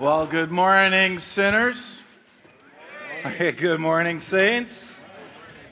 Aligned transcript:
Well, 0.00 0.26
good 0.26 0.50
morning, 0.50 1.18
sinners. 1.18 2.00
Good 3.38 3.80
morning, 3.80 4.18
saints. 4.18 4.90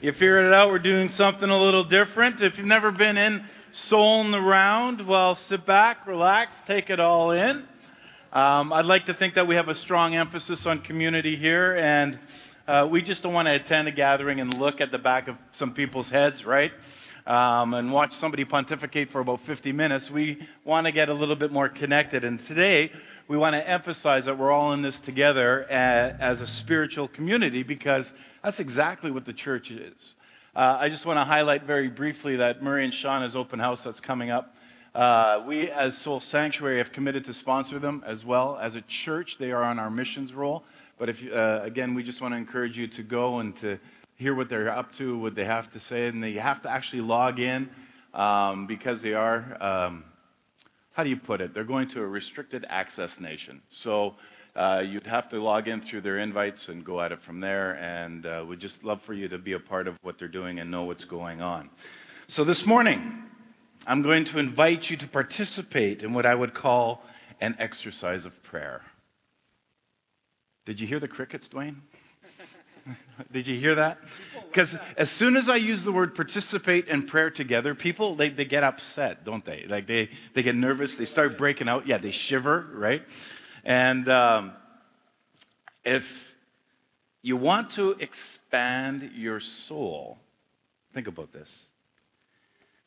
You 0.01 0.11
figured 0.11 0.45
it 0.45 0.53
out. 0.53 0.69
We're 0.69 0.77
doing 0.77 1.09
something 1.09 1.49
a 1.49 1.57
little 1.57 1.83
different. 1.83 2.39
If 2.39 2.59
you've 2.59 2.67
never 2.67 2.91
been 2.91 3.17
in 3.17 3.43
Soul 3.71 4.21
in 4.21 4.29
the 4.29 4.39
Round, 4.39 5.07
well, 5.07 5.33
sit 5.33 5.65
back, 5.65 6.05
relax, 6.05 6.61
take 6.61 6.91
it 6.91 6.99
all 6.99 7.31
in. 7.31 7.63
Um, 8.31 8.71
I'd 8.71 8.85
like 8.85 9.07
to 9.07 9.15
think 9.15 9.33
that 9.33 9.47
we 9.47 9.55
have 9.55 9.67
a 9.67 9.73
strong 9.73 10.13
emphasis 10.13 10.67
on 10.67 10.81
community 10.81 11.35
here, 11.35 11.75
and 11.77 12.19
uh, 12.67 12.87
we 12.87 13.01
just 13.01 13.23
don't 13.23 13.33
want 13.33 13.47
to 13.47 13.55
attend 13.55 13.87
a 13.87 13.91
gathering 13.91 14.41
and 14.41 14.55
look 14.59 14.79
at 14.79 14.91
the 14.91 14.99
back 14.99 15.27
of 15.27 15.37
some 15.53 15.73
people's 15.73 16.07
heads, 16.07 16.45
right? 16.45 16.71
Um, 17.25 17.73
and 17.73 17.91
watch 17.91 18.15
somebody 18.15 18.45
pontificate 18.45 19.09
for 19.09 19.21
about 19.21 19.41
50 19.41 19.71
minutes. 19.71 20.11
We 20.11 20.47
want 20.65 20.85
to 20.85 20.91
get 20.91 21.09
a 21.09 21.13
little 21.15 21.35
bit 21.35 21.51
more 21.51 21.67
connected. 21.67 22.23
And 22.23 22.43
today, 22.45 22.91
we 23.29 23.37
want 23.37 23.53
to 23.53 23.69
emphasize 23.69 24.25
that 24.25 24.35
we're 24.39 24.51
all 24.51 24.73
in 24.73 24.81
this 24.81 24.99
together 24.99 25.63
as 25.69 26.41
a 26.41 26.47
spiritual 26.47 27.07
community 27.07 27.61
because 27.61 28.11
that's 28.43 28.59
exactly 28.59 29.11
what 29.11 29.23
the 29.23 29.31
church 29.31 29.69
is. 29.69 30.15
Uh, 30.55 30.77
I 30.79 30.89
just 30.89 31.05
want 31.05 31.17
to 31.17 31.23
highlight 31.23 31.63
very 31.63 31.89
briefly 31.89 32.37
that 32.37 32.63
Murray 32.63 32.83
and 32.83 32.91
Shauna's 32.91 33.35
open 33.35 33.59
house 33.59 33.83
that's 33.83 33.99
coming 33.99 34.31
up. 34.31 34.55
Uh, 34.95 35.43
we, 35.45 35.69
as 35.69 35.95
Soul 35.95 36.19
Sanctuary, 36.19 36.79
have 36.79 36.91
committed 36.91 37.23
to 37.25 37.33
sponsor 37.33 37.77
them 37.77 38.03
as 38.03 38.25
well. 38.25 38.57
As 38.59 38.73
a 38.73 38.81
church, 38.81 39.37
they 39.37 39.51
are 39.51 39.61
on 39.61 39.77
our 39.77 39.91
missions 39.91 40.33
roll. 40.33 40.63
But 40.97 41.09
if, 41.09 41.31
uh, 41.31 41.61
again, 41.61 41.93
we 41.93 42.01
just 42.01 42.21
want 42.21 42.33
to 42.33 42.37
encourage 42.37 42.79
you 42.79 42.87
to 42.87 43.03
go 43.03 43.39
and 43.39 43.55
to 43.57 43.77
hear 44.15 44.33
what 44.33 44.49
they're 44.49 44.71
up 44.71 44.91
to, 44.93 45.19
what 45.19 45.35
they 45.35 45.45
have 45.45 45.71
to 45.73 45.79
say, 45.79 46.07
and 46.07 46.23
they 46.23 46.33
have 46.33 46.63
to 46.63 46.69
actually 46.69 47.01
log 47.01 47.39
in 47.39 47.69
um, 48.15 48.65
because 48.65 49.03
they 49.03 49.13
are. 49.13 49.55
Um, 49.61 50.03
how 50.99 51.03
do 51.03 51.09
you 51.09 51.15
put 51.15 51.39
it? 51.39 51.53
They're 51.53 51.63
going 51.63 51.87
to 51.91 52.01
a 52.01 52.05
restricted 52.05 52.65
access 52.67 53.21
nation. 53.21 53.61
So 53.69 54.15
uh, 54.53 54.83
you'd 54.85 55.07
have 55.07 55.29
to 55.29 55.41
log 55.41 55.69
in 55.69 55.79
through 55.79 56.01
their 56.01 56.19
invites 56.19 56.67
and 56.67 56.83
go 56.83 56.99
at 56.99 57.13
it 57.13 57.21
from 57.21 57.39
there. 57.39 57.75
And 57.75 58.25
uh, 58.25 58.43
we'd 58.45 58.59
just 58.59 58.83
love 58.83 59.01
for 59.01 59.13
you 59.13 59.29
to 59.29 59.37
be 59.37 59.53
a 59.53 59.59
part 59.61 59.87
of 59.87 59.95
what 60.01 60.19
they're 60.19 60.27
doing 60.27 60.59
and 60.59 60.69
know 60.69 60.83
what's 60.83 61.05
going 61.05 61.41
on. 61.41 61.69
So 62.27 62.43
this 62.43 62.65
morning, 62.65 63.23
I'm 63.87 64.01
going 64.01 64.25
to 64.25 64.39
invite 64.39 64.89
you 64.89 64.97
to 64.97 65.07
participate 65.07 66.03
in 66.03 66.11
what 66.11 66.25
I 66.25 66.35
would 66.35 66.53
call 66.53 67.01
an 67.39 67.55
exercise 67.59 68.25
of 68.25 68.43
prayer. 68.43 68.81
Did 70.65 70.81
you 70.81 70.85
hear 70.85 70.99
the 70.99 71.07
crickets, 71.07 71.47
Dwayne? 71.47 71.77
Did 73.31 73.47
you 73.47 73.57
hear 73.57 73.75
that? 73.75 73.99
Because 74.59 74.75
as 74.97 75.09
soon 75.09 75.37
as 75.37 75.47
I 75.47 75.55
use 75.55 75.85
the 75.85 75.91
word 75.93 76.15
participate 76.15 76.89
and 76.89 77.07
prayer 77.07 77.29
together, 77.31 77.73
people 77.73 78.15
they, 78.15 78.27
they 78.27 78.43
get 78.43 78.61
upset, 78.61 79.23
don't 79.23 79.45
they? 79.45 79.65
Like 79.65 79.87
they, 79.87 80.09
they 80.33 80.43
get 80.43 80.53
nervous, 80.53 80.97
they 80.97 81.05
start 81.05 81.37
breaking 81.37 81.69
out. 81.69 81.87
Yeah, 81.87 81.97
they 81.97 82.11
shiver, 82.11 82.67
right? 82.73 83.01
And 83.63 84.09
um, 84.09 84.51
if 85.85 86.35
you 87.21 87.37
want 87.37 87.71
to 87.71 87.91
expand 88.01 89.11
your 89.15 89.39
soul, 89.39 90.17
think 90.93 91.07
about 91.07 91.31
this, 91.31 91.67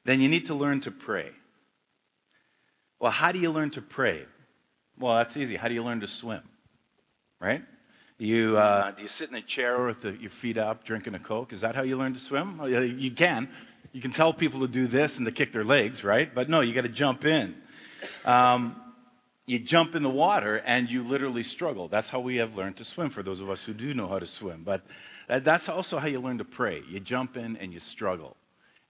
then 0.05 0.21
you 0.21 0.29
need 0.29 0.49
to 0.49 0.55
learn 0.55 0.83
to 0.83 0.91
pray. 0.91 1.31
Well, 3.01 3.13
how 3.13 3.33
do 3.33 3.39
you 3.39 3.51
learn 3.51 3.71
to 3.71 3.81
pray? 3.81 4.27
Well, 4.99 5.17
that's 5.17 5.39
easy. 5.39 5.57
How 5.57 5.69
do 5.69 5.75
you 5.75 5.83
learn 5.83 6.01
to 6.01 6.07
swim? 6.07 6.43
Right? 7.41 7.63
You, 8.23 8.57
uh, 8.57 8.93
do 8.93 9.03
you 9.03 9.09
sit 9.09 9.31
in 9.31 9.35
a 9.35 9.43
chair 9.43 9.85
with 9.85 10.03
the, 10.03 10.13
your 10.13 10.31
feet 10.31 10.57
up, 10.57 10.85
drinking 10.85 11.17
a 11.17 11.19
Coke? 11.19 11.53
Is 11.53 11.63
that 11.63 11.75
how 11.75 11.83
you 11.83 11.97
learn 11.97 12.15
to 12.15 12.21
swim? 12.21 12.57
Well, 12.57 12.69
you 12.71 13.11
can. 13.11 13.49
You 13.91 14.01
can 14.01 14.13
tell 14.13 14.33
people 14.33 14.61
to 14.61 14.69
do 14.69 14.87
this 14.87 15.17
and 15.17 15.27
to 15.27 15.33
kick 15.33 15.53
their 15.53 15.65
legs, 15.65 16.05
right? 16.05 16.33
But 16.33 16.49
no, 16.49 16.61
you 16.61 16.73
got 16.73 16.83
to 16.83 16.89
jump 16.89 17.25
in. 17.25 17.57
Um, 18.25 18.81
you 19.47 19.59
jump 19.59 19.97
in 19.97 20.05
the 20.05 20.09
water 20.09 20.59
and 20.59 20.89
you 20.89 21.03
literally 21.03 21.43
struggle. 21.43 21.89
That's 21.89 22.09
how 22.09 22.21
we 22.21 22.37
have 22.37 22.55
learned 22.55 22.77
to 22.77 22.85
swim 22.85 23.11
for 23.11 23.25
those 23.25 23.41
of 23.41 23.51
us 23.51 23.61
who 23.61 23.75
do 23.75 23.93
know 23.93 24.07
how 24.07 24.21
to 24.21 24.27
swim. 24.27 24.63
But 24.63 24.87
that's 25.27 25.69
also 25.69 25.99
how 25.99 26.07
you 26.07 26.21
learn 26.21 26.39
to 26.39 26.45
pray. 26.45 26.85
You 26.89 27.01
jump 27.01 27.37
in 27.37 27.57
and 27.57 27.73
you 27.73 27.81
struggle. 27.81 28.37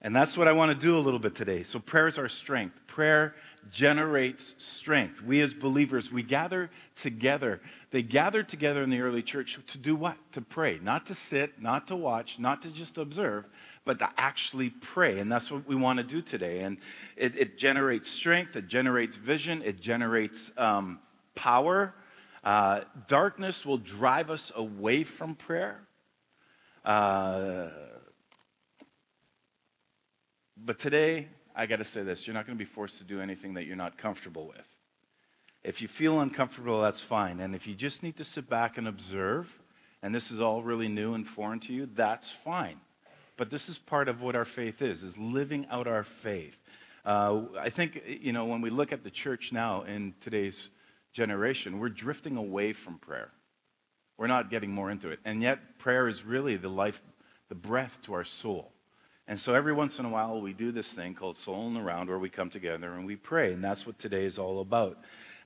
And 0.03 0.15
that's 0.15 0.37
what 0.37 0.47
I 0.47 0.53
want 0.53 0.79
to 0.79 0.87
do 0.87 0.99
a 0.99 1.01
little 1.01 1.21
bit 1.21 1.35
today. 1.35 1.62
So, 1.62 1.79
prayer 1.79 2.09
is 2.09 2.19
our 2.19 2.29
strength. 2.29 2.75
Prayer 2.87 3.35
generates 3.71 4.55
strength. 4.59 5.23
We 5.23 5.41
as 5.41 5.55
believers, 5.55 6.11
we 6.11 6.23
gather 6.23 6.71
together. 6.97 7.61
They 7.91 8.03
gathered 8.03 8.49
together 8.49 8.83
in 8.83 8.91
the 8.91 9.00
early 9.00 9.23
church 9.23 9.59
to 9.69 9.78
do 9.78 9.95
what? 9.95 10.17
To 10.33 10.41
pray. 10.41 10.78
Not 10.83 11.06
to 11.06 11.15
sit, 11.15 11.61
not 11.61 11.87
to 11.89 11.97
watch, 11.97 12.39
not 12.39 12.62
to 12.62 12.71
just 12.71 12.99
observe, 12.99 13.47
but 13.84 13.99
to 13.99 14.09
actually 14.17 14.71
pray. 14.71 15.19
And 15.19 15.31
that's 15.31 15.50
what 15.50 15.67
we 15.67 15.77
want 15.77 15.99
to 15.99 16.05
do 16.05 16.23
today. 16.23 16.61
And 16.61 16.78
it, 17.17 17.37
it 17.37 17.59
generates 17.59 18.11
strength, 18.11 18.56
it 18.56 18.69
generates 18.69 19.17
vision, 19.17 19.62
it 19.62 19.81
generates 19.81 20.50
um, 20.56 20.99
power. 21.34 21.94
Uh, 22.44 22.81
darkness 23.06 23.65
will 23.65 23.79
drive 23.79 24.31
us 24.31 24.50
away 24.56 25.05
from 25.05 25.34
prayer. 25.34 25.81
Uh, 26.84 27.69
but 30.56 30.79
today, 30.79 31.29
I 31.55 31.67
got 31.67 31.77
to 31.77 31.85
say 31.85 32.03
this 32.03 32.27
you're 32.27 32.35
not 32.35 32.47
going 32.47 32.59
to 32.59 32.65
be 32.65 32.71
forced 32.71 32.99
to 32.99 33.05
do 33.05 33.21
anything 33.21 33.55
that 33.55 33.67
you're 33.67 33.77
not 33.77 33.99
comfortable 33.99 34.47
with. 34.47 34.67
If 35.63 35.81
you 35.81 35.89
feel 35.89 36.21
uncomfortable, 36.21 36.83
that's 36.83 37.01
fine. 37.01 37.41
And 37.41 37.55
if 37.55 37.67
you 37.67 37.75
just 37.75 38.03
need 38.03 38.17
to 38.17 38.25
sit 38.25 38.49
back 38.49 38.79
and 38.79 38.89
observe, 38.89 39.49
and 40.03 40.15
this 40.15 40.31
is 40.31 40.41
all 40.41 40.62
really 40.62 40.89
new 40.89 41.15
and 41.15 41.27
foreign 41.27 41.61
to 41.61 41.73
you, 41.73 41.89
that's 41.95 42.31
fine. 42.45 42.81
But 43.37 43.51
this 43.51 43.69
is 43.69 43.79
part 43.79 44.09
of 44.09 44.21
what 44.21 44.35
our 44.35 44.45
faith 44.45 44.83
is, 44.83 45.03
is 45.03 45.17
living 45.17 45.67
out 45.71 45.87
our 45.87 46.05
faith. 46.05 46.57
Uh, 47.05 47.43
I 47.59 47.71
think, 47.71 48.03
you 48.07 48.33
know, 48.33 48.45
when 48.45 48.61
we 48.61 48.71
look 48.71 48.93
at 48.93 49.05
the 49.05 49.11
church 49.11 49.53
now 49.53 49.83
in 49.83 50.15
today's 50.21 50.69
generation, 51.12 51.79
we're 51.79 51.89
drifting 51.89 52.37
away 52.37 52.73
from 52.73 52.99
prayer. 52.99 53.31
We're 54.19 54.27
not 54.27 54.51
getting 54.51 54.71
more 54.71 54.91
into 54.91 55.11
it. 55.11 55.21
And 55.25 55.43
yet, 55.43 55.79
prayer 55.79 56.09
is 56.09 56.25
really 56.25 56.57
the 56.57 56.69
life, 56.69 57.01
the 57.49 57.55
breath 57.55 57.97
to 58.05 58.15
our 58.15 58.25
soul. 58.25 58.73
And 59.28 59.38
so 59.38 59.55
every 59.55 59.72
once 59.72 59.99
in 59.99 60.05
a 60.05 60.09
while, 60.09 60.41
we 60.41 60.53
do 60.53 60.72
this 60.72 60.88
thing 60.88 61.15
called 61.15 61.37
Soul 61.37 61.78
Around 61.78 62.09
where 62.09 62.19
we 62.19 62.28
come 62.28 62.50
together 62.50 62.94
and 62.94 63.06
we 63.06 63.16
pray. 63.16 63.53
And 63.53 63.62
that's 63.62 63.87
what 63.87 63.99
today 63.99 64.25
is 64.25 64.38
all 64.38 64.60
about. 64.60 64.99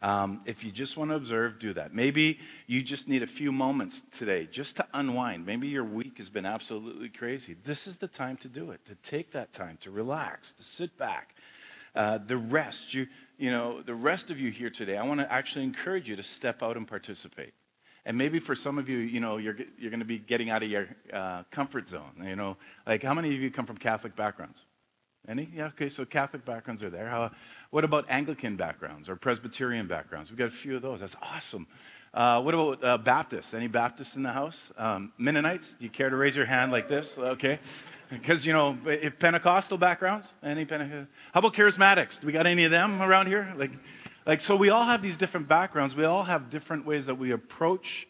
Um, 0.02 0.42
if 0.44 0.62
you 0.62 0.70
just 0.70 0.96
want 0.96 1.10
to 1.10 1.16
observe, 1.16 1.58
do 1.58 1.72
that. 1.74 1.94
Maybe 1.94 2.38
you 2.66 2.82
just 2.82 3.08
need 3.08 3.22
a 3.22 3.26
few 3.26 3.50
moments 3.50 4.02
today 4.16 4.46
just 4.50 4.76
to 4.76 4.86
unwind. 4.94 5.46
Maybe 5.46 5.68
your 5.68 5.84
week 5.84 6.18
has 6.18 6.28
been 6.28 6.46
absolutely 6.46 7.08
crazy. 7.08 7.56
This 7.64 7.86
is 7.86 7.96
the 7.96 8.08
time 8.08 8.36
to 8.38 8.48
do 8.48 8.70
it, 8.70 8.84
to 8.86 8.94
take 8.96 9.32
that 9.32 9.52
time, 9.52 9.78
to 9.82 9.90
relax, 9.90 10.52
to 10.52 10.62
sit 10.62 10.96
back. 10.98 11.34
Uh, 11.94 12.18
the 12.18 12.36
rest, 12.36 12.92
you, 12.92 13.06
you 13.38 13.50
know, 13.50 13.80
the 13.80 13.94
rest 13.94 14.30
of 14.30 14.38
you 14.38 14.50
here 14.50 14.68
today, 14.68 14.98
I 14.98 15.04
want 15.04 15.20
to 15.20 15.32
actually 15.32 15.64
encourage 15.64 16.08
you 16.08 16.16
to 16.16 16.22
step 16.22 16.62
out 16.62 16.76
and 16.76 16.86
participate. 16.86 17.54
And 18.06 18.16
maybe 18.16 18.38
for 18.38 18.54
some 18.54 18.78
of 18.78 18.88
you, 18.88 18.98
you 18.98 19.18
know, 19.18 19.36
you're, 19.36 19.56
you're 19.76 19.90
going 19.90 20.00
to 20.00 20.06
be 20.06 20.18
getting 20.18 20.48
out 20.48 20.62
of 20.62 20.70
your 20.70 20.86
uh, 21.12 21.42
comfort 21.50 21.88
zone. 21.88 22.12
You 22.22 22.36
know, 22.36 22.56
like 22.86 23.02
how 23.02 23.12
many 23.12 23.34
of 23.34 23.40
you 23.40 23.50
come 23.50 23.66
from 23.66 23.76
Catholic 23.76 24.14
backgrounds? 24.14 24.62
Any? 25.28 25.48
Yeah, 25.52 25.66
okay, 25.66 25.88
so 25.88 26.04
Catholic 26.04 26.44
backgrounds 26.44 26.84
are 26.84 26.90
there. 26.90 27.08
How, 27.08 27.32
what 27.70 27.82
about 27.82 28.06
Anglican 28.08 28.54
backgrounds 28.54 29.08
or 29.08 29.16
Presbyterian 29.16 29.88
backgrounds? 29.88 30.30
We've 30.30 30.38
got 30.38 30.48
a 30.48 30.52
few 30.52 30.76
of 30.76 30.82
those. 30.82 31.00
That's 31.00 31.16
awesome. 31.20 31.66
Uh, 32.14 32.40
what 32.42 32.54
about 32.54 32.84
uh, 32.84 32.96
Baptists? 32.96 33.52
Any 33.52 33.66
Baptists 33.66 34.14
in 34.14 34.22
the 34.22 34.30
house? 34.30 34.70
Um, 34.78 35.12
Mennonites? 35.18 35.70
Do 35.70 35.84
you 35.84 35.90
care 35.90 36.08
to 36.08 36.16
raise 36.16 36.36
your 36.36 36.46
hand 36.46 36.70
like 36.72 36.88
this? 36.88 37.18
Okay. 37.18 37.58
Because, 38.08 38.46
you 38.46 38.52
know, 38.52 38.78
if 38.86 39.18
Pentecostal 39.18 39.78
backgrounds? 39.78 40.32
Any 40.40 40.64
Pentecostal? 40.64 41.08
How 41.32 41.40
about 41.40 41.54
charismatics? 41.54 42.20
Do 42.20 42.28
we 42.28 42.32
got 42.32 42.46
any 42.46 42.64
of 42.64 42.70
them 42.70 43.02
around 43.02 43.26
here? 43.26 43.52
Like, 43.56 43.72
like, 44.26 44.40
so 44.40 44.56
we 44.56 44.70
all 44.70 44.84
have 44.84 45.02
these 45.02 45.16
different 45.16 45.48
backgrounds. 45.48 45.94
We 45.94 46.04
all 46.04 46.24
have 46.24 46.50
different 46.50 46.84
ways 46.84 47.06
that 47.06 47.14
we 47.14 47.30
approach 47.30 48.08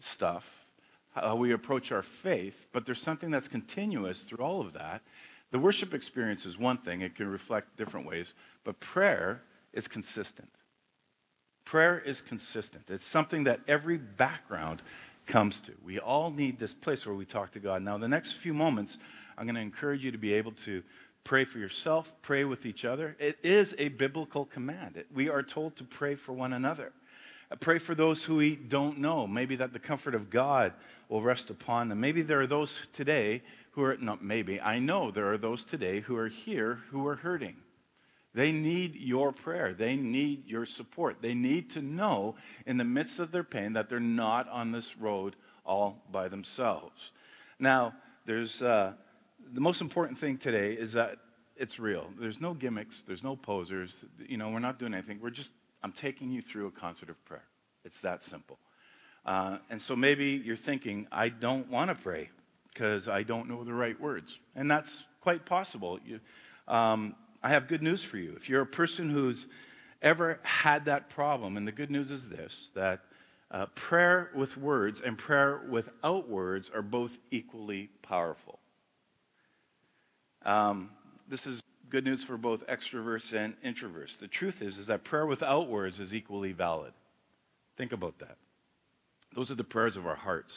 stuff, 0.00 0.44
how 1.14 1.36
we 1.36 1.52
approach 1.52 1.90
our 1.90 2.02
faith, 2.02 2.66
but 2.72 2.84
there's 2.84 3.00
something 3.00 3.30
that's 3.30 3.48
continuous 3.48 4.20
through 4.20 4.44
all 4.44 4.60
of 4.60 4.74
that. 4.74 5.00
The 5.50 5.58
worship 5.58 5.94
experience 5.94 6.46
is 6.46 6.58
one 6.58 6.78
thing, 6.78 7.00
it 7.00 7.14
can 7.14 7.28
reflect 7.28 7.76
different 7.76 8.06
ways, 8.06 8.34
but 8.64 8.78
prayer 8.80 9.42
is 9.72 9.88
consistent. 9.88 10.50
Prayer 11.64 11.98
is 11.98 12.20
consistent. 12.20 12.84
It's 12.90 13.06
something 13.06 13.44
that 13.44 13.60
every 13.66 13.96
background 13.96 14.82
comes 15.26 15.60
to. 15.60 15.72
We 15.82 15.98
all 15.98 16.30
need 16.30 16.58
this 16.58 16.74
place 16.74 17.06
where 17.06 17.14
we 17.14 17.24
talk 17.24 17.52
to 17.52 17.58
God. 17.58 17.82
Now, 17.82 17.96
the 17.96 18.08
next 18.08 18.32
few 18.32 18.52
moments, 18.52 18.98
I'm 19.38 19.46
going 19.46 19.54
to 19.54 19.62
encourage 19.62 20.04
you 20.04 20.10
to 20.10 20.18
be 20.18 20.34
able 20.34 20.52
to 20.64 20.82
Pray 21.24 21.46
for 21.46 21.58
yourself, 21.58 22.12
pray 22.20 22.44
with 22.44 22.66
each 22.66 22.84
other. 22.84 23.16
It 23.18 23.38
is 23.42 23.74
a 23.78 23.88
biblical 23.88 24.44
command. 24.44 25.02
We 25.12 25.30
are 25.30 25.42
told 25.42 25.74
to 25.76 25.84
pray 25.84 26.16
for 26.16 26.34
one 26.34 26.52
another. 26.52 26.92
Uh, 27.50 27.56
pray 27.56 27.78
for 27.78 27.94
those 27.94 28.22
who 28.22 28.36
we 28.36 28.56
don't 28.56 28.98
know. 28.98 29.26
Maybe 29.26 29.56
that 29.56 29.72
the 29.72 29.78
comfort 29.78 30.14
of 30.14 30.28
God 30.28 30.74
will 31.08 31.22
rest 31.22 31.48
upon 31.48 31.88
them. 31.88 31.98
Maybe 31.98 32.20
there 32.20 32.40
are 32.40 32.46
those 32.46 32.74
today 32.92 33.42
who 33.70 33.82
are, 33.84 33.96
not 33.96 34.22
maybe, 34.22 34.60
I 34.60 34.78
know 34.78 35.10
there 35.10 35.32
are 35.32 35.38
those 35.38 35.64
today 35.64 36.00
who 36.00 36.14
are 36.14 36.28
here 36.28 36.80
who 36.90 37.06
are 37.06 37.16
hurting. 37.16 37.56
They 38.34 38.52
need 38.52 38.94
your 38.94 39.32
prayer. 39.32 39.72
They 39.72 39.96
need 39.96 40.46
your 40.46 40.66
support. 40.66 41.22
They 41.22 41.34
need 41.34 41.70
to 41.70 41.80
know 41.80 42.34
in 42.66 42.76
the 42.76 42.84
midst 42.84 43.18
of 43.18 43.32
their 43.32 43.44
pain 43.44 43.72
that 43.72 43.88
they're 43.88 43.98
not 43.98 44.46
on 44.50 44.72
this 44.72 44.98
road 44.98 45.36
all 45.64 46.02
by 46.12 46.28
themselves. 46.28 47.12
Now, 47.58 47.94
there's. 48.26 48.60
Uh, 48.60 48.92
the 49.52 49.60
most 49.60 49.80
important 49.80 50.18
thing 50.18 50.38
today 50.38 50.72
is 50.72 50.92
that 50.92 51.18
it's 51.56 51.78
real. 51.78 52.08
There's 52.18 52.40
no 52.40 52.54
gimmicks, 52.54 53.04
there's 53.06 53.22
no 53.22 53.36
posers. 53.36 54.04
You 54.26 54.36
know, 54.36 54.50
we're 54.50 54.58
not 54.58 54.78
doing 54.78 54.94
anything. 54.94 55.20
We're 55.22 55.30
just, 55.30 55.50
I'm 55.82 55.92
taking 55.92 56.30
you 56.30 56.42
through 56.42 56.66
a 56.66 56.70
concert 56.70 57.10
of 57.10 57.24
prayer. 57.24 57.44
It's 57.84 58.00
that 58.00 58.22
simple. 58.22 58.58
Uh, 59.24 59.58
and 59.70 59.80
so 59.80 59.96
maybe 59.96 60.42
you're 60.44 60.56
thinking, 60.56 61.06
I 61.10 61.28
don't 61.28 61.68
want 61.70 61.88
to 61.88 61.94
pray 61.94 62.30
because 62.72 63.08
I 63.08 63.22
don't 63.22 63.48
know 63.48 63.64
the 63.64 63.72
right 63.72 63.98
words. 64.00 64.38
And 64.54 64.70
that's 64.70 65.04
quite 65.20 65.46
possible. 65.46 65.98
You, 66.04 66.20
um, 66.68 67.14
I 67.42 67.50
have 67.50 67.68
good 67.68 67.82
news 67.82 68.02
for 68.02 68.18
you. 68.18 68.34
If 68.36 68.48
you're 68.48 68.62
a 68.62 68.66
person 68.66 69.08
who's 69.08 69.46
ever 70.02 70.40
had 70.42 70.84
that 70.86 71.08
problem, 71.08 71.56
and 71.56 71.66
the 71.66 71.72
good 71.72 71.90
news 71.90 72.10
is 72.10 72.28
this 72.28 72.70
that 72.74 73.00
uh, 73.50 73.66
prayer 73.74 74.30
with 74.34 74.56
words 74.56 75.00
and 75.00 75.16
prayer 75.16 75.62
without 75.70 76.28
words 76.28 76.70
are 76.74 76.82
both 76.82 77.12
equally 77.30 77.90
powerful. 78.02 78.58
Um, 80.44 80.90
this 81.28 81.46
is 81.46 81.62
good 81.90 82.04
news 82.04 82.24
for 82.24 82.36
both 82.36 82.66
extroverts 82.66 83.32
and 83.32 83.54
introverts. 83.62 84.18
The 84.18 84.28
truth 84.28 84.62
is, 84.62 84.78
is 84.78 84.86
that 84.86 85.04
prayer 85.04 85.26
without 85.26 85.68
words 85.68 86.00
is 86.00 86.12
equally 86.12 86.52
valid. 86.52 86.92
Think 87.76 87.92
about 87.92 88.18
that. 88.18 88.36
Those 89.34 89.50
are 89.50 89.54
the 89.56 89.64
prayers 89.64 89.96
of 89.96 90.06
our 90.06 90.16
hearts. 90.16 90.56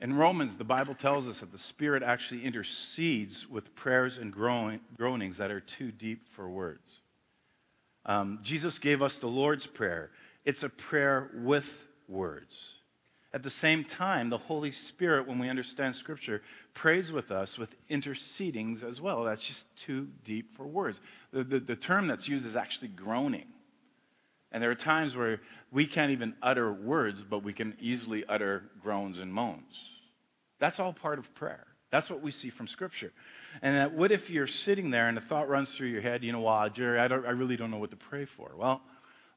In 0.00 0.16
Romans, 0.16 0.56
the 0.56 0.64
Bible 0.64 0.94
tells 0.94 1.26
us 1.26 1.40
that 1.40 1.52
the 1.52 1.58
Spirit 1.58 2.02
actually 2.02 2.44
intercedes 2.44 3.48
with 3.48 3.74
prayers 3.74 4.16
and 4.16 4.32
groanings 4.32 5.36
that 5.36 5.50
are 5.50 5.60
too 5.60 5.92
deep 5.92 6.26
for 6.34 6.48
words. 6.48 7.00
Um, 8.06 8.38
Jesus 8.42 8.78
gave 8.78 9.02
us 9.02 9.16
the 9.16 9.26
Lord's 9.26 9.66
Prayer. 9.66 10.10
It's 10.46 10.62
a 10.62 10.70
prayer 10.70 11.30
with 11.34 11.70
words. 12.08 12.56
At 13.32 13.44
the 13.44 13.50
same 13.50 13.84
time, 13.84 14.28
the 14.28 14.38
Holy 14.38 14.72
Spirit, 14.72 15.28
when 15.28 15.38
we 15.38 15.48
understand 15.48 15.94
Scripture, 15.94 16.42
prays 16.74 17.12
with 17.12 17.30
us 17.30 17.58
with 17.58 17.68
intercedings 17.88 18.82
as 18.82 19.00
well. 19.00 19.22
That's 19.22 19.42
just 19.42 19.64
too 19.76 20.08
deep 20.24 20.56
for 20.56 20.66
words. 20.66 21.00
The, 21.32 21.44
the, 21.44 21.60
the 21.60 21.76
term 21.76 22.08
that's 22.08 22.26
used 22.26 22.44
is 22.44 22.56
actually 22.56 22.88
groaning. 22.88 23.46
And 24.50 24.60
there 24.60 24.70
are 24.70 24.74
times 24.74 25.14
where 25.14 25.40
we 25.70 25.86
can't 25.86 26.10
even 26.10 26.34
utter 26.42 26.72
words, 26.72 27.22
but 27.22 27.44
we 27.44 27.52
can 27.52 27.76
easily 27.80 28.24
utter 28.28 28.64
groans 28.82 29.20
and 29.20 29.32
moans. 29.32 29.78
That's 30.58 30.80
all 30.80 30.92
part 30.92 31.20
of 31.20 31.32
prayer. 31.36 31.66
That's 31.90 32.10
what 32.10 32.22
we 32.22 32.32
see 32.32 32.50
from 32.50 32.66
Scripture. 32.66 33.12
And 33.62 33.76
that, 33.76 33.92
what 33.92 34.10
if 34.10 34.28
you're 34.28 34.48
sitting 34.48 34.90
there 34.90 35.08
and 35.08 35.16
a 35.18 35.20
thought 35.20 35.48
runs 35.48 35.72
through 35.72 35.88
your 35.88 36.02
head, 36.02 36.24
you 36.24 36.32
know, 36.32 36.40
well, 36.40 36.68
Jerry, 36.68 36.98
I, 36.98 37.06
don't, 37.06 37.24
I 37.24 37.30
really 37.30 37.56
don't 37.56 37.70
know 37.70 37.78
what 37.78 37.90
to 37.90 37.96
pray 37.96 38.24
for. 38.24 38.50
Well, 38.56 38.80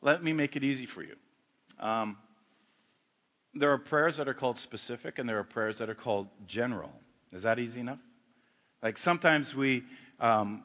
let 0.01 0.23
me 0.23 0.33
make 0.33 0.55
it 0.55 0.63
easy 0.63 0.87
for 0.87 1.03
you. 1.03 1.15
Um, 1.79 2.17
there 3.53 3.71
are 3.71 3.77
prayers 3.77 4.17
that 4.17 4.27
are 4.27 4.33
called 4.33 4.57
specific, 4.57 5.19
and 5.19 5.27
there 5.27 5.39
are 5.39 5.43
prayers 5.43 5.77
that 5.77 5.89
are 5.89 5.95
called 5.95 6.27
general. 6.47 6.91
Is 7.31 7.43
that 7.43 7.59
easy 7.59 7.79
enough? 7.79 7.99
Like 8.81 8.97
sometimes 8.97 9.55
we, 9.55 9.83
um, 10.19 10.63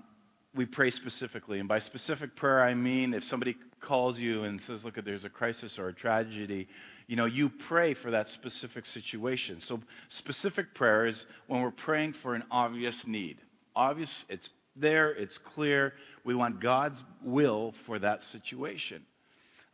we 0.55 0.67
pray 0.67 0.91
specifically. 0.91 1.61
And 1.61 1.69
by 1.69 1.79
specific 1.79 2.35
prayer, 2.35 2.63
I 2.63 2.75
mean 2.75 3.15
if 3.15 3.25
somebody 3.25 3.57
calls 3.81 4.19
you 4.19 4.45
and 4.45 4.61
says, 4.61 4.85
Look, 4.85 5.03
there's 5.05 5.25
a 5.25 5.31
crisis 5.31 5.79
or 5.79 5.89
a 5.89 5.93
tragedy, 5.93 6.69
you 7.07 7.17
know, 7.17 7.25
you 7.25 7.49
pray 7.49 7.95
for 7.95 8.11
that 8.11 8.29
specific 8.29 8.85
situation. 8.85 9.61
So, 9.61 9.81
specific 10.09 10.75
prayer 10.75 11.07
is 11.07 11.25
when 11.47 11.63
we're 11.63 11.71
praying 11.71 12.13
for 12.13 12.35
an 12.35 12.45
obvious 12.51 13.07
need. 13.07 13.39
Obvious, 13.75 14.25
it's 14.29 14.51
there, 14.77 15.13
it's 15.13 15.39
clear. 15.39 15.95
We 16.25 16.35
want 16.35 16.61
God's 16.61 17.03
will 17.23 17.73
for 17.87 17.99
that 17.99 18.23
situation. 18.23 19.07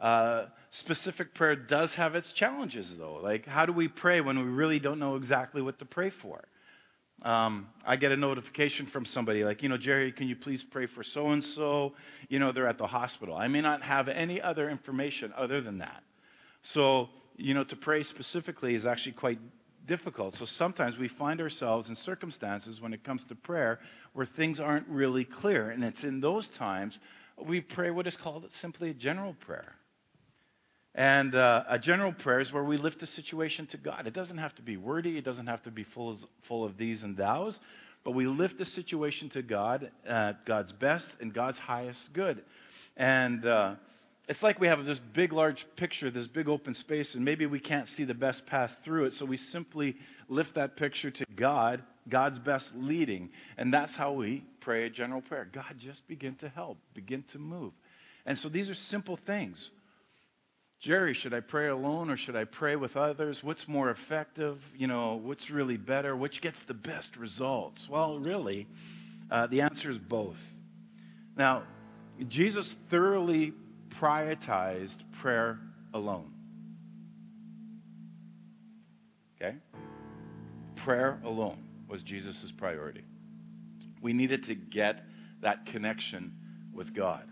Uh, 0.01 0.47
specific 0.71 1.35
prayer 1.35 1.57
does 1.57 1.95
have 1.95 2.15
its 2.15 2.33
challenges, 2.33 2.97
though. 2.97 3.21
Like, 3.23 3.47
how 3.47 3.67
do 3.67 3.73
we 3.73 3.89
pray 3.89 4.21
when 4.21 4.39
we 4.39 4.45
really 4.45 4.79
don't 4.79 4.99
know 4.99 5.17
exactly 5.17 5.63
what 5.63 5.79
to 5.79 5.85
pray 5.85 6.11
for? 6.11 6.45
Um, 7.23 7.69
I 7.87 7.97
get 7.97 8.13
a 8.13 8.17
notification 8.17 8.87
from 8.87 9.07
somebody 9.07 9.45
like, 9.45 9.63
you 9.63 9.69
know, 9.69 9.79
Jerry, 9.79 10.13
can 10.13 10.29
you 10.29 10.37
please 10.37 10.63
pray 10.63 10.87
for 10.87 11.03
so 11.03 11.31
and 11.31 11.43
so? 11.43 11.95
You 12.29 12.39
know, 12.39 12.53
they're 12.53 12.67
at 12.67 12.77
the 12.77 12.87
hospital. 12.87 13.37
I 13.37 13.49
may 13.49 13.61
not 13.61 13.83
have 13.83 14.09
any 14.09 14.43
other 14.43 14.69
information 14.69 15.33
other 15.37 15.61
than 15.61 15.79
that. 15.79 16.03
So, 16.63 17.09
you 17.37 17.55
know, 17.55 17.65
to 17.65 17.77
pray 17.77 18.03
specifically 18.03 18.75
is 18.75 18.85
actually 18.85 19.13
quite 19.13 19.39
difficult. 19.87 20.35
So 20.35 20.45
sometimes 20.45 20.99
we 20.99 21.09
find 21.09 21.41
ourselves 21.41 21.89
in 21.89 21.97
circumstances 21.97 22.81
when 22.81 22.93
it 22.93 23.05
comes 23.05 23.25
to 23.25 23.35
prayer 23.35 23.81
where 24.13 24.27
things 24.27 24.61
aren't 24.61 24.89
really 24.89 25.25
clear. 25.25 25.71
And 25.71 25.85
it's 25.85 26.05
in 26.05 26.21
those 26.21 26.49
times 26.49 26.99
we 27.39 27.61
pray 27.61 27.91
what 27.91 28.07
is 28.07 28.17
called 28.17 28.47
simply 28.53 28.91
a 28.91 28.95
general 28.95 29.35
prayer. 29.35 29.75
And 30.95 31.35
uh, 31.35 31.65
a 31.69 31.79
general 31.79 32.13
prayer 32.13 32.41
is 32.41 32.53
where 32.53 32.63
we 32.63 32.77
lift 32.77 33.01
the 33.01 33.07
situation 33.07 33.67
to 33.69 33.77
God. 33.77 34.07
It 34.07 34.13
doesn't 34.13 34.39
have 34.39 34.55
to 34.57 34.63
be 34.63 34.77
wordy, 34.77 35.19
it 35.19 35.25
doesn't 35.25 35.49
have 35.49 35.63
to 35.65 35.71
be 35.71 35.83
full 35.83 36.11
of, 36.11 36.25
full 36.43 36.65
of 36.65 36.77
these 36.77 37.03
and 37.03 37.17
thous, 37.17 37.59
but 38.05 38.13
we 38.13 38.27
lift 38.27 38.59
the 38.59 38.65
situation 38.65 39.29
to 39.31 39.43
God, 39.43 39.91
uh, 40.09 40.35
God's 40.45 40.73
best 40.73 41.09
and 41.21 41.33
God's 41.33 41.59
highest 41.59 42.13
good. 42.13 42.45
And 42.97 43.45
uh, 43.45 43.75
it's 44.29 44.43
like 44.43 44.61
we 44.61 44.69
have 44.69 44.85
this 44.87 45.01
big, 45.01 45.33
large 45.33 45.67
picture, 45.75 46.11
this 46.11 46.29
big 46.29 46.49
open 46.49 46.75
space, 46.75 47.15
and 47.15 47.25
maybe 47.25 47.47
we 47.47 47.59
can't 47.59 47.89
see 47.89 48.05
the 48.05 48.15
best 48.15 48.47
path 48.47 48.77
through 48.85 49.07
it, 49.07 49.15
so 49.15 49.25
we 49.25 49.37
simply 49.37 49.97
lift 50.29 50.55
that 50.55 50.77
picture 50.77 51.11
to 51.11 51.25
God, 51.35 51.83
God's 52.09 52.39
best 52.39 52.73
leading. 52.77 53.31
And 53.59 53.75
that's 53.75 53.97
how 53.97 54.13
we 54.13 54.45
pray 54.61 54.87
a 54.87 54.91
general 54.91 55.23
prayer 55.23 55.49
God, 55.51 55.75
just 55.77 56.07
begin 56.07 56.37
to 56.37 56.49
help, 56.49 56.79
begin 56.95 57.25
to 57.33 57.39
move. 57.39 57.73
And 58.27 58.39
so 58.39 58.49
these 58.49 58.71
are 58.71 58.75
simple 58.75 59.17
things. 59.17 59.71
Jerry, 60.85 61.15
should 61.15 61.33
I 61.33 61.41
pray 61.41 61.69
alone 61.69 62.11
or 62.11 62.17
should 62.19 62.37
I 62.37 62.45
pray 62.45 62.77
with 62.77 62.95
others? 62.95 63.43
What's 63.43 63.67
more 63.67 63.89
effective? 63.89 64.63
You 64.77 64.87
know, 64.87 65.15
what's 65.15 65.49
really 65.49 65.79
better? 65.79 66.15
Which 66.15 66.43
gets 66.43 66.61
the 66.61 66.75
best 66.75 67.17
results? 67.17 67.89
Well, 67.89 68.19
really, 68.19 68.67
uh, 69.31 69.47
the 69.47 69.63
answer 69.63 69.91
is 69.91 69.97
both. 69.97 70.37
Now, 71.39 71.63
Jesus 72.29 72.77
thoroughly 72.91 73.55
prioritized 73.89 74.99
prayer 75.13 75.59
alone. 75.95 76.31
Okay? 79.41 79.57
Prayer 80.77 81.19
alone 81.25 81.65
was 81.89 82.03
Jesus' 82.03 82.53
priority. 82.53 83.05
We 84.03 84.13
needed 84.13 84.45
to 84.45 84.55
get 84.55 85.03
that 85.41 85.65
connection 85.65 86.35
with 86.75 86.93
God. 86.93 87.27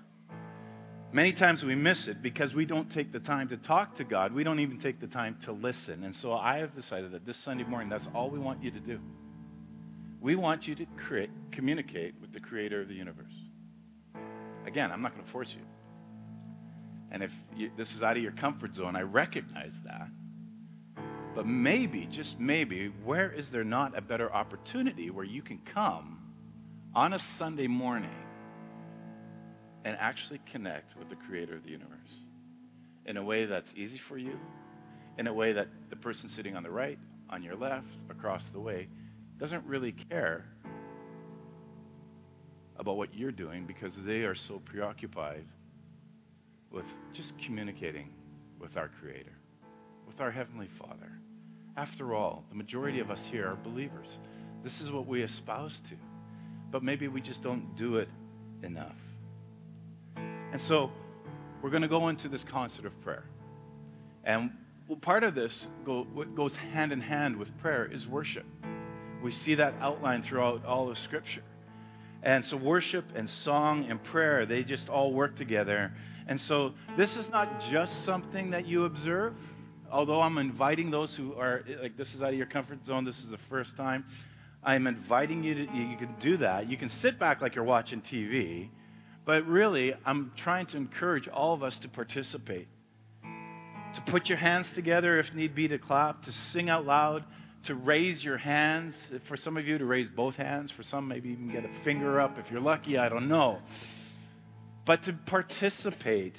Many 1.15 1.33
times 1.33 1.63
we 1.63 1.75
miss 1.75 2.09
it 2.09 2.23
because 2.23 2.55
we 2.55 2.65
don't 2.65 2.91
take 2.91 3.13
the 3.13 3.21
time 3.21 3.47
to 3.49 3.59
talk 3.59 3.97
to 3.97 4.05
God. 4.05 4.33
We 4.33 4.45
don't 4.45 4.61
even 4.61 4.79
take 4.79 4.99
the 4.99 5.07
time 5.07 5.37
to 5.43 5.53
listen. 5.53 6.05
And 6.05 6.15
so 6.15 6.33
I 6.33 6.57
have 6.59 6.75
decided 6.75 7.13
that 7.13 7.27
this 7.27 7.37
Sunday 7.37 7.65
morning, 7.65 7.91
that's 7.91 8.09
all 8.15 8.31
we 8.31 8.39
want 8.39 8.63
you 8.63 8.71
to 8.71 8.81
do. 8.81 8.99
We 10.23 10.37
want 10.37 10.67
you 10.67 10.75
to 10.75 10.87
create, 10.97 11.29
communicate 11.51 12.15
with 12.19 12.33
the 12.33 12.41
creator 12.41 12.81
of 12.81 12.89
the 12.89 12.95
universe. 12.95 13.35
Again, 14.67 14.91
I'm 14.91 15.03
not 15.03 15.13
going 15.13 15.25
to 15.25 15.31
force 15.31 15.53
you. 15.53 15.67
And 17.11 17.23
if 17.23 17.33
you, 17.55 17.71
this 17.77 17.95
is 17.95 18.03
out 18.03 18.17
of 18.17 18.23
your 18.23 18.33
comfort 18.33 18.75
zone, 18.75 18.97
I 18.97 19.03
recognize 19.03 19.75
that. 19.85 20.09
But 21.35 21.47
maybe, 21.47 22.07
just 22.11 22.41
maybe, 22.41 22.87
where 23.05 23.31
is 23.31 23.51
there 23.51 23.65
not 23.65 23.99
a 23.99 24.01
better 24.01 24.33
opportunity 24.33 25.11
where 25.11 25.27
you 25.27 25.43
can 25.43 25.59
come 25.67 26.23
on 26.95 27.13
a 27.13 27.19
Sunday 27.19 27.67
morning 27.67 28.11
and 29.85 29.97
actually 29.99 30.41
connect 30.51 30.97
with 30.97 31.09
the 31.09 31.17
creator 31.17 31.55
of 31.55 31.65
the 31.65 31.71
universe 31.71 32.21
in 33.07 33.17
a 33.17 33.23
way 33.23 33.47
that's 33.47 33.75
easy 33.77 33.99
for 33.99 34.17
you, 34.17 34.39
in 35.19 35.27
a 35.27 35.33
way 35.33 35.53
that 35.53 35.69
the 35.91 35.97
person 35.97 36.29
sitting 36.29 36.57
on 36.57 36.63
the 36.63 36.71
right, 36.71 36.99
on 37.31 37.43
your 37.43 37.57
left, 37.57 37.89
across 38.11 38.47
the 38.47 38.61
way, 38.61 38.89
doesn't 39.39 39.65
really 39.67 39.93
care 39.93 40.45
about 42.77 42.97
what 42.97 43.15
you're 43.15 43.33
doing 43.33 43.67
because 43.67 43.97
they 43.97 44.21
are 44.23 44.35
so 44.35 44.61
preoccupied 44.65 45.45
with 46.71 46.87
just 47.13 47.37
communicating 47.39 48.09
with 48.59 48.77
our 48.77 48.89
Creator, 49.01 49.33
with 50.07 50.21
our 50.21 50.31
Heavenly 50.31 50.69
Father. 50.79 51.13
After 51.77 52.15
all, 52.15 52.45
the 52.49 52.55
majority 52.55 53.01
of 53.01 53.11
us 53.11 53.25
here 53.25 53.47
are 53.47 53.57
believers. 53.57 54.19
This 54.63 54.81
is 54.81 54.91
what 54.91 55.07
we 55.07 55.23
espouse 55.23 55.81
to. 55.89 55.97
But 56.71 56.83
maybe 56.83 57.09
we 57.09 57.21
just 57.21 57.43
don't 57.43 57.75
do 57.77 57.97
it 57.97 58.09
enough. 58.63 58.97
And 60.53 60.61
so 60.61 60.91
we're 61.63 61.71
going 61.71 61.83
to 61.83 61.89
go 61.89 62.09
into 62.09 62.29
this 62.29 62.45
concert 62.45 62.85
of 62.85 63.01
prayer. 63.01 63.25
And 64.23 64.51
part 65.01 65.25
of 65.25 65.35
this, 65.35 65.67
go, 65.85 66.07
what 66.13 66.35
goes 66.35 66.55
hand 66.55 66.93
in 66.93 67.01
hand 67.01 67.37
with 67.37 67.57
prayer, 67.59 67.91
is 67.91 68.07
worship. 68.07 68.45
We 69.23 69.33
see 69.33 69.55
that 69.55 69.75
outlined 69.81 70.25
throughout 70.25 70.65
all 70.67 70.91
of 70.91 70.99
Scripture. 70.99 71.43
And 72.23 72.45
so 72.45 72.57
worship 72.57 73.07
and 73.15 73.29
song 73.29 73.87
and 73.89 74.03
prayer, 74.03 74.45
they 74.45 74.63
just 74.63 74.89
all 74.89 75.13
work 75.13 75.35
together. 75.37 75.93
And 76.29 76.41
so 76.41 76.75
this 76.97 77.17
is 77.17 77.31
not 77.31 77.61
just 77.61 78.05
something 78.05 78.51
that 78.51 78.67
you 78.67 78.85
observe, 78.85 79.35
although 79.91 80.21
I'm 80.21 80.39
inviting 80.39 80.91
those 80.91 81.17
who 81.17 81.35
are 81.35 81.65
eh, 81.69 81.77
like 81.81 81.97
this 81.97 82.15
is 82.15 82.23
out 82.23 82.29
of 82.29 82.37
your 82.37 82.47
comfort 82.47 82.87
zone, 82.87 83.05
this 83.05 83.19
is 83.19 83.29
the 83.29 83.39
first 83.39 83.77
time. 83.77 84.05
I'm 84.63 84.87
inviting 84.87 85.43
you 85.43 85.55
to 85.55 85.61
you 85.63 85.97
can 85.97 86.15
do 86.21 86.37
that. 86.37 86.71
You 86.71 86.77
can 86.77 86.89
sit 86.89 87.19
back 87.19 87.41
like 87.41 87.57
you're 87.57 87.65
watching 87.65 88.01
TV 88.01 88.69
but 89.25 89.47
really, 89.47 89.95
I'm 90.05 90.33
trying 90.37 90.67
to 90.67 90.77
encourage 90.77 91.29
all 91.29 91.55
of 91.55 91.63
us 91.63 91.79
to 91.81 91.89
participate, 91.89 92.69
to 93.23 94.01
put 94.07 94.29
your 94.29 94.39
hands 94.39 94.73
together 94.73 95.19
if 95.19 95.35
need 95.35 95.55
be, 95.55 95.69
to 95.69 95.79
clap, 95.79 96.25
to 96.25 96.33
sing 96.33 96.69
out 96.69 96.87
loud, 96.87 97.25
to 97.65 97.75
raise 97.75 98.25
your 98.25 98.39
hands. 98.39 99.07
For 99.25 99.37
some 99.37 99.57
of 99.57 99.67
you, 99.67 99.79
to 99.79 99.85
raise 99.85 100.09
both 100.09 100.35
hands. 100.37 100.73
For 100.73 100.83
some, 100.83 101.07
maybe 101.07 101.31
even 101.31 101.49
get 101.49 101.65
a 101.65 101.73
finger 101.85 102.21
up 102.21 102.39
if 102.39 102.51
you're 102.51 102.61
lucky. 102.61 102.99
I 102.99 103.09
don't 103.09 103.29
know. 103.29 103.61
But 104.85 105.05
to 105.05 105.13
participate. 105.13 106.37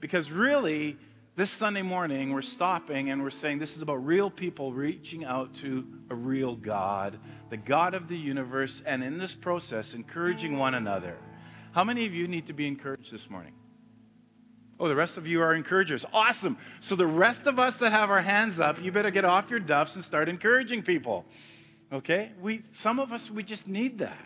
Because 0.00 0.30
really, 0.30 0.96
This 1.38 1.50
Sunday 1.50 1.82
morning, 1.82 2.32
we're 2.32 2.42
stopping 2.42 3.10
and 3.10 3.22
we're 3.22 3.30
saying 3.30 3.60
this 3.60 3.76
is 3.76 3.82
about 3.82 4.04
real 4.04 4.28
people 4.28 4.72
reaching 4.72 5.24
out 5.24 5.54
to 5.58 5.86
a 6.10 6.14
real 6.16 6.56
God, 6.56 7.16
the 7.48 7.56
God 7.56 7.94
of 7.94 8.08
the 8.08 8.16
universe, 8.16 8.82
and 8.84 9.04
in 9.04 9.18
this 9.18 9.36
process, 9.36 9.94
encouraging 9.94 10.58
one 10.58 10.74
another. 10.74 11.16
How 11.78 11.84
many 11.84 12.06
of 12.06 12.12
you 12.12 12.26
need 12.26 12.48
to 12.48 12.52
be 12.52 12.66
encouraged 12.66 13.12
this 13.12 13.30
morning? 13.30 13.52
Oh, 14.80 14.88
the 14.88 14.96
rest 14.96 15.16
of 15.16 15.28
you 15.28 15.40
are 15.42 15.54
encouragers. 15.54 16.04
Awesome. 16.12 16.58
So, 16.80 16.96
the 16.96 17.06
rest 17.06 17.46
of 17.46 17.60
us 17.60 17.78
that 17.78 17.92
have 17.92 18.10
our 18.10 18.20
hands 18.20 18.58
up, 18.58 18.82
you 18.82 18.90
better 18.90 19.12
get 19.12 19.24
off 19.24 19.48
your 19.48 19.60
duffs 19.60 19.94
and 19.94 20.04
start 20.04 20.28
encouraging 20.28 20.82
people. 20.82 21.24
Okay? 21.92 22.32
We, 22.40 22.64
some 22.72 22.98
of 22.98 23.12
us, 23.12 23.30
we 23.30 23.44
just 23.44 23.68
need 23.68 24.00
that. 24.00 24.18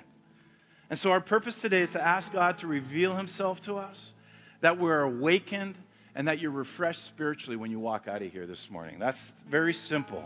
And 0.89 0.99
so, 0.99 1.11
our 1.11 1.21
purpose 1.21 1.55
today 1.57 1.83
is 1.83 1.91
to 1.91 2.03
ask 2.03 2.33
God 2.33 2.57
to 2.57 2.67
reveal 2.67 3.15
Himself 3.15 3.61
to 3.67 3.77
us, 3.77 4.15
that 4.63 4.79
we're 4.79 5.03
awakened, 5.03 5.75
and 6.15 6.29
that 6.29 6.39
you're 6.39 6.53
refreshed 6.53 7.05
spiritually 7.05 7.59
when 7.59 7.71
you 7.71 7.79
walk 7.79 8.09
out 8.09 8.23
of 8.23 8.33
here 8.33 8.47
this 8.47 8.71
morning. 8.71 8.99
That's 8.99 9.35
very 9.47 9.75
simple. 9.75 10.25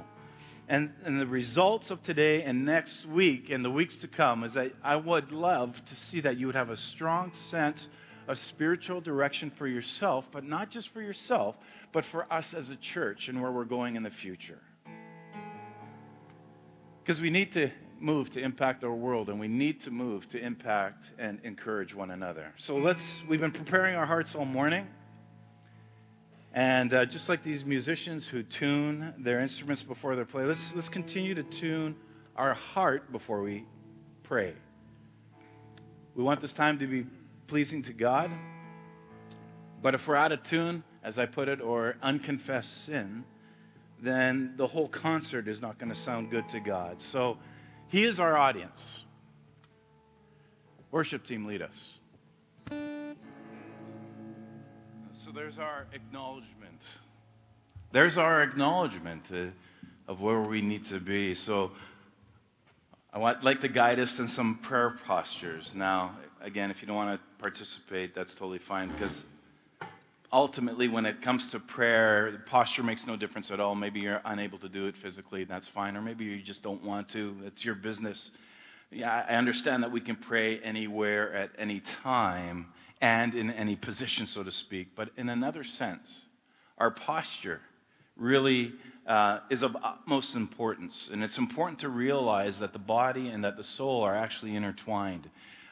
And, 0.69 0.93
and 1.05 1.21
the 1.21 1.27
results 1.27 1.91
of 1.93 2.03
today 2.03 2.43
and 2.43 2.65
next 2.65 3.07
week 3.07 3.51
and 3.51 3.65
the 3.65 3.71
weeks 3.71 3.97
to 3.99 4.09
come 4.09 4.43
is 4.43 4.55
that 4.55 4.73
I 4.83 4.97
would 4.97 5.31
love 5.31 5.85
to 5.85 5.95
see 5.95 6.21
that 6.21 6.39
you 6.39 6.47
would 6.47 6.57
have 6.57 6.71
a 6.71 6.77
strong 6.77 7.33
sense 7.51 7.89
of 8.27 8.37
spiritual 8.37 9.01
direction 9.01 9.51
for 9.51 9.69
yourself, 9.69 10.27
but 10.33 10.43
not 10.43 10.71
just 10.71 10.89
for 10.89 11.01
yourself, 11.01 11.57
but 11.93 12.05
for 12.05 12.31
us 12.33 12.53
as 12.53 12.71
a 12.71 12.77
church 12.77 13.29
and 13.29 13.41
where 13.41 13.53
we're 13.53 13.65
going 13.65 13.95
in 13.95 14.03
the 14.03 14.11
future. 14.11 14.59
Because 17.05 17.21
we 17.21 17.31
need 17.31 17.53
to 17.53 17.71
move 18.01 18.31
to 18.31 18.41
impact 18.41 18.83
our 18.83 18.93
world 18.93 19.29
and 19.29 19.39
we 19.39 19.47
need 19.47 19.81
to 19.83 19.93
move 19.93 20.29
to 20.31 20.39
impact 20.39 21.13
and 21.19 21.39
encourage 21.45 21.95
one 21.95 22.11
another. 22.11 22.53
So 22.57 22.77
let's, 22.77 23.03
we've 23.29 23.41
been 23.41 23.53
preparing 23.53 23.95
our 23.95 24.07
hearts 24.07 24.35
all 24.35 24.45
morning. 24.45 24.89
And 26.57 26.95
uh, 26.95 27.05
just 27.05 27.29
like 27.29 27.45
these 27.45 27.67
musicians 27.67 28.27
who 28.27 28.43
tune 28.43 29.13
their 29.19 29.41
instruments 29.41 29.83
before 29.83 30.17
they 30.17 30.25
play, 30.25 30.45
let's, 30.45 30.75
let's 30.75 30.89
continue 30.89 31.35
to 31.35 31.43
tune 31.43 31.95
our 32.35 32.55
heart 32.55 33.13
before 33.13 33.43
we 33.43 33.67
pray. 34.23 34.55
We 36.15 36.25
want 36.25 36.41
this 36.41 36.55
time 36.55 36.79
to 36.79 36.87
be 36.87 37.05
pleasing 37.47 37.83
to 37.83 37.93
God. 37.93 38.31
But 39.83 39.95
if 39.95 40.09
we're 40.09 40.17
out 40.17 40.33
of 40.33 40.43
tune, 40.45 40.83
as 41.05 41.19
I 41.19 41.27
put 41.27 41.51
it, 41.51 41.61
or 41.61 41.97
unconfessed 42.03 42.87
sin, 42.87 43.25
then 44.01 44.55
the 44.57 44.67
whole 44.67 44.89
concert 44.89 45.49
is 45.49 45.61
not 45.61 45.79
going 45.79 45.93
to 45.93 46.01
sound 46.01 46.31
good 46.31 46.49
to 46.49 46.61
God. 46.61 47.03
So 47.03 47.37
He 47.89 48.05
is 48.05 48.19
our 48.19 48.35
audience. 48.35 49.01
Worship 50.91 51.23
team, 51.27 51.45
lead 51.45 51.61
us. 51.61 51.99
So 55.25 55.31
there's 55.33 55.59
our 55.59 55.87
acknowledgement. 55.93 56.81
There's 57.91 58.19
our 58.19 58.43
acknowledgement 58.43 59.23
uh, 59.33 59.47
of 60.09 60.21
where 60.21 60.41
we 60.41 60.61
need 60.61 60.85
to 60.87 61.01
be. 61.01 61.35
So 61.35 61.73
I 63.13 63.19
would 63.19 63.43
like 63.43 63.61
to 63.63 63.69
guide 63.69 63.99
us 63.99 64.19
in 64.19 64.29
some 64.29 64.59
prayer 64.59 64.99
postures. 65.07 65.75
Now, 65.75 66.17
again, 66.43 66.71
if 66.71 66.83
you 66.83 66.87
don't 66.87 66.97
want 66.97 67.19
to 67.19 67.43
participate, 67.43 68.15
that's 68.15 68.35
totally 68.35 68.59
fine 68.59 68.91
because 68.91 69.25
ultimately, 70.33 70.87
when 70.89 71.07
it 71.07 71.23
comes 71.23 71.47
to 71.49 71.61
prayer, 71.61 72.43
posture 72.47 72.83
makes 72.83 73.07
no 73.07 73.17
difference 73.17 73.51
at 73.51 73.59
all. 73.59 73.75
Maybe 73.75 74.01
you're 74.01 74.21
unable 74.27 74.59
to 74.59 74.69
do 74.69 74.87
it 74.87 74.97
physically, 74.97 75.45
that's 75.45 75.67
fine. 75.67 75.97
Or 75.97 76.03
maybe 76.03 76.25
you 76.25 76.43
just 76.43 76.63
don't 76.63 76.83
want 76.85 77.09
to, 77.11 77.35
it's 77.45 77.65
your 77.65 77.75
business. 77.75 78.33
Yeah, 78.91 79.25
I 79.29 79.35
understand 79.35 79.83
that 79.83 79.91
we 79.91 80.01
can 80.01 80.17
pray 80.17 80.61
anywhere 80.61 81.33
at 81.33 81.51
any 81.59 81.81
time 81.81 82.67
and 83.01 83.35
in 83.35 83.51
any 83.51 83.77
position, 83.77 84.27
so 84.27 84.43
to 84.43 84.51
speak. 84.51 84.89
But 84.95 85.11
in 85.17 85.29
another 85.29 85.65
sense, 85.65 86.23
our 86.79 86.91
posture 86.91 87.61
really 88.17 88.73
uh, 89.07 89.41
is 89.51 89.63
of 89.63 89.77
utmost 89.83 90.35
importance. 90.35 91.09
And 91.13 91.23
it's 91.23 91.39
important 91.39 91.79
to 91.81 91.89
realize 91.89 92.59
that 92.59 92.73
the 92.73 92.79
body 92.79 93.29
and 93.29 93.45
that 93.45 93.57
the 93.57 93.65
soul 93.65 94.03
are 94.03 94.15
actually 94.15 94.57
intertwined. 94.57 95.31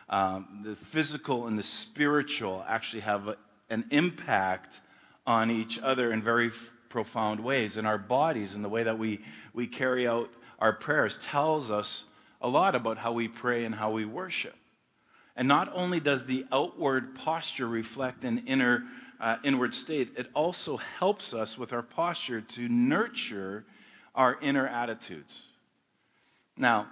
Um, 0.08 0.60
the 0.64 0.76
physical 0.76 1.46
and 1.46 1.58
the 1.58 1.62
spiritual 1.62 2.64
actually 2.68 3.00
have 3.00 3.28
a, 3.28 3.36
an 3.70 3.84
impact 3.90 4.80
on 5.26 5.50
each 5.50 5.78
other 5.78 6.12
in 6.12 6.22
very 6.22 6.48
f- 6.48 6.70
profound 6.90 7.40
ways. 7.40 7.76
And 7.78 7.86
our 7.86 7.98
bodies 7.98 8.54
and 8.54 8.62
the 8.62 8.68
way 8.68 8.82
that 8.82 8.96
we, 8.96 9.20
we 9.54 9.66
carry 9.66 10.06
out 10.06 10.30
our 10.58 10.72
prayers 10.72 11.18
tells 11.24 11.70
us 11.70 12.04
a 12.42 12.48
lot 12.48 12.74
about 12.74 12.98
how 12.98 13.12
we 13.12 13.26
pray 13.26 13.64
and 13.64 13.74
how 13.74 13.90
we 13.90 14.04
worship. 14.04 14.54
And 15.36 15.48
not 15.48 15.70
only 15.74 16.00
does 16.00 16.26
the 16.26 16.46
outward 16.52 17.14
posture 17.14 17.66
reflect 17.66 18.24
an 18.24 18.44
inner 18.46 18.84
uh, 19.20 19.36
inward 19.44 19.74
state, 19.74 20.12
it 20.16 20.28
also 20.34 20.76
helps 20.76 21.34
us 21.34 21.58
with 21.58 21.72
our 21.72 21.82
posture 21.82 22.40
to 22.40 22.68
nurture 22.68 23.64
our 24.14 24.38
inner 24.40 24.66
attitudes. 24.66 25.40
Now, 26.56 26.86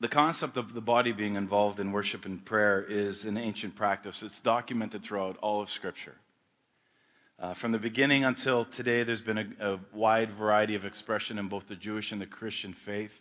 the 0.00 0.08
concept 0.08 0.56
of 0.56 0.74
the 0.74 0.80
body 0.80 1.12
being 1.12 1.34
involved 1.34 1.80
in 1.80 1.92
worship 1.92 2.24
and 2.24 2.44
prayer 2.44 2.84
is 2.88 3.24
an 3.24 3.36
ancient 3.36 3.74
practice. 3.74 4.22
It's 4.22 4.38
documented 4.38 5.02
throughout 5.02 5.38
all 5.38 5.60
of 5.60 5.70
Scripture. 5.70 6.14
Uh, 7.40 7.54
from 7.54 7.72
the 7.72 7.78
beginning 7.78 8.24
until 8.24 8.64
today, 8.64 9.02
there's 9.02 9.20
been 9.20 9.38
a, 9.38 9.74
a, 9.74 9.78
wide 9.92 10.32
variety 10.32 10.74
of 10.74 10.84
expression 10.84 11.38
in 11.38 11.48
both 11.48 11.68
the 11.68 11.76
Jewish 11.76 12.12
and 12.12 12.20
the 12.20 12.26
Christian 12.26 12.72
faith 12.72 13.20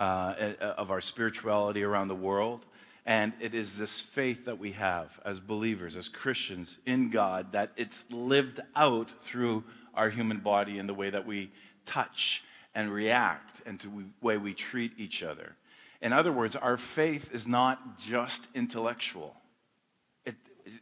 uh, 0.00 0.54
of 0.78 0.90
our 0.90 1.00
spirituality 1.00 1.82
around 1.82 2.08
the 2.08 2.14
world. 2.14 2.64
And 3.06 3.32
it 3.40 3.54
is 3.54 3.76
this 3.76 4.00
faith 4.00 4.44
that 4.46 4.58
we 4.58 4.72
have 4.72 5.10
as 5.24 5.40
believers, 5.40 5.96
as 5.96 6.08
Christians 6.08 6.76
in 6.86 7.10
God, 7.10 7.52
that 7.52 7.72
it's 7.76 8.04
lived 8.10 8.60
out 8.76 9.12
through 9.24 9.62
our 9.94 10.08
human 10.08 10.38
body 10.38 10.78
in 10.78 10.86
the 10.86 10.94
way 10.94 11.10
that 11.10 11.26
we 11.26 11.50
touch 11.86 12.42
and 12.74 12.90
react 12.92 13.60
and 13.66 13.78
the 13.80 14.04
way 14.22 14.36
we 14.36 14.54
treat 14.54 14.92
each 14.96 15.22
other. 15.22 15.54
In 16.00 16.12
other 16.12 16.32
words, 16.32 16.56
our 16.56 16.76
faith 16.76 17.30
is 17.32 17.46
not 17.46 17.98
just 17.98 18.42
intellectual. 18.54 19.34
It, 20.24 20.34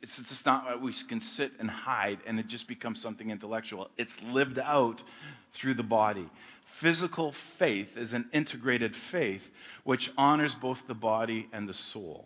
it's 0.03 0.17
just 0.17 0.47
not 0.47 0.81
we 0.81 0.93
can 0.93 1.21
sit 1.21 1.53
and 1.59 1.69
hide 1.69 2.19
and 2.27 2.39
it 2.39 2.47
just 2.47 2.69
becomes 2.69 3.01
something 3.01 3.31
intellectual. 3.31 3.91
It's 3.97 4.21
lived 4.23 4.59
out 4.59 5.03
through 5.55 5.75
the 5.75 5.83
body. 5.83 6.29
Physical 6.81 7.33
faith 7.33 7.97
is 7.97 8.13
an 8.13 8.29
integrated 8.33 8.95
faith 8.95 9.51
which 9.83 10.13
honors 10.17 10.55
both 10.55 10.87
the 10.87 10.95
body 10.95 11.49
and 11.53 11.69
the 11.69 11.75
soul. 11.75 12.25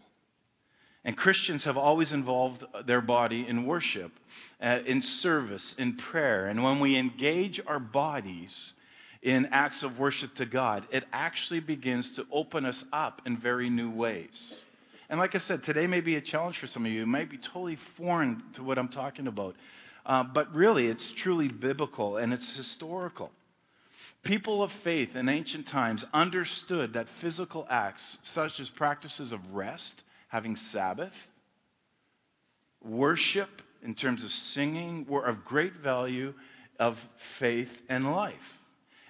And 1.04 1.16
Christians 1.16 1.64
have 1.64 1.78
always 1.78 2.12
involved 2.12 2.62
their 2.84 3.00
body 3.00 3.46
in 3.48 3.64
worship, 3.64 4.12
uh, 4.60 4.80
in 4.84 5.00
service, 5.00 5.74
in 5.78 5.96
prayer. 5.96 6.48
And 6.48 6.62
when 6.62 6.80
we 6.80 6.96
engage 6.96 7.60
our 7.66 7.80
bodies, 7.80 8.74
in 9.22 9.46
acts 9.52 9.82
of 9.82 9.98
worship 9.98 10.34
to 10.34 10.44
God, 10.44 10.84
it 10.90 11.04
actually 11.12 11.60
begins 11.60 12.12
to 12.12 12.26
open 12.30 12.66
us 12.66 12.84
up 12.92 13.22
in 13.24 13.38
very 13.38 13.70
new 13.70 13.90
ways. 13.90 14.60
And 15.08 15.18
like 15.18 15.34
I 15.34 15.38
said, 15.38 15.62
today 15.62 15.86
may 15.86 16.00
be 16.00 16.16
a 16.16 16.20
challenge 16.20 16.58
for 16.58 16.66
some 16.66 16.84
of 16.84 16.92
you. 16.92 17.02
It 17.02 17.06
might 17.06 17.30
be 17.30 17.38
totally 17.38 17.76
foreign 17.76 18.42
to 18.54 18.62
what 18.62 18.78
I'm 18.78 18.88
talking 18.88 19.28
about. 19.28 19.56
Uh, 20.04 20.24
but 20.24 20.52
really, 20.54 20.88
it's 20.88 21.10
truly 21.10 21.48
biblical 21.48 22.18
and 22.18 22.34
it's 22.34 22.54
historical. 22.54 23.30
People 24.22 24.62
of 24.62 24.70
faith 24.70 25.16
in 25.16 25.28
ancient 25.28 25.66
times 25.66 26.04
understood 26.14 26.92
that 26.94 27.08
physical 27.08 27.66
acts, 27.68 28.18
such 28.22 28.60
as 28.60 28.68
practices 28.68 29.32
of 29.32 29.54
rest, 29.54 30.04
having 30.28 30.54
Sabbath, 30.54 31.28
worship 32.80 33.62
in 33.82 33.94
terms 33.94 34.22
of 34.22 34.30
singing, 34.30 35.04
were 35.08 35.24
of 35.24 35.44
great 35.44 35.74
value 35.74 36.32
of 36.78 36.98
faith 37.38 37.82
and 37.88 38.12
life. 38.12 38.58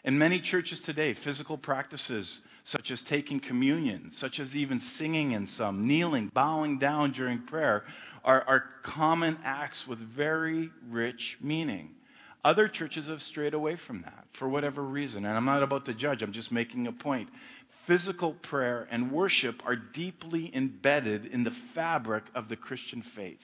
In 0.04 0.16
many 0.16 0.40
churches 0.40 0.80
today, 0.80 1.12
physical 1.12 1.58
practices 1.58 2.40
such 2.64 2.90
as 2.90 3.02
taking 3.02 3.38
communion, 3.38 4.10
such 4.10 4.40
as 4.40 4.56
even 4.56 4.80
singing 4.80 5.32
in 5.32 5.46
some, 5.46 5.86
kneeling, 5.86 6.28
bowing 6.32 6.78
down 6.78 7.10
during 7.10 7.38
prayer, 7.38 7.84
are, 8.24 8.44
are 8.46 8.64
common 8.82 9.36
acts 9.44 9.86
with 9.86 9.98
very 9.98 10.70
rich 10.88 11.36
meaning. 11.40 11.90
Other 12.44 12.66
churches 12.66 13.06
have 13.06 13.22
strayed 13.22 13.54
away 13.54 13.76
from 13.76 14.02
that 14.02 14.26
for 14.32 14.48
whatever 14.48 14.82
reason, 14.82 15.24
and 15.24 15.36
I'm 15.36 15.44
not 15.44 15.62
about 15.62 15.84
to 15.86 15.94
judge, 15.94 16.22
I'm 16.22 16.32
just 16.32 16.50
making 16.50 16.86
a 16.86 16.92
point. 16.92 17.28
Physical 17.86 18.34
prayer 18.34 18.88
and 18.90 19.12
worship 19.12 19.62
are 19.64 19.76
deeply 19.76 20.54
embedded 20.54 21.26
in 21.26 21.44
the 21.44 21.50
fabric 21.50 22.24
of 22.34 22.48
the 22.48 22.56
Christian 22.56 23.02
faith 23.02 23.38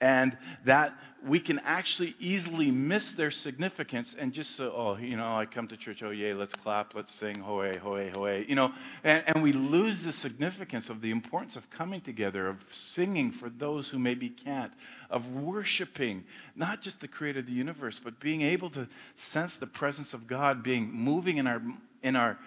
and 0.00 0.36
that 0.64 0.94
we 1.26 1.40
can 1.40 1.58
actually 1.60 2.14
easily 2.20 2.70
miss 2.70 3.10
their 3.10 3.30
significance 3.30 4.14
and 4.16 4.32
just 4.32 4.54
say, 4.54 4.64
oh, 4.64 4.96
you 4.96 5.16
know, 5.16 5.36
I 5.36 5.46
come 5.46 5.66
to 5.68 5.76
church, 5.76 6.02
oh, 6.04 6.10
yay, 6.10 6.32
let's 6.32 6.54
clap, 6.54 6.94
let's 6.94 7.12
sing, 7.12 7.40
hoay, 7.40 7.76
hoay, 7.76 8.10
hoay, 8.10 8.46
you 8.48 8.54
know, 8.54 8.72
and, 9.02 9.24
and 9.26 9.42
we 9.42 9.52
lose 9.52 10.02
the 10.02 10.12
significance 10.12 10.88
of 10.90 11.00
the 11.00 11.10
importance 11.10 11.56
of 11.56 11.68
coming 11.70 12.00
together, 12.00 12.46
of 12.46 12.58
singing 12.70 13.32
for 13.32 13.50
those 13.50 13.88
who 13.88 13.98
maybe 13.98 14.28
can't, 14.28 14.72
of 15.10 15.28
worshiping, 15.32 16.22
not 16.54 16.80
just 16.80 17.00
the 17.00 17.08
creator 17.08 17.40
of 17.40 17.46
the 17.46 17.52
universe, 17.52 18.00
but 18.02 18.20
being 18.20 18.42
able 18.42 18.70
to 18.70 18.86
sense 19.16 19.56
the 19.56 19.66
presence 19.66 20.14
of 20.14 20.28
God 20.28 20.62
being 20.62 20.88
moving 20.92 21.38
in 21.38 21.48
our, 21.48 21.60
in 22.04 22.14
our, 22.14 22.38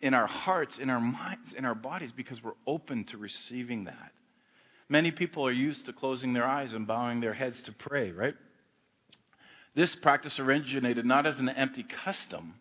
in 0.00 0.14
our 0.14 0.26
hearts, 0.26 0.78
in 0.78 0.88
our 0.88 1.00
minds, 1.00 1.52
in 1.52 1.66
our 1.66 1.74
bodies, 1.74 2.10
because 2.10 2.42
we're 2.42 2.52
open 2.66 3.04
to 3.04 3.18
receiving 3.18 3.84
that. 3.84 4.12
Many 4.88 5.10
people 5.10 5.46
are 5.46 5.52
used 5.52 5.86
to 5.86 5.92
closing 5.92 6.32
their 6.32 6.44
eyes 6.44 6.72
and 6.72 6.86
bowing 6.86 7.20
their 7.20 7.32
heads 7.32 7.62
to 7.62 7.72
pray, 7.72 8.10
right? 8.10 8.34
This 9.74 9.96
practice 9.96 10.38
originated 10.38 11.04
not 11.04 11.26
as 11.26 11.40
an 11.40 11.48
empty 11.48 11.82
custom, 11.82 12.54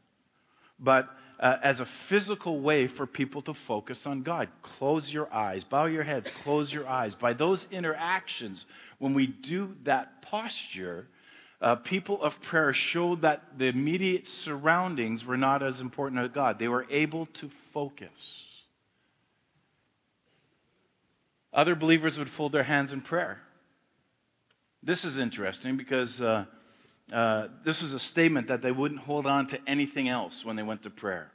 but 0.79 1.09
uh, 1.39 1.57
as 1.61 1.79
a 1.79 1.85
physical 1.85 2.59
way 2.59 2.87
for 2.87 3.05
people 3.05 3.41
to 3.43 3.53
focus 3.53 4.07
on 4.07 4.23
God. 4.23 4.47
Close 4.61 5.11
your 5.11 5.31
eyes, 5.33 5.63
bow 5.63 5.85
your 5.85 6.03
heads, 6.03 6.31
close 6.43 6.73
your 6.73 6.87
eyes. 6.87 7.15
By 7.15 7.33
those 7.33 7.67
interactions, 7.69 8.65
when 8.99 9.13
we 9.13 9.27
do 9.27 9.75
that 9.83 10.21
posture, 10.21 11.07
uh, 11.61 11.75
people 11.75 12.21
of 12.21 12.41
prayer 12.41 12.73
showed 12.73 13.21
that 13.21 13.57
the 13.57 13.65
immediate 13.65 14.27
surroundings 14.27 15.25
were 15.25 15.37
not 15.37 15.61
as 15.61 15.81
important 15.81 16.21
to 16.21 16.29
God. 16.29 16.59
They 16.59 16.67
were 16.67 16.87
able 16.89 17.25
to 17.27 17.49
focus. 17.73 18.09
Other 21.53 21.75
believers 21.75 22.17
would 22.17 22.29
fold 22.29 22.51
their 22.51 22.63
hands 22.63 22.91
in 22.91 23.01
prayer. 23.01 23.39
This 24.81 25.05
is 25.05 25.17
interesting 25.17 25.77
because 25.77 26.19
uh, 26.19 26.45
uh, 27.11 27.47
this 27.63 27.81
was 27.81 27.93
a 27.93 27.99
statement 27.99 28.47
that 28.47 28.61
they 28.61 28.71
wouldn't 28.71 29.01
hold 29.01 29.27
on 29.27 29.47
to 29.47 29.59
anything 29.67 30.09
else 30.09 30.43
when 30.43 30.55
they 30.55 30.63
went 30.63 30.83
to 30.83 30.89
prayer. 30.89 31.31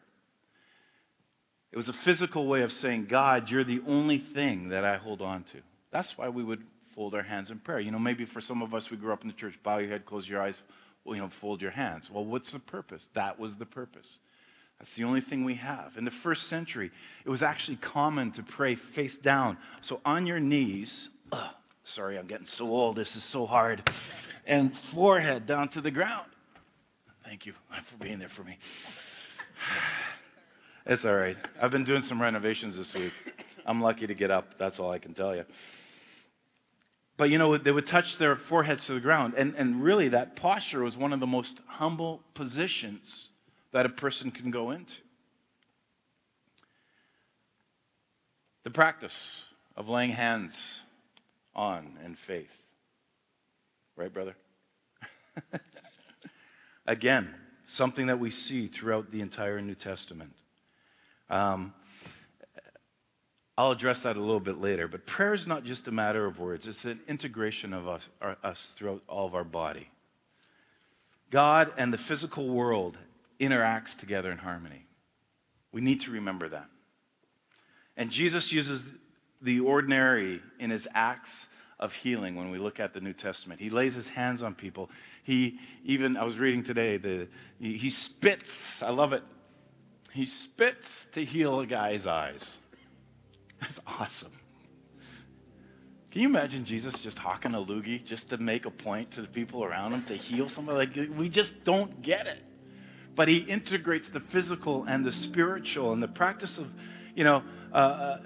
It 1.71 1.77
was 1.77 1.89
a 1.89 1.93
physical 1.93 2.47
way 2.47 2.63
of 2.63 2.73
saying, 2.73 3.07
God, 3.07 3.51
you're 3.51 3.65
the 3.65 3.83
only 3.87 4.19
thing 4.19 4.71
that 4.71 4.85
I 4.85 4.97
hold 4.97 5.23
on 5.23 5.45
to. 5.45 5.59
That's 5.91 6.17
why 6.17 6.29
we 6.29 6.43
would 6.43 6.63
fold 6.95 7.15
our 7.15 7.23
hands 7.23 7.51
in 7.51 7.59
prayer. 7.59 7.79
You 7.79 7.91
know, 7.91 7.99
maybe 7.99 8.25
for 8.25 8.41
some 8.41 8.63
of 8.63 8.75
us, 8.75 8.91
we 8.91 8.97
grew 8.97 9.13
up 9.13 9.23
in 9.23 9.29
the 9.29 9.35
church, 9.35 9.55
bow 9.63 9.79
your 9.79 9.91
head, 9.91 10.05
close 10.05 10.29
your 10.29 10.43
eyes, 10.43 10.59
you 11.07 11.17
know, 11.17 11.29
fold 11.29 11.63
your 11.63 11.71
hands. 11.71 12.11
Well, 12.11 12.25
what's 12.25 12.53
the 12.53 12.59
purpose? 12.59 13.09
That 13.15 13.39
was 13.39 13.55
the 13.55 13.67
purpose. 13.67 14.21
That's 14.79 14.95
the 14.95 15.05
only 15.05 15.21
thing 15.21 15.45
we 15.45 15.55
have. 15.55 15.97
In 15.97 16.05
the 16.05 16.11
first 16.11 16.47
century, 16.47 16.91
it 17.25 17.31
was 17.31 17.43
actually 17.43 17.77
common 17.77 18.31
to 18.33 18.43
pray 18.43 18.77
face 18.77 19.17
down. 19.17 19.59
So 19.81 20.01
on 20.05 20.27
your 20.27 20.39
knees, 20.39 21.09
ugh, 21.33 21.51
sorry, 21.85 22.17
I'm 22.19 22.27
getting 22.27 22.47
so 22.47 22.69
old, 22.69 22.97
this 22.97 23.17
is 23.17 23.25
so 23.25 23.45
hard, 23.45 23.91
and 24.47 24.77
forehead 24.77 25.47
down 25.47 25.69
to 25.71 25.81
the 25.81 25.91
ground. 25.91 26.31
Thank 27.25 27.45
you 27.45 27.55
for 27.85 27.97
being 28.03 28.19
there 28.19 28.29
for 28.29 28.45
me. 28.45 28.57
It's 30.87 31.05
all 31.05 31.15
right. 31.15 31.37
I've 31.61 31.71
been 31.71 31.85
doing 31.85 32.01
some 32.01 32.23
renovations 32.23 32.75
this 32.75 32.95
week. 32.95 33.13
I'm 33.67 33.83
lucky 33.83 34.07
to 34.07 34.15
get 34.15 34.31
up. 34.31 34.57
That's 34.57 34.81
all 34.81 34.91
I 34.91 34.99
can 34.99 35.13
tell 35.13 35.37
you. 35.37 35.45
But 37.19 37.29
you 37.29 37.37
know, 37.37 37.59
they 37.59 37.73
would 37.73 37.87
touch 37.87 38.17
their 38.17 38.37
foreheads 38.37 38.87
to 38.87 38.95
the 38.95 39.01
ground. 39.01 39.35
And, 39.37 39.55
and 39.59 39.85
really, 39.85 40.09
that 40.09 40.35
posture 40.35 40.83
was 40.83 40.97
one 40.97 41.13
of 41.13 41.21
the 41.21 41.27
most 41.27 41.59
humble 41.67 42.23
positions 42.33 43.29
that 43.73 43.87
a 43.87 43.89
person 43.89 44.31
can 44.31 44.51
go 44.51 44.71
into. 44.71 44.95
The 48.65 48.71
practice 48.71 49.17
of 49.77 49.89
laying 49.89 50.11
hands 50.11 50.57
on 51.55 51.99
in 52.05 52.15
faith. 52.15 52.51
Right, 53.97 54.13
brother? 54.13 54.37
Again, 56.87 57.35
something 57.67 58.07
that 58.07 58.19
we 58.19 58.31
see 58.31 58.69
throughout 58.69 59.11
the 59.11 59.21
entire 59.21 59.61
New 59.61 59.75
Testament. 59.75 60.33
Um, 61.31 61.75
I'll 63.59 63.73
address 63.73 64.03
that 64.03 64.17
a 64.17 64.21
little 64.21 64.41
bit 64.41 64.61
later, 64.61 64.87
but 64.87 65.05
prayer 65.05 65.35
is 65.35 65.47
not 65.47 65.65
just 65.65 65.89
a 65.89 65.91
matter 65.91 66.25
of 66.27 66.39
words, 66.39 66.67
it's 66.67 66.85
an 66.85 67.01
integration 67.09 67.73
of 67.73 67.89
us, 67.89 68.03
our, 68.23 68.37
us 68.45 68.73
throughout 68.77 69.03
all 69.09 69.27
of 69.27 69.35
our 69.35 69.45
body. 69.45 69.89
God 71.31 71.73
and 71.77 71.93
the 71.93 71.99
physical 71.99 72.49
world 72.49 72.97
interacts 73.41 73.97
together 73.97 74.31
in 74.31 74.39
harmony. 74.39 74.87
We 75.73 75.81
need 75.81 76.01
to 76.03 76.11
remember 76.11 76.49
that. 76.49 76.69
And 77.97 78.11
Jesus 78.11 78.53
uses 78.53 78.83
the 79.43 79.61
ordinary 79.61 80.41
in 80.59 80.71
his 80.71 80.89
acts 80.95 81.47
of 81.79 81.93
healing 81.93 82.35
when 82.35 82.51
we 82.51 82.59
look 82.59 82.81
at 82.81 82.93
the 82.93 83.01
New 83.01 83.13
Testament. 83.13 83.61
He 83.61 83.71
lays 83.71 83.95
his 83.95 84.09
hands 84.09 84.43
on 84.43 84.55
people. 84.55 84.91
He 85.23 85.59
even, 85.85 86.17
I 86.17 86.25
was 86.25 86.39
reading 86.39 86.65
today, 86.65 86.97
the, 86.97 87.29
he, 87.61 87.77
he 87.77 87.91
spits. 87.91 88.83
I 88.83 88.91
love 88.91 89.13
it. 89.13 89.23
He 90.13 90.27
spits 90.27 91.07
to 91.13 91.25
heal 91.25 91.61
a 91.61 91.67
guy's 91.67 92.07
eyes. 92.07 92.43
That's 93.61 93.79
awesome. 93.87 94.33
Can 96.11 96.23
you 96.23 96.29
imagine 96.29 96.65
Jesus 96.65 96.99
just 96.99 97.19
hawking 97.19 97.55
a 97.55 97.59
loogie 97.59 98.03
just 98.03 98.31
to 98.31 98.39
make 98.39 98.65
a 98.65 98.71
point 98.71 99.11
to 99.13 99.23
the 99.23 99.29
people 99.29 99.63
around 99.63 99.93
him 99.93 100.05
to 100.05 100.17
heal 100.17 100.49
somebody? 100.49 100.79
Like, 100.79 101.17
we 101.17 101.29
just 101.29 101.65
don't 101.65 102.01
get 102.03 102.27
it. 102.27 102.43
But 103.19 103.27
he 103.27 103.39
integrates 103.39 104.09
the 104.09 104.21
physical 104.21 104.85
and 104.85 105.05
the 105.05 105.11
spiritual 105.11 105.93
and 105.93 106.01
the 106.01 106.07
practice 106.07 106.57
of, 106.57 106.73
you 107.17 107.25
know, 107.25 107.43
uh, 107.73 107.77
uh, 107.77 108.19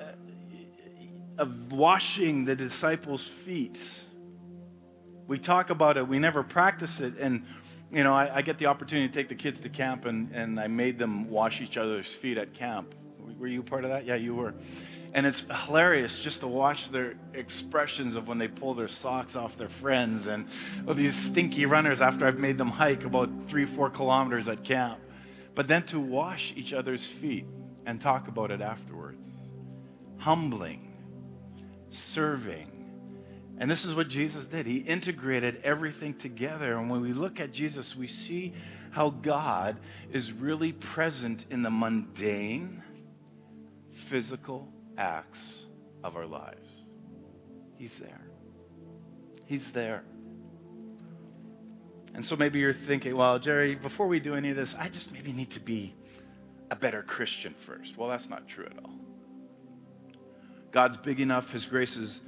of 1.39 1.73
washing 1.73 2.45
the 2.45 2.55
disciples' 2.55 3.27
feet. 3.27 3.83
We 5.27 5.39
talk 5.39 5.71
about 5.71 5.97
it, 5.97 6.07
we 6.07 6.19
never 6.19 6.43
practice 6.43 7.01
it. 7.01 7.15
And 7.19 7.43
you 7.91 8.05
know, 8.05 8.13
I, 8.13 8.37
I, 8.37 8.43
get 8.43 8.59
the 8.59 8.67
opportunity 8.67 9.09
to 9.09 9.15
take 9.15 9.31
the 9.31 9.35
kids 9.35 9.61
to 9.61 9.71
camp, 9.71 10.05
and, 10.05 10.31
and 10.35 10.61
I 10.61 10.67
made 10.67 10.99
them 10.99 11.31
wash 11.31 11.63
each 11.63 11.79
other's 11.79 12.09
feet 12.09 12.37
at 12.37 12.53
camp. 12.53 12.95
Were 13.39 13.47
you 13.47 13.63
part 13.63 13.85
of 13.85 13.91
that? 13.91 14.05
Yeah, 14.05 14.17
you 14.17 14.35
were. 14.35 14.53
And 15.15 15.27
it's 15.27 15.45
hilarious 15.67 16.19
just 16.19 16.41
to 16.41 16.47
watch 16.47 16.91
their 16.91 17.15
expressions 17.35 18.15
of 18.15 18.29
when 18.29 18.39
they 18.39 18.49
pull 18.49 18.73
their 18.73 18.89
socks 18.89 19.37
off 19.37 19.59
their 19.59 19.69
friends 19.69 20.27
and 20.27 20.49
oh, 20.89 20.95
these 20.95 21.15
stinky 21.15 21.67
runners 21.67 22.01
after 22.01 22.27
I've 22.27 22.39
made 22.39 22.57
them 22.57 22.71
hike 22.71 23.05
about 23.05 23.29
three, 23.49 23.67
four 23.67 23.91
kilometers 23.91 24.49
at 24.49 24.65
camp. 24.65 24.99
But 25.55 25.69
then 25.69 25.85
to 25.87 26.01
wash 26.01 26.55
each 26.57 26.73
other's 26.73 27.07
feet 27.07 27.45
and 27.85 28.01
talk 28.01 28.29
about 28.29 28.51
it 28.51 28.63
afterwards. 28.63 29.27
Humbling, 30.17 30.95
serving, 31.91 32.73
and 33.59 33.71
this 33.71 33.85
is 33.85 33.95
what 33.95 34.09
Jesus 34.09 34.45
did. 34.45 34.67
He 34.67 34.79
integrated 34.79 35.61
everything 35.63 36.15
together. 36.15 36.77
And 36.79 36.91
when 36.91 37.01
we 37.01 37.13
look 37.13 37.39
at 37.39 37.53
Jesus, 37.53 37.95
we 37.95 38.09
see 38.09 38.55
how 38.91 39.11
God 39.11 39.77
is 40.11 40.33
really 40.33 40.73
present 40.73 41.47
in 41.51 41.63
the 41.63 41.71
mundane, 41.71 42.83
physical 43.95 44.69
acts 44.99 45.63
of 46.05 46.17
our 46.17 46.27
lives. 46.27 46.69
He's 47.77 47.97
there. 47.97 48.21
He's 49.47 49.71
there. 49.71 50.05
And 52.15 52.25
so 52.25 52.37
maybe 52.37 52.59
you're 52.59 52.75
thinking, 52.75 53.17
well, 53.17 53.39
Jerry, 53.39 53.75
before 53.75 54.07
we 54.07 54.21
do 54.21 54.35
any 54.35 54.51
of 54.51 54.57
this, 54.57 54.75
I 54.79 54.89
just 54.89 55.13
maybe 55.13 55.33
need 55.33 55.51
to 55.53 55.61
be 55.61 55.95
a 56.71 56.77
better 56.77 57.03
Christian 57.03 57.55
first. 57.67 57.97
Well, 57.97 58.09
that's 58.09 58.29
not 58.29 58.47
true 58.47 58.67
at 58.67 58.85
all. 58.85 58.95
God's 60.71 60.97
big 60.97 61.21
enough, 61.21 61.51
His 61.51 61.67
grace 61.67 61.97
is 61.97 62.21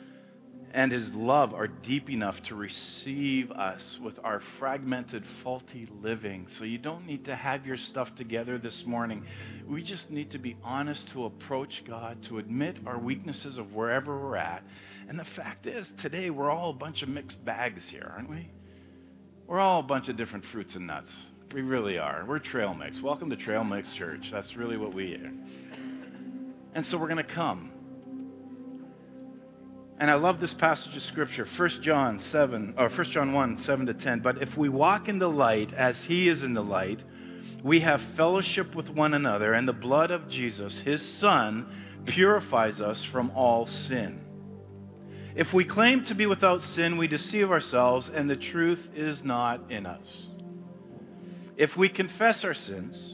and 0.74 0.90
his 0.90 1.14
love 1.14 1.54
are 1.54 1.68
deep 1.68 2.10
enough 2.10 2.42
to 2.42 2.56
receive 2.56 3.52
us 3.52 3.96
with 4.02 4.18
our 4.24 4.40
fragmented, 4.40 5.24
faulty 5.24 5.86
living. 6.02 6.48
So 6.50 6.64
you 6.64 6.78
don't 6.78 7.06
need 7.06 7.24
to 7.26 7.36
have 7.36 7.64
your 7.64 7.76
stuff 7.76 8.16
together 8.16 8.58
this 8.58 8.84
morning. 8.84 9.24
We 9.68 9.84
just 9.84 10.10
need 10.10 10.32
to 10.32 10.38
be 10.38 10.56
honest 10.64 11.06
to 11.10 11.26
approach 11.26 11.84
God, 11.86 12.20
to 12.24 12.38
admit 12.38 12.78
our 12.86 12.98
weaknesses 12.98 13.56
of 13.56 13.72
wherever 13.72 14.18
we're 14.18 14.34
at. 14.34 14.64
And 15.08 15.16
the 15.16 15.24
fact 15.24 15.68
is, 15.68 15.92
today 15.92 16.30
we're 16.30 16.50
all 16.50 16.70
a 16.70 16.74
bunch 16.74 17.02
of 17.02 17.08
mixed 17.08 17.44
bags 17.44 17.88
here, 17.88 18.10
aren't 18.12 18.28
we? 18.28 18.50
We're 19.46 19.60
all 19.60 19.78
a 19.78 19.84
bunch 19.84 20.08
of 20.08 20.16
different 20.16 20.44
fruits 20.44 20.74
and 20.74 20.88
nuts. 20.88 21.14
We 21.52 21.62
really 21.62 21.98
are. 21.98 22.24
We're 22.26 22.40
trail 22.40 22.74
mix. 22.74 23.00
Welcome 23.00 23.30
to 23.30 23.36
Trail 23.36 23.62
Mix 23.62 23.92
Church. 23.92 24.32
That's 24.32 24.56
really 24.56 24.76
what 24.76 24.92
we 24.92 25.14
are. 25.14 25.32
And 26.74 26.84
so 26.84 26.98
we're 26.98 27.06
going 27.06 27.18
to 27.18 27.22
come 27.22 27.70
and 29.98 30.10
I 30.10 30.14
love 30.14 30.40
this 30.40 30.54
passage 30.54 30.96
of 30.96 31.02
scripture, 31.02 31.44
1 31.44 31.68
John 31.82 32.18
7, 32.18 32.74
or 32.76 32.88
1 32.88 33.04
John 33.04 33.32
1, 33.32 33.56
7 33.56 33.86
to 33.86 33.94
10. 33.94 34.20
But 34.20 34.42
if 34.42 34.56
we 34.56 34.68
walk 34.68 35.08
in 35.08 35.18
the 35.18 35.30
light 35.30 35.72
as 35.72 36.02
he 36.02 36.28
is 36.28 36.42
in 36.42 36.52
the 36.52 36.64
light, 36.64 37.00
we 37.62 37.80
have 37.80 38.00
fellowship 38.00 38.74
with 38.74 38.90
one 38.90 39.14
another, 39.14 39.54
and 39.54 39.68
the 39.68 39.72
blood 39.72 40.10
of 40.10 40.28
Jesus, 40.28 40.78
his 40.78 41.00
son, 41.06 41.66
purifies 42.06 42.80
us 42.80 43.04
from 43.04 43.30
all 43.34 43.66
sin. 43.66 44.20
If 45.34 45.52
we 45.52 45.64
claim 45.64 46.04
to 46.04 46.14
be 46.14 46.26
without 46.26 46.62
sin, 46.62 46.96
we 46.96 47.08
deceive 47.08 47.50
ourselves, 47.50 48.08
and 48.08 48.28
the 48.28 48.36
truth 48.36 48.90
is 48.94 49.24
not 49.24 49.70
in 49.70 49.86
us. 49.86 50.26
If 51.56 51.76
we 51.76 51.88
confess 51.88 52.44
our 52.44 52.54
sins, 52.54 53.13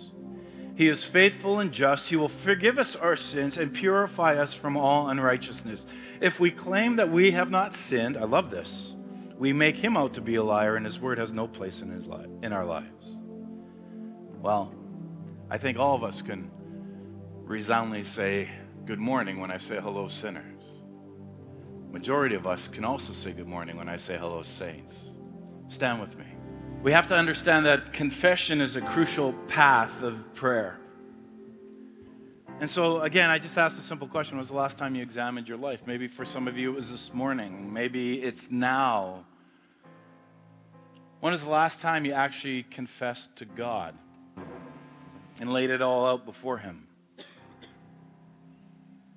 he 0.80 0.88
is 0.88 1.04
faithful 1.04 1.60
and 1.60 1.72
just. 1.72 2.06
He 2.06 2.16
will 2.16 2.30
forgive 2.30 2.78
us 2.78 2.96
our 2.96 3.14
sins 3.14 3.58
and 3.58 3.70
purify 3.70 4.36
us 4.36 4.54
from 4.54 4.78
all 4.78 5.10
unrighteousness. 5.10 5.84
If 6.22 6.40
we 6.40 6.50
claim 6.50 6.96
that 6.96 7.10
we 7.10 7.32
have 7.32 7.50
not 7.50 7.74
sinned, 7.74 8.16
I 8.16 8.24
love 8.24 8.50
this, 8.50 8.96
we 9.38 9.52
make 9.52 9.76
him 9.76 9.94
out 9.94 10.14
to 10.14 10.22
be 10.22 10.36
a 10.36 10.42
liar 10.42 10.76
and 10.76 10.86
his 10.86 10.98
word 10.98 11.18
has 11.18 11.34
no 11.34 11.46
place 11.46 11.82
in, 11.82 11.90
his 11.90 12.06
life, 12.06 12.30
in 12.42 12.54
our 12.54 12.64
lives. 12.64 13.18
Well, 14.40 14.72
I 15.50 15.58
think 15.58 15.78
all 15.78 15.94
of 15.94 16.02
us 16.02 16.22
can 16.22 16.50
resoundingly 17.44 18.04
say 18.04 18.48
good 18.86 18.98
morning 18.98 19.38
when 19.38 19.50
I 19.50 19.58
say 19.58 19.78
hello, 19.78 20.08
sinners. 20.08 20.64
Majority 21.90 22.36
of 22.36 22.46
us 22.46 22.68
can 22.68 22.86
also 22.86 23.12
say 23.12 23.32
good 23.32 23.46
morning 23.46 23.76
when 23.76 23.90
I 23.90 23.98
say 23.98 24.16
hello, 24.16 24.42
saints. 24.42 24.94
Stand 25.68 26.00
with 26.00 26.16
me. 26.16 26.29
We 26.82 26.92
have 26.92 27.08
to 27.08 27.14
understand 27.14 27.66
that 27.66 27.92
confession 27.92 28.62
is 28.62 28.74
a 28.74 28.80
crucial 28.80 29.34
path 29.48 30.00
of 30.00 30.34
prayer. 30.34 30.78
And 32.58 32.70
so, 32.70 33.02
again, 33.02 33.28
I 33.28 33.38
just 33.38 33.58
asked 33.58 33.78
a 33.78 33.82
simple 33.82 34.08
question 34.08 34.36
When 34.36 34.40
was 34.40 34.48
the 34.48 34.54
last 34.54 34.78
time 34.78 34.94
you 34.94 35.02
examined 35.02 35.46
your 35.46 35.58
life? 35.58 35.80
Maybe 35.84 36.08
for 36.08 36.24
some 36.24 36.48
of 36.48 36.56
you 36.56 36.72
it 36.72 36.76
was 36.76 36.90
this 36.90 37.12
morning. 37.12 37.70
Maybe 37.70 38.22
it's 38.22 38.50
now. 38.50 39.26
When 41.20 41.32
was 41.32 41.42
the 41.42 41.50
last 41.50 41.82
time 41.82 42.06
you 42.06 42.14
actually 42.14 42.62
confessed 42.62 43.36
to 43.36 43.44
God 43.44 43.94
and 45.38 45.52
laid 45.52 45.68
it 45.68 45.82
all 45.82 46.06
out 46.06 46.24
before 46.24 46.56
Him? 46.56 46.86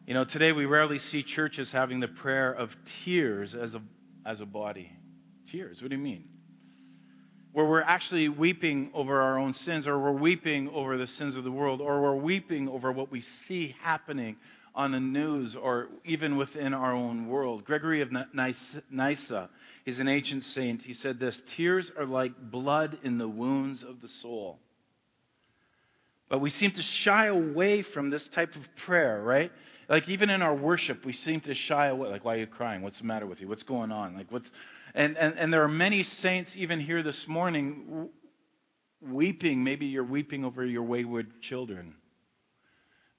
You 0.05 0.13
know, 0.13 0.25
today 0.25 0.51
we 0.51 0.65
rarely 0.65 0.99
see 0.99 1.23
churches 1.23 1.71
having 1.71 2.01
the 2.01 2.09
prayer 2.09 2.51
of 2.51 2.75
tears 3.05 3.55
as 3.55 3.73
a, 3.73 3.81
as 4.25 4.41
a 4.41 4.45
body. 4.45 4.91
Tears, 5.49 5.81
what 5.81 5.91
do 5.91 5.95
you 5.95 6.01
mean? 6.01 6.25
Where 7.53 7.65
we're 7.65 7.81
actually 7.81 8.29
weeping 8.29 8.89
over 8.93 9.21
our 9.21 9.37
own 9.37 9.53
sins, 9.53 9.87
or 9.87 9.97
we're 9.99 10.11
weeping 10.11 10.69
over 10.69 10.97
the 10.97 11.07
sins 11.07 11.35
of 11.35 11.43
the 11.43 11.51
world, 11.51 11.81
or 11.81 12.01
we're 12.01 12.15
weeping 12.15 12.67
over 12.67 12.91
what 12.91 13.11
we 13.11 13.21
see 13.21 13.75
happening 13.81 14.37
on 14.75 14.91
the 14.91 14.99
news, 14.99 15.55
or 15.55 15.87
even 16.03 16.35
within 16.35 16.73
our 16.73 16.93
own 16.93 17.27
world. 17.27 17.63
Gregory 17.63 18.01
of 18.01 18.11
Nyssa 18.11 19.49
is 19.85 19.99
an 19.99 20.07
ancient 20.07 20.43
saint. 20.43 20.81
He 20.81 20.93
said 20.93 21.19
this 21.19 21.43
Tears 21.45 21.91
are 21.97 22.05
like 22.05 22.33
blood 22.51 22.97
in 23.03 23.17
the 23.17 23.27
wounds 23.27 23.83
of 23.83 24.01
the 24.01 24.09
soul. 24.09 24.59
But 26.29 26.39
we 26.39 26.49
seem 26.49 26.71
to 26.71 26.81
shy 26.81 27.27
away 27.27 27.83
from 27.83 28.09
this 28.09 28.27
type 28.27 28.55
of 28.55 28.75
prayer, 28.75 29.21
right? 29.21 29.51
Like 29.87 30.09
even 30.09 30.31
in 30.31 30.41
our 30.41 30.55
worship, 30.55 31.05
we 31.05 31.13
seem 31.13 31.41
to 31.41 31.53
shy 31.53 31.87
away. 31.87 32.09
Like, 32.09 32.25
why 32.25 32.35
are 32.35 32.39
you 32.39 32.47
crying? 32.47 32.81
What's 32.81 32.99
the 32.99 33.05
matter 33.05 33.27
with 33.27 33.41
you? 33.41 33.47
What's 33.47 33.61
going 33.61 33.91
on? 33.91 34.15
Like, 34.15 34.31
what's 34.31 34.49
and 34.93 35.17
and, 35.17 35.37
and 35.37 35.53
there 35.53 35.63
are 35.63 35.67
many 35.67 36.03
saints 36.03 36.55
even 36.55 36.79
here 36.79 37.03
this 37.03 37.27
morning 37.27 38.09
weeping. 39.01 39.63
Maybe 39.63 39.87
you're 39.87 40.03
weeping 40.03 40.45
over 40.45 40.65
your 40.65 40.83
wayward 40.83 41.41
children. 41.41 41.95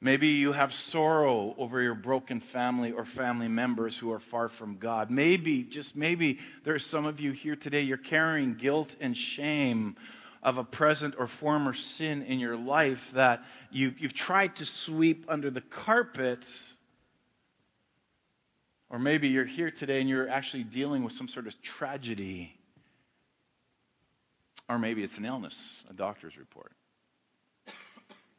Maybe 0.00 0.28
you 0.28 0.52
have 0.52 0.74
sorrow 0.74 1.54
over 1.56 1.80
your 1.80 1.94
broken 1.94 2.38
family 2.38 2.92
or 2.92 3.06
family 3.06 3.48
members 3.48 3.96
who 3.96 4.12
are 4.12 4.20
far 4.20 4.50
from 4.50 4.76
God. 4.76 5.10
Maybe, 5.10 5.62
just 5.62 5.96
maybe, 5.96 6.40
there's 6.62 6.84
some 6.84 7.06
of 7.06 7.20
you 7.20 7.32
here 7.32 7.56
today, 7.56 7.80
you're 7.80 7.96
carrying 7.96 8.52
guilt 8.52 8.94
and 9.00 9.16
shame 9.16 9.96
of 10.42 10.58
a 10.58 10.64
present 10.64 11.14
or 11.18 11.26
former 11.26 11.72
sin 11.72 12.20
in 12.24 12.38
your 12.38 12.54
life 12.54 13.10
that 13.14 13.44
you've, 13.70 13.98
you've 13.98 14.12
tried 14.12 14.54
to 14.56 14.66
sweep 14.66 15.24
under 15.26 15.50
the 15.50 15.62
carpet. 15.62 16.40
Or 18.94 19.00
maybe 19.00 19.26
you're 19.26 19.44
here 19.44 19.72
today 19.72 19.98
and 19.98 20.08
you're 20.08 20.28
actually 20.28 20.62
dealing 20.62 21.02
with 21.02 21.12
some 21.12 21.26
sort 21.26 21.48
of 21.48 21.60
tragedy. 21.62 22.56
Or 24.68 24.78
maybe 24.78 25.02
it's 25.02 25.18
an 25.18 25.24
illness, 25.24 25.60
a 25.90 25.92
doctor's 25.92 26.36
report. 26.38 26.70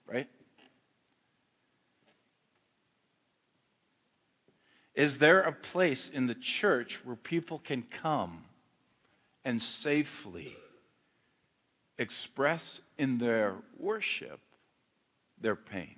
Right? 0.07 0.29
Is 4.93 5.17
there 5.17 5.41
a 5.41 5.51
place 5.51 6.09
in 6.13 6.25
the 6.25 6.35
church 6.35 7.01
where 7.03 7.17
people 7.17 7.59
can 7.59 7.81
come 7.81 8.45
and 9.43 9.61
safely 9.61 10.55
express 11.97 12.79
in 12.97 13.17
their 13.17 13.55
worship 13.77 14.39
their 15.41 15.55
pain. 15.57 15.95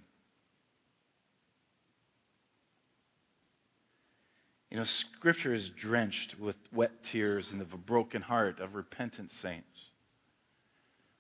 You 4.70 4.78
know, 4.78 4.84
Scripture 4.84 5.54
is 5.54 5.70
drenched 5.70 6.40
with 6.40 6.58
wet 6.74 7.04
tears 7.04 7.52
and 7.52 7.62
a 7.62 7.66
broken 7.66 8.22
heart 8.22 8.60
of 8.60 8.76
repentant 8.76 9.32
saints. 9.32 9.92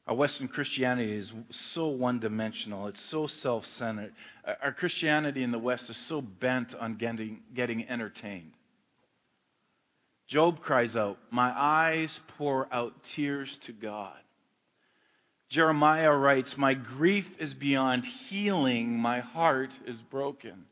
Our 0.06 0.16
Western 0.16 0.48
Christianity 0.48 1.14
is 1.14 1.34
so 1.50 1.88
one 1.88 2.20
dimensional, 2.20 2.88
it's 2.88 3.02
so 3.02 3.28
self 3.28 3.66
centered. 3.66 4.14
Our 4.62 4.72
Christianity 4.72 5.44
in 5.44 5.52
the 5.52 5.60
West 5.60 5.90
is 5.90 5.98
so 5.98 6.22
bent 6.22 6.76
on 6.76 6.96
getting, 6.96 7.42
getting 7.54 7.88
entertained. 7.90 8.54
Job 10.28 10.60
cries 10.60 10.96
out, 10.96 11.18
My 11.30 11.54
eyes 11.58 12.20
pour 12.38 12.68
out 12.72 13.04
tears 13.04 13.58
to 13.60 13.72
God. 13.72 14.18
Jeremiah 15.50 16.16
writes, 16.16 16.58
My 16.58 16.74
grief 16.74 17.30
is 17.40 17.54
beyond 17.54 18.06
healing, 18.06 18.98
my 18.98 19.22
heart 19.22 19.72
is 19.86 19.98
broken. 19.98 20.66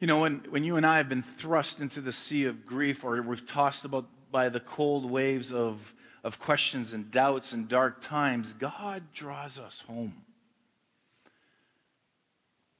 You 0.00 0.06
know, 0.06 0.20
when, 0.20 0.38
when 0.48 0.64
you 0.64 0.76
and 0.76 0.86
I 0.86 0.96
have 0.96 1.10
been 1.10 1.22
thrust 1.22 1.80
into 1.80 2.00
the 2.00 2.12
sea 2.12 2.46
of 2.46 2.64
grief 2.64 3.04
or 3.04 3.20
we're 3.20 3.36
tossed 3.36 3.84
about 3.84 4.06
by 4.32 4.48
the 4.48 4.60
cold 4.60 5.10
waves 5.10 5.52
of, 5.52 5.78
of 6.24 6.38
questions 6.38 6.94
and 6.94 7.10
doubts 7.10 7.52
and 7.52 7.68
dark 7.68 8.00
times, 8.00 8.54
God 8.54 9.02
draws 9.12 9.58
us 9.58 9.84
home. 9.86 10.14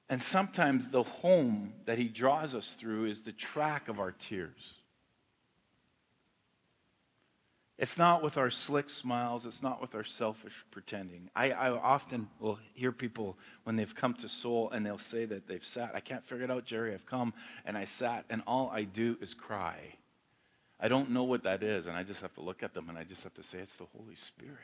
And 0.09 0.21
sometimes 0.21 0.89
the 0.89 1.03
home 1.03 1.75
that 1.85 1.99
He 1.99 2.09
draws 2.09 2.55
us 2.55 2.75
through 2.81 3.05
is 3.05 3.21
the 3.21 3.33
track 3.33 3.89
of 3.89 4.01
our 4.01 4.13
tears. 4.13 4.75
It's 7.81 7.97
not 7.97 8.23
with 8.23 8.37
our 8.37 8.51
slick 8.51 8.91
smiles. 8.91 9.47
It's 9.47 9.63
not 9.63 9.81
with 9.81 9.95
our 9.95 10.05
selfish 10.05 10.67
pretending. 10.71 11.31
I, 11.35 11.53
I, 11.53 11.71
often 11.71 12.29
will 12.39 12.59
hear 12.75 12.93
people 12.93 13.39
when 13.65 13.75
they've 13.75 13.95
come 13.95 14.13
to 14.15 14.29
Soul 14.29 14.69
and 14.71 14.85
they'll 14.85 14.99
say 14.99 15.25
that 15.25 15.49
they've 15.49 15.65
sat. 15.65 15.93
I 15.95 16.01
can't 16.01 16.23
figure 16.23 16.45
it 16.45 16.51
out, 16.51 16.67
Jerry. 16.67 16.93
I've 16.93 17.07
come 17.07 17.33
and 17.65 17.79
I 17.79 17.87
sat, 17.87 18.27
and 18.29 18.43
all 18.47 18.71
I 18.71 18.83
do 18.83 19.17
is 19.23 19.33
cry. 19.33 19.79
I 20.79 20.89
don't 20.89 21.11
know 21.11 21.25
what 21.25 21.43
that 21.45 21.63
is, 21.63 21.87
and 21.87 21.97
I 21.97 22.03
just 22.03 22.21
have 22.21 22.35
to 22.35 22.43
look 22.43 22.63
at 22.63 22.75
them 22.75 22.91
and 22.91 22.99
I 22.99 23.05
just 23.05 23.23
have 23.23 23.35
to 23.35 23.43
say, 23.43 23.59
it's 23.59 23.79
the 23.79 23.87
Holy 23.97 24.15
Spirit. 24.15 24.59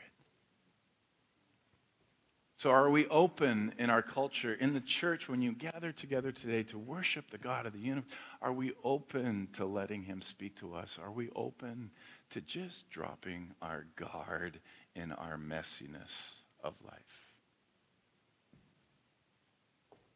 So, 2.57 2.71
are 2.71 2.89
we 2.89 3.05
open 3.09 3.75
in 3.77 3.91
our 3.91 4.01
culture, 4.01 4.55
in 4.55 4.73
the 4.73 4.81
church, 4.81 5.29
when 5.29 5.43
you 5.43 5.51
gather 5.51 5.91
together 5.91 6.31
today 6.31 6.63
to 6.63 6.79
worship 6.79 7.29
the 7.29 7.37
God 7.37 7.67
of 7.67 7.73
the 7.73 7.79
universe? 7.79 8.09
Are 8.41 8.51
we 8.51 8.73
open 8.83 9.47
to 9.57 9.65
letting 9.65 10.01
Him 10.01 10.21
speak 10.21 10.57
to 10.59 10.73
us? 10.73 10.97
Are 10.99 11.11
we 11.11 11.29
open 11.35 11.91
to 12.31 12.41
just 12.41 12.89
dropping 12.89 13.51
our 13.61 13.85
guard 13.95 14.59
in 14.95 15.11
our 15.11 15.37
messiness 15.37 16.39
of 16.63 16.73
life? 16.83 17.27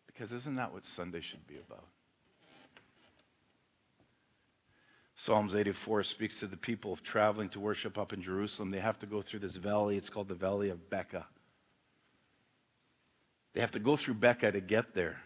Because 0.08 0.32
isn't 0.32 0.56
that 0.56 0.74
what 0.74 0.84
Sunday 0.84 1.22
should 1.22 1.46
be 1.46 1.58
about? 1.58 1.86
Psalms 5.16 5.54
84 5.54 6.02
speaks 6.02 6.40
to 6.40 6.48
the 6.48 6.58
people 6.58 6.96
traveling 7.04 7.50
to 7.50 7.60
worship 7.60 8.00
up 8.00 8.14
in 8.14 8.24
Jerusalem. 8.24 8.72
They 8.72 8.80
have 8.80 8.98
to 9.00 9.06
go 9.06 9.22
through 9.22 9.42
this 9.42 9.58
valley. 9.58 9.96
It's 9.96 10.10
called 10.10 10.28
the 10.28 10.34
Valley 10.34 10.70
of 10.70 10.90
Baca. 10.90 11.28
They 13.54 13.62
have 13.62 13.72
to 13.72 13.80
go 13.80 13.98
through 13.98 14.16
Baca 14.16 14.52
to 14.52 14.62
get 14.62 14.94
there. 14.94 15.18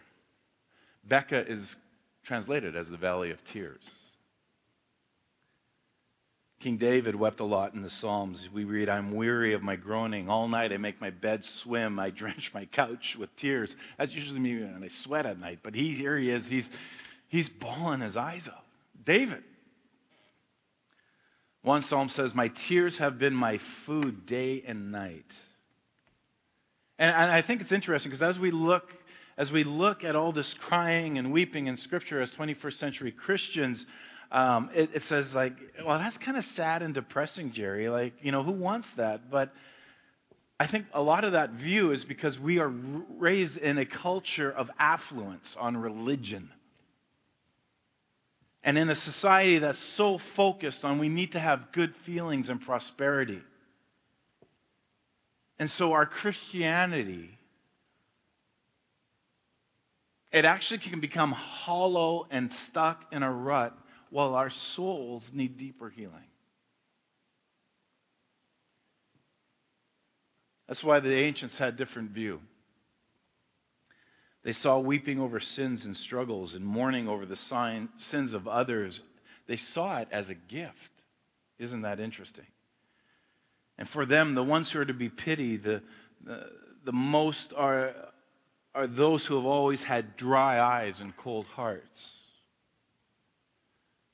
Baca 1.04 1.46
is 1.46 1.76
translated 2.24 2.74
as 2.74 2.90
the 2.90 2.96
Valley 2.96 3.30
of 3.30 3.44
Tears. 3.44 3.88
King 6.58 6.78
David 6.78 7.14
wept 7.14 7.40
a 7.40 7.44
lot 7.44 7.74
in 7.74 7.82
the 7.82 7.90
Psalms. 7.90 8.48
We 8.52 8.64
read, 8.64 8.88
I'm 8.88 9.14
weary 9.14 9.52
of 9.52 9.62
my 9.62 9.76
groaning. 9.76 10.28
All 10.28 10.48
night 10.48 10.72
I 10.72 10.78
make 10.78 11.00
my 11.00 11.10
bed 11.10 11.44
swim. 11.44 11.98
I 12.00 12.10
drench 12.10 12.52
my 12.54 12.64
couch 12.64 13.14
with 13.16 13.34
tears. 13.36 13.76
That's 13.98 14.14
usually 14.14 14.40
me 14.40 14.58
when 14.58 14.82
I 14.82 14.88
sweat 14.88 15.26
at 15.26 15.38
night. 15.38 15.60
But 15.62 15.74
he, 15.74 15.94
here 15.94 16.16
he 16.16 16.30
is. 16.30 16.48
He's, 16.48 16.70
he's 17.28 17.48
bawling 17.48 18.00
his 18.00 18.16
eyes 18.16 18.48
out. 18.48 18.64
David. 19.04 19.44
One 21.62 21.82
psalm 21.82 22.08
says, 22.08 22.34
My 22.34 22.48
tears 22.48 22.98
have 22.98 23.18
been 23.18 23.34
my 23.34 23.58
food 23.58 24.24
day 24.24 24.64
and 24.66 24.90
night. 24.90 25.34
And, 26.98 27.14
and 27.14 27.30
I 27.30 27.42
think 27.42 27.60
it's 27.60 27.72
interesting 27.72 28.10
because 28.10 28.22
as 28.22 28.38
we 28.38 28.50
look 28.50 28.92
as 29.38 29.52
we 29.52 29.64
look 29.64 30.02
at 30.02 30.16
all 30.16 30.32
this 30.32 30.54
crying 30.54 31.18
and 31.18 31.30
weeping 31.30 31.66
in 31.66 31.76
Scripture 31.76 32.22
as 32.22 32.30
21st 32.30 32.72
century 32.72 33.12
Christians, 33.12 33.84
um, 34.32 34.70
it, 34.74 34.88
it, 34.94 35.02
says 35.02 35.34
like, 35.34 35.52
well, 35.84 35.98
that's 35.98 36.16
kind 36.16 36.38
of 36.38 36.44
sad 36.44 36.82
and 36.82 36.94
depressing, 36.94 37.52
Jerry. 37.52 37.90
Like, 37.90 38.14
you 38.22 38.32
know, 38.32 38.42
who 38.42 38.52
wants 38.52 38.92
that? 38.92 39.30
But 39.30 39.54
I 40.58 40.66
think 40.66 40.86
a 40.94 41.02
lot 41.02 41.24
of 41.24 41.32
that 41.32 41.50
view 41.50 41.92
is 41.92 42.04
because 42.04 42.38
we 42.38 42.58
are 42.58 42.68
raised 42.68 43.58
in 43.58 43.76
a 43.76 43.84
culture 43.84 44.50
of 44.50 44.70
affluence 44.78 45.54
on 45.60 45.76
religion. 45.76 46.50
And 48.64 48.78
in 48.78 48.88
a 48.88 48.94
society 48.94 49.58
that's 49.58 49.78
so 49.78 50.16
focused 50.16 50.84
on 50.84 50.98
we 50.98 51.08
need 51.10 51.32
to 51.32 51.40
have 51.40 51.72
good 51.72 51.94
feelings 51.94 52.48
and 52.48 52.60
prosperity. 52.60 53.42
And 55.58 55.70
so 55.70 55.92
our 55.92 56.06
Christianity, 56.06 57.30
it 60.30 60.44
actually 60.44 60.78
can 60.78 61.00
become 61.00 61.32
hollow 61.32 62.26
and 62.30 62.52
stuck 62.52 63.06
in 63.12 63.22
a 63.22 63.32
rut 63.32 63.76
while 64.10 64.34
our 64.34 64.50
souls 64.50 65.30
need 65.32 65.56
deeper 65.56 65.88
healing. 65.88 66.28
That's 70.68 70.84
why 70.84 71.00
the 71.00 71.14
ancients 71.14 71.58
had 71.58 71.76
different 71.76 72.10
view. 72.10 72.40
They 74.42 74.52
saw 74.52 74.78
weeping 74.78 75.18
over 75.18 75.40
sins 75.40 75.84
and 75.84 75.96
struggles 75.96 76.54
and 76.54 76.64
mourning 76.64 77.08
over 77.08 77.24
the 77.24 77.36
sins 77.96 78.32
of 78.32 78.46
others. 78.46 79.02
They 79.46 79.56
saw 79.56 79.98
it 79.98 80.08
as 80.10 80.28
a 80.28 80.34
gift. 80.34 80.92
Isn't 81.58 81.82
that 81.82 81.98
interesting? 81.98 82.46
And 83.78 83.88
for 83.88 84.06
them, 84.06 84.34
the 84.34 84.42
ones 84.42 84.70
who 84.70 84.80
are 84.80 84.84
to 84.84 84.94
be 84.94 85.08
pitied, 85.08 85.62
the, 85.62 85.82
the, 86.24 86.50
the 86.84 86.92
most 86.92 87.52
are, 87.54 87.94
are 88.74 88.86
those 88.86 89.26
who 89.26 89.36
have 89.36 89.44
always 89.44 89.82
had 89.82 90.16
dry 90.16 90.60
eyes 90.60 91.00
and 91.00 91.16
cold 91.16 91.46
hearts. 91.46 92.12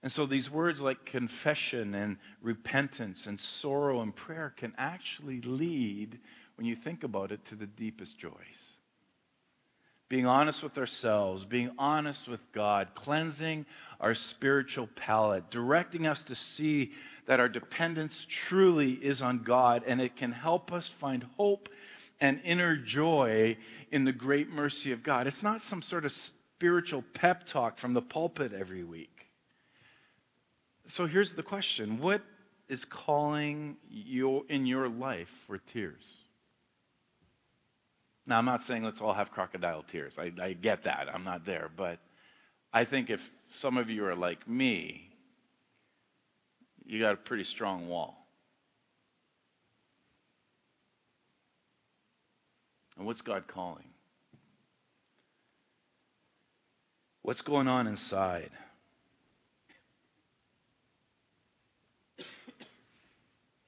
And 0.02 0.10
so 0.10 0.26
these 0.26 0.50
words 0.50 0.80
like 0.80 1.04
confession 1.04 1.94
and 1.94 2.16
repentance 2.40 3.26
and 3.26 3.38
sorrow 3.38 4.00
and 4.00 4.14
prayer 4.14 4.52
can 4.56 4.72
actually 4.76 5.40
lead, 5.42 6.18
when 6.56 6.66
you 6.66 6.74
think 6.74 7.04
about 7.04 7.30
it, 7.30 7.44
to 7.46 7.54
the 7.54 7.66
deepest 7.66 8.18
joys. 8.18 8.72
Being 10.08 10.26
honest 10.26 10.62
with 10.62 10.76
ourselves, 10.76 11.44
being 11.44 11.70
honest 11.78 12.26
with 12.26 12.40
God, 12.52 12.88
cleansing 12.94 13.64
our 14.00 14.14
spiritual 14.14 14.88
palate, 14.96 15.50
directing 15.50 16.06
us 16.06 16.22
to 16.22 16.34
see 16.34 16.92
that 17.26 17.40
our 17.40 17.48
dependence 17.48 18.26
truly 18.28 18.92
is 18.92 19.22
on 19.22 19.42
God, 19.42 19.84
and 19.86 20.00
it 20.00 20.16
can 20.16 20.32
help 20.32 20.72
us 20.72 20.88
find 20.88 21.24
hope 21.36 21.68
and 22.20 22.40
inner 22.44 22.76
joy 22.76 23.56
in 23.90 24.04
the 24.04 24.12
great 24.12 24.50
mercy 24.50 24.92
of 24.92 25.02
God. 25.02 25.26
It's 25.26 25.42
not 25.42 25.62
some 25.62 25.82
sort 25.82 26.04
of 26.04 26.12
spiritual 26.12 27.04
pep 27.14 27.46
talk 27.46 27.78
from 27.78 27.94
the 27.94 28.02
pulpit 28.02 28.52
every 28.52 28.84
week. 28.84 29.26
So 30.86 31.06
here's 31.06 31.34
the 31.34 31.42
question 31.42 31.98
What 31.98 32.22
is 32.68 32.84
calling 32.84 33.76
you 33.88 34.46
in 34.48 34.66
your 34.66 34.88
life 34.88 35.30
for 35.46 35.58
tears? 35.58 36.14
Now, 38.26 38.38
I'm 38.38 38.44
not 38.44 38.62
saying 38.62 38.84
let's 38.84 39.00
all 39.00 39.14
have 39.14 39.32
crocodile 39.32 39.82
tears. 39.82 40.14
I, 40.18 40.32
I 40.40 40.52
get 40.52 40.84
that. 40.84 41.08
I'm 41.12 41.24
not 41.24 41.44
there. 41.44 41.70
But 41.76 41.98
I 42.72 42.84
think 42.84 43.10
if 43.10 43.30
some 43.50 43.76
of 43.76 43.90
you 43.90 44.04
are 44.06 44.14
like 44.14 44.46
me, 44.48 45.11
you 46.86 47.00
got 47.00 47.14
a 47.14 47.16
pretty 47.16 47.44
strong 47.44 47.88
wall. 47.88 48.26
And 52.96 53.06
what's 53.06 53.20
God 53.20 53.46
calling? 53.46 53.84
What's 57.22 57.42
going 57.42 57.68
on 57.68 57.86
inside? 57.86 58.50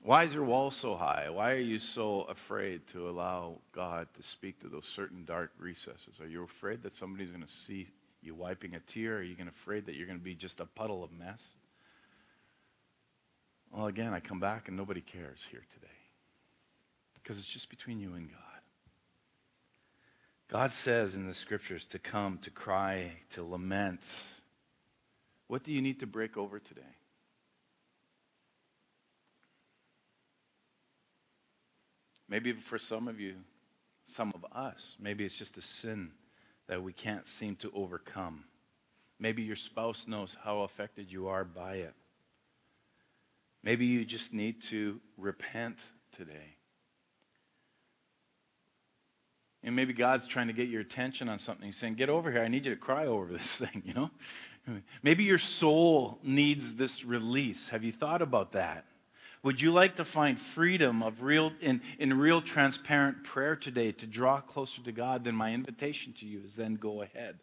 Why 0.05 0.25
is 0.25 0.35
your 0.35 0.45
wall 0.45 0.71
so 0.71 0.97
high? 0.97 1.31
Why 1.31 1.53
are 1.53 1.59
you 1.59 1.79
so 1.79 2.23
afraid 2.23 2.87
to 2.89 3.09
allow 3.09 3.57
God 3.73 4.07
to 4.17 4.23
speak 4.23 4.61
to 4.61 4.69
those 4.69 4.85
certain 4.85 5.25
dark 5.25 5.53
recesses? 5.59 6.21
Are 6.21 6.27
you 6.27 6.45
afraid 6.45 6.83
that 6.83 6.95
somebody's 6.95 7.31
going 7.31 7.43
to 7.43 7.49
see 7.49 7.89
you 8.21 8.35
wiping 8.35 8.75
a 8.75 8.81
tear? 8.81 9.17
Are 9.17 9.23
you 9.23 9.35
afraid 9.49 9.87
that 9.87 9.95
you're 9.95 10.07
going 10.07 10.19
to 10.19 10.25
be 10.25 10.35
just 10.35 10.61
a 10.61 10.67
puddle 10.67 11.03
of 11.03 11.11
mess? 11.11 11.49
Well, 13.75 13.87
again, 13.87 14.15
I 14.15 14.21
come 14.21 14.39
back 14.39 14.69
and 14.69 14.77
nobody 14.77 15.01
cares 15.01 15.45
here 15.51 15.65
today 15.75 15.89
because 17.15 17.39
it's 17.39 17.49
just 17.49 17.69
between 17.69 17.99
you 17.99 18.15
and 18.15 18.31
God. 18.31 18.39
God 20.49 20.71
says 20.71 21.17
in 21.17 21.27
the 21.27 21.35
scriptures 21.35 21.85
to 21.87 21.99
come, 21.99 22.39
to 22.43 22.51
cry, 22.51 23.11
to 23.31 23.43
lament. 23.43 24.09
What 25.49 25.65
do 25.65 25.73
you 25.73 25.83
need 25.83 25.99
to 26.01 26.07
break 26.07 26.37
over 26.37 26.61
today? 26.61 26.83
Maybe 32.29 32.53
for 32.53 32.79
some 32.79 33.09
of 33.09 33.19
you, 33.19 33.35
some 34.07 34.33
of 34.37 34.45
us, 34.57 34.97
maybe 35.01 35.25
it's 35.25 35.35
just 35.35 35.57
a 35.57 35.63
sin 35.63 36.13
that 36.69 36.81
we 36.81 36.93
can't 36.93 37.27
seem 37.27 37.57
to 37.57 37.73
overcome. 37.75 38.45
Maybe 39.19 39.43
your 39.43 39.57
spouse 39.57 40.05
knows 40.07 40.37
how 40.45 40.61
affected 40.61 41.11
you 41.11 41.27
are 41.27 41.45
by 41.45 41.77
it. 41.77 41.95
Maybe 43.65 43.87
you 43.87 44.05
just 44.05 44.35
need 44.35 44.63
to 44.65 45.01
repent 45.17 45.79
today. 46.17 46.57
And 49.63 49.75
maybe 49.75 49.95
God's 49.95 50.27
trying 50.27 50.49
to 50.49 50.53
get 50.53 50.69
your 50.69 50.83
attention 50.83 51.31
on 51.31 51.39
something. 51.39 51.65
He's 51.65 51.79
saying, 51.79 51.95
Get 51.95 52.11
over 52.11 52.31
here. 52.31 52.43
I 52.43 52.49
need 52.49 52.67
you 52.67 52.75
to 52.75 52.81
cry 52.81 53.07
over 53.07 53.33
this 53.33 53.47
thing, 53.47 53.83
you 53.87 53.95
know? 53.95 54.11
Maybe 55.03 55.25
your 55.25 55.39
soul 55.39 56.19
needs 56.23 56.75
this 56.75 57.05
release. 57.05 57.69
Have 57.69 57.85
you 57.85 57.93
thought 57.93 58.23
about 58.23 58.53
that? 58.53 58.85
Would 59.43 59.61
you 59.61 59.73
like 59.73 59.97
to 59.97 60.07
find 60.07 60.39
freedom 60.39 61.03
of 61.03 61.23
real, 61.23 61.53
in, 61.61 61.83
in 61.99 62.19
real 62.19 62.41
transparent 62.41 63.25
prayer 63.25 63.57
today 63.57 63.93
to 63.93 64.07
draw 64.07 64.41
closer 64.41 64.83
to 64.83 64.93
God? 64.93 65.25
Then 65.25 65.35
my 65.35 65.53
invitation 65.53 66.15
to 66.21 66.27
you 66.27 66.41
is 66.45 66.55
then 66.55 66.77
go 66.77 67.03
ahead. 67.03 67.39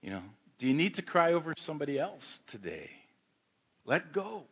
You 0.00 0.10
know, 0.10 0.22
do 0.58 0.68
you 0.68 0.74
need 0.74 0.94
to 0.94 1.02
cry 1.02 1.32
over 1.32 1.54
somebody 1.58 1.98
else 1.98 2.40
today? 2.46 2.90
Let 3.84 4.12
go. 4.12 4.44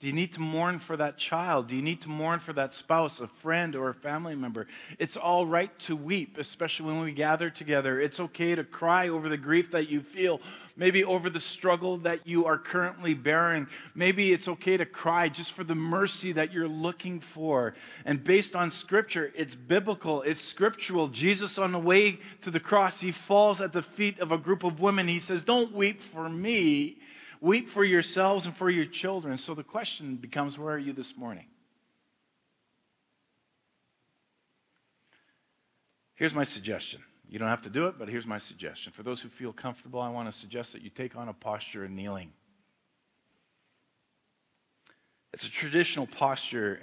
Do 0.00 0.06
you 0.06 0.12
need 0.12 0.32
to 0.34 0.40
mourn 0.40 0.78
for 0.78 0.96
that 0.96 1.18
child? 1.18 1.66
Do 1.66 1.74
you 1.74 1.82
need 1.82 2.02
to 2.02 2.08
mourn 2.08 2.38
for 2.38 2.52
that 2.52 2.72
spouse, 2.72 3.18
a 3.18 3.26
friend, 3.26 3.74
or 3.74 3.88
a 3.88 3.94
family 3.94 4.36
member? 4.36 4.68
It's 5.00 5.16
all 5.16 5.44
right 5.44 5.76
to 5.80 5.96
weep, 5.96 6.38
especially 6.38 6.86
when 6.86 7.00
we 7.00 7.10
gather 7.10 7.50
together. 7.50 8.00
It's 8.00 8.20
okay 8.20 8.54
to 8.54 8.62
cry 8.62 9.08
over 9.08 9.28
the 9.28 9.36
grief 9.36 9.72
that 9.72 9.88
you 9.88 10.00
feel, 10.00 10.40
maybe 10.76 11.02
over 11.02 11.28
the 11.28 11.40
struggle 11.40 11.96
that 11.98 12.24
you 12.28 12.46
are 12.46 12.58
currently 12.58 13.12
bearing. 13.12 13.66
Maybe 13.96 14.32
it's 14.32 14.46
okay 14.46 14.76
to 14.76 14.86
cry 14.86 15.28
just 15.28 15.50
for 15.50 15.64
the 15.64 15.74
mercy 15.74 16.30
that 16.30 16.52
you're 16.52 16.68
looking 16.68 17.18
for. 17.18 17.74
And 18.04 18.22
based 18.22 18.54
on 18.54 18.70
Scripture, 18.70 19.32
it's 19.34 19.56
biblical, 19.56 20.22
it's 20.22 20.40
scriptural. 20.40 21.08
Jesus, 21.08 21.58
on 21.58 21.72
the 21.72 21.78
way 21.80 22.20
to 22.42 22.52
the 22.52 22.60
cross, 22.60 23.00
he 23.00 23.10
falls 23.10 23.60
at 23.60 23.72
the 23.72 23.82
feet 23.82 24.20
of 24.20 24.30
a 24.30 24.38
group 24.38 24.62
of 24.62 24.78
women. 24.78 25.08
He 25.08 25.18
says, 25.18 25.42
Don't 25.42 25.74
weep 25.74 26.00
for 26.00 26.28
me 26.28 26.98
Weep 27.40 27.68
for 27.68 27.84
yourselves 27.84 28.46
and 28.46 28.56
for 28.56 28.68
your 28.68 28.86
children. 28.86 29.38
So 29.38 29.54
the 29.54 29.62
question 29.62 30.16
becomes 30.16 30.58
where 30.58 30.74
are 30.74 30.78
you 30.78 30.92
this 30.92 31.16
morning? 31.16 31.46
Here's 36.14 36.34
my 36.34 36.44
suggestion. 36.44 37.00
You 37.28 37.38
don't 37.38 37.48
have 37.48 37.62
to 37.62 37.70
do 37.70 37.86
it, 37.86 37.94
but 37.96 38.08
here's 38.08 38.26
my 38.26 38.38
suggestion. 38.38 38.92
For 38.92 39.04
those 39.04 39.20
who 39.20 39.28
feel 39.28 39.52
comfortable, 39.52 40.00
I 40.00 40.08
want 40.08 40.32
to 40.32 40.36
suggest 40.36 40.72
that 40.72 40.82
you 40.82 40.90
take 40.90 41.14
on 41.14 41.28
a 41.28 41.32
posture 41.32 41.84
of 41.84 41.90
kneeling. 41.90 42.32
It's 45.32 45.46
a 45.46 45.50
traditional 45.50 46.06
posture 46.06 46.80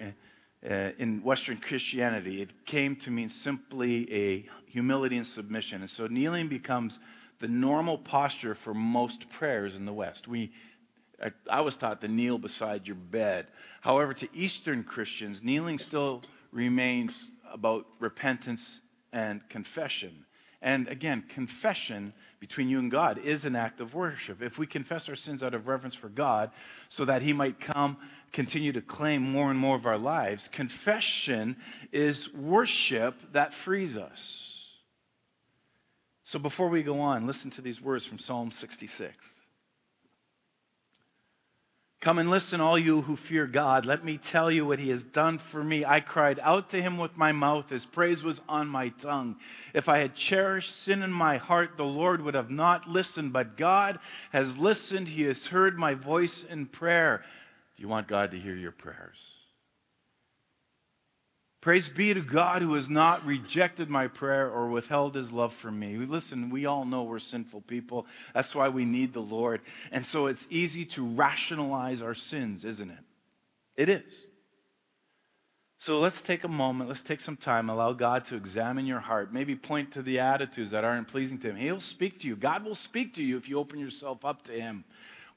in, 0.62 0.72
uh, 0.72 1.22
Western 1.22 1.58
Christianity. 1.58 2.42
It 2.42 2.66
came 2.66 2.96
to 2.98 3.12
mean 3.12 3.28
simply 3.28 4.12
a 4.14 4.46
humility 4.68 5.18
and 5.18 5.28
submission. 5.28 5.82
And 5.82 5.90
so 5.90 6.08
kneeling 6.08 6.48
becomes 6.48 7.00
the 7.40 7.48
normal 7.48 7.98
posture 7.98 8.56
for 8.56 8.74
most 8.74 9.30
prayers 9.30 9.76
in 9.76 9.86
the 9.86 9.94
West. 9.94 10.28
We, 10.28 10.52
I 11.50 11.62
was 11.62 11.76
taught 11.76 12.02
to 12.02 12.08
kneel 12.08 12.38
beside 12.38 12.88
your 12.88 12.96
bed. 12.96 13.48
However, 13.82 14.14
to 14.14 14.28
Eastern 14.34 14.84
Christians, 14.84 15.44
kneeling 15.44 15.80
still 15.80 16.24
remains 16.52 17.32
about 17.52 17.86
repentance 18.00 18.80
and 19.14 19.48
confession. 19.50 20.26
And 20.62 20.88
again, 20.88 21.24
confession 21.30 22.14
between 22.40 22.70
you 22.70 22.80
and 22.80 22.90
God 22.90 23.20
is 23.20 23.46
an 23.46 23.56
act 23.56 23.82
of 23.82 23.94
worship. 23.94 24.42
If 24.42 24.58
we 24.58 24.66
confess 24.66 25.08
our 25.10 25.16
sins 25.16 25.44
out 25.44 25.54
of 25.54 25.68
reverence 25.68 25.94
for 25.94 26.10
God 26.10 26.52
so 26.90 27.06
that 27.06 27.22
He 27.22 27.34
might 27.34 27.60
come, 27.60 27.98
continue 28.32 28.72
to 28.72 28.82
claim 28.82 29.22
more 29.22 29.52
and 29.52 29.60
more 29.60 29.76
of 29.76 29.86
our 29.86 29.98
lives, 29.98 30.48
confession 30.48 31.56
is 31.92 32.34
worship 32.34 33.16
that 33.34 33.54
frees 33.54 33.96
us. 33.96 34.55
So 36.26 36.40
before 36.40 36.70
we 36.70 36.82
go 36.82 37.00
on, 37.00 37.28
listen 37.28 37.52
to 37.52 37.62
these 37.62 37.80
words 37.80 38.04
from 38.04 38.18
Psalm 38.18 38.50
66. 38.50 39.16
Come 42.02 42.18
and 42.20 42.30
listen, 42.30 42.62
all 42.62 42.78
you 42.78 43.02
who 43.02 43.16
fear 43.16 43.48
God. 43.48 43.86
Let 43.86 44.04
me 44.04 44.18
tell 44.18 44.52
you 44.52 44.66
what 44.66 44.80
he 44.80 44.90
has 44.90 45.04
done 45.04 45.38
for 45.38 45.64
me. 45.64 45.86
I 45.86 46.02
cried 46.02 46.40
out 46.40 46.70
to 46.70 46.82
him 46.82 46.98
with 46.98 47.16
my 47.16 47.32
mouth. 47.32 47.70
His 47.70 47.86
praise 47.86 48.22
was 48.24 48.42
on 48.50 48.68
my 48.68 48.90
tongue. 48.90 49.38
If 49.74 49.88
I 49.88 50.00
had 50.00 50.16
cherished 50.16 50.76
sin 50.76 51.04
in 51.04 51.12
my 51.12 51.38
heart, 51.38 51.78
the 51.78 51.86
Lord 51.86 52.22
would 52.22 52.36
have 52.36 52.52
not 52.52 52.88
listened. 52.88 53.32
But 53.32 53.56
God 53.56 54.00
has 54.32 54.58
listened. 54.58 55.08
He 55.08 55.24
has 55.24 55.48
heard 55.48 55.78
my 55.78 55.94
voice 55.94 56.44
in 56.48 56.66
prayer. 56.66 57.24
Do 57.76 57.84
you 57.84 57.88
want 57.88 58.08
God 58.08 58.32
to 58.32 58.40
hear 58.40 58.56
your 58.56 58.72
prayers? 58.72 59.18
Praise 61.66 61.90
be 61.90 62.14
to 62.14 62.22
God 62.22 62.62
who 62.62 62.76
has 62.76 62.90
not 62.90 63.26
rejected 63.26 63.90
my 63.90 64.08
prayer 64.08 64.52
or 64.52 64.70
withheld 64.70 65.16
his 65.16 65.32
love 65.32 65.52
from 65.52 65.80
me. 65.80 65.98
Listen, 65.98 66.52
we 66.52 66.68
all 66.68 66.86
know 66.86 67.02
we're 67.02 67.18
sinful 67.18 67.62
people. 67.62 68.06
That's 68.36 68.54
why 68.54 68.70
we 68.70 68.86
need 68.86 69.14
the 69.14 69.24
Lord. 69.24 69.62
And 69.92 70.06
so 70.06 70.28
it's 70.28 70.46
easy 70.52 70.86
to 70.86 71.04
rationalize 71.04 72.04
our 72.04 72.14
sins, 72.14 72.66
isn't 72.66 72.92
it? 72.92 73.00
It 73.76 73.90
is. 73.90 74.14
So 75.80 76.00
let's 76.00 76.22
take 76.22 76.44
a 76.44 76.48
moment, 76.48 76.88
let's 76.88 77.02
take 77.02 77.20
some 77.20 77.36
time, 77.36 77.72
allow 77.72 77.94
God 77.94 78.26
to 78.26 78.36
examine 78.36 78.86
your 78.86 79.00
heart, 79.00 79.34
maybe 79.34 79.56
point 79.56 79.92
to 79.94 80.04
the 80.04 80.20
attitudes 80.20 80.70
that 80.70 80.84
aren't 80.84 81.08
pleasing 81.08 81.40
to 81.40 81.48
Him. 81.48 81.56
He'll 81.56 81.80
speak 81.80 82.20
to 82.20 82.28
you. 82.28 82.36
God 82.36 82.64
will 82.64 82.76
speak 82.76 83.16
to 83.16 83.24
you 83.24 83.38
if 83.38 83.50
you 83.50 83.58
open 83.58 83.80
yourself 83.80 84.24
up 84.24 84.44
to 84.44 84.52
Him. 84.52 84.84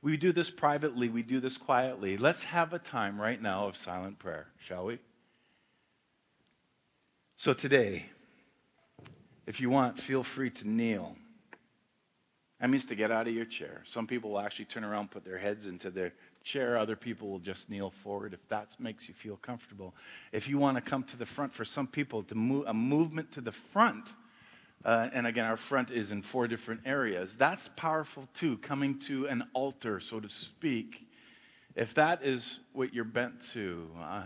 We 0.03 0.19
do 0.19 0.33
this 0.33 0.51
privately, 0.51 1.09
we 1.09 1.23
do 1.23 1.41
this 1.41 1.57
quietly. 1.57 2.19
Let's 2.19 2.43
have 2.43 2.75
a 2.75 2.79
time 2.79 3.19
right 3.19 3.41
now 3.41 3.67
of 3.67 3.79
silent 3.79 4.19
prayer, 4.19 4.49
shall 4.59 4.85
we? 4.85 4.99
So 7.40 7.53
today, 7.53 8.05
if 9.46 9.61
you 9.61 9.70
want, 9.70 10.01
feel 10.01 10.24
free 10.24 10.51
to 10.51 10.68
kneel. 10.68 11.14
That 12.61 12.68
means 12.68 12.85
to 12.87 12.96
get 12.96 13.12
out 13.12 13.29
of 13.29 13.33
your 13.33 13.44
chair. 13.44 13.83
Some 13.87 14.09
people 14.09 14.33
will 14.33 14.40
actually 14.40 14.64
turn 14.64 14.83
around, 14.83 15.12
put 15.12 15.24
their 15.24 15.38
heads 15.38 15.64
into 15.66 15.88
their 15.88 16.12
chair. 16.42 16.77
Other 16.77 16.96
people 16.96 17.29
will 17.29 17.38
just 17.38 17.70
kneel 17.70 17.92
forward 18.03 18.35
if 18.35 18.40
that 18.48 18.74
makes 18.81 19.07
you 19.07 19.14
feel 19.14 19.37
comfortable. 19.37 19.94
If 20.33 20.48
you 20.48 20.59
want 20.59 20.79
to 20.79 20.81
come 20.81 21.05
to 21.05 21.16
the 21.16 21.27
front, 21.27 21.55
for 21.55 21.64
some 21.64 21.87
people, 21.87 22.24
to 22.24 22.35
move, 22.35 22.64
a 22.66 22.74
movement 22.74 23.31
to 23.35 23.40
the 23.40 23.53
front 23.53 24.11
Uh, 24.85 25.09
and 25.12 25.27
again, 25.27 25.44
our 25.44 25.57
front 25.57 25.90
is 25.90 26.12
in 26.12 26.22
four 26.22 26.46
different 26.46 26.81
areas. 26.87 27.35
That's 27.37 27.68
powerful 27.77 28.29
too, 28.35 28.59
coming 28.59 28.98
to 29.01 29.27
an 29.27 29.42
altar, 29.53 30.01
so 30.01 30.20
to 30.20 30.29
speak. 30.29 31.09
If 31.74 31.94
that 31.94 32.24
is 32.24 32.61
what 32.72 32.94
you're 32.94 33.05
bent 33.05 33.35
to, 33.53 33.90
uh, 34.01 34.22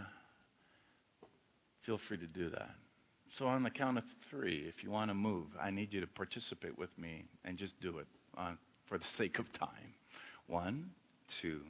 feel 1.81 1.99
free 1.99 2.19
to 2.19 2.27
do 2.27 2.51
that. 2.51 2.75
So, 3.33 3.47
on 3.47 3.63
the 3.63 3.71
count 3.71 3.97
of 3.97 4.05
three, 4.29 4.67
if 4.69 4.85
you 4.85 4.91
want 4.91 5.11
to 5.11 5.15
move, 5.15 5.47
I 5.61 5.71
need 5.71 5.93
you 5.93 6.03
to 6.03 6.07
participate 6.07 6.77
with 6.77 6.97
me 6.99 7.25
and 7.45 7.57
just 7.57 7.81
do 7.81 7.99
it 7.99 8.07
on, 8.37 8.59
for 8.85 8.99
the 8.99 9.07
sake 9.19 9.39
of 9.39 9.51
time. 9.53 9.95
One, 10.47 10.91
two, 11.29 11.63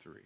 three. 0.00 0.22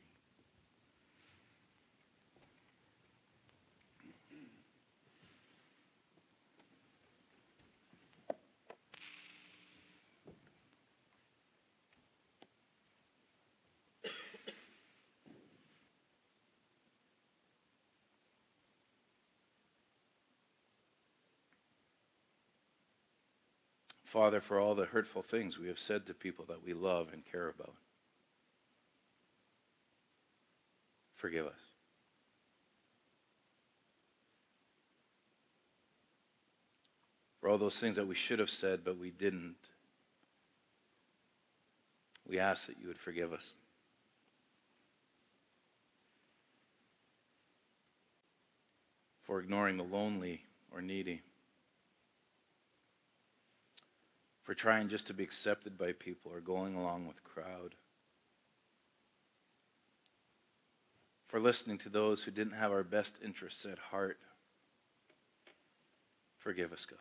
Father, 24.11 24.41
for 24.41 24.59
all 24.59 24.75
the 24.75 24.87
hurtful 24.87 25.23
things 25.23 25.57
we 25.57 25.69
have 25.69 25.79
said 25.79 26.05
to 26.07 26.15
people 26.15 26.45
that 26.49 26.65
we 26.65 26.75
love 26.75 27.11
and 27.13 27.23
care 27.31 27.49
about. 27.49 27.75
Forgive 31.15 31.47
us. 31.47 31.53
For 37.41 37.49
all 37.49 37.57
those 37.57 37.77
things 37.77 37.95
that 37.95 38.07
we 38.07 38.17
should 38.17 38.41
have 38.41 38.51
said 38.51 38.81
but 38.85 38.99
we 38.99 39.11
didn't, 39.11 39.55
we 42.29 42.41
ask 42.41 42.67
that 42.67 42.81
you 42.81 42.89
would 42.89 42.99
forgive 42.99 43.33
us. 43.33 43.53
For 49.23 49.39
ignoring 49.39 49.77
the 49.77 49.85
lonely 49.85 50.43
or 50.75 50.83
needy. 50.83 51.21
For 54.51 54.55
trying 54.55 54.89
just 54.89 55.07
to 55.07 55.15
be 55.15 55.23
accepted 55.23 55.79
by 55.79 55.93
people 55.93 56.33
or 56.33 56.41
going 56.41 56.75
along 56.75 57.07
with 57.07 57.23
crowd. 57.23 57.73
For 61.29 61.39
listening 61.39 61.79
to 61.79 61.89
those 61.89 62.25
who 62.25 62.33
didn't 62.33 62.55
have 62.55 62.73
our 62.73 62.83
best 62.83 63.15
interests 63.25 63.65
at 63.65 63.79
heart. 63.79 64.19
Forgive 66.39 66.73
us, 66.73 66.85
God. 66.85 66.99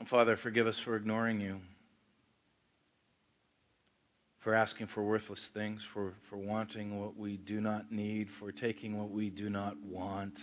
And 0.00 0.08
Father, 0.08 0.36
forgive 0.36 0.66
us 0.66 0.80
for 0.80 0.96
ignoring 0.96 1.40
you 1.40 1.60
for 4.42 4.54
asking 4.54 4.88
for 4.88 5.04
worthless 5.04 5.46
things, 5.46 5.82
for, 5.94 6.14
for 6.28 6.36
wanting 6.36 7.00
what 7.00 7.16
we 7.16 7.36
do 7.36 7.60
not 7.60 7.92
need, 7.92 8.28
for 8.28 8.50
taking 8.50 8.98
what 8.98 9.08
we 9.08 9.30
do 9.30 9.48
not 9.48 9.76
want, 9.84 10.40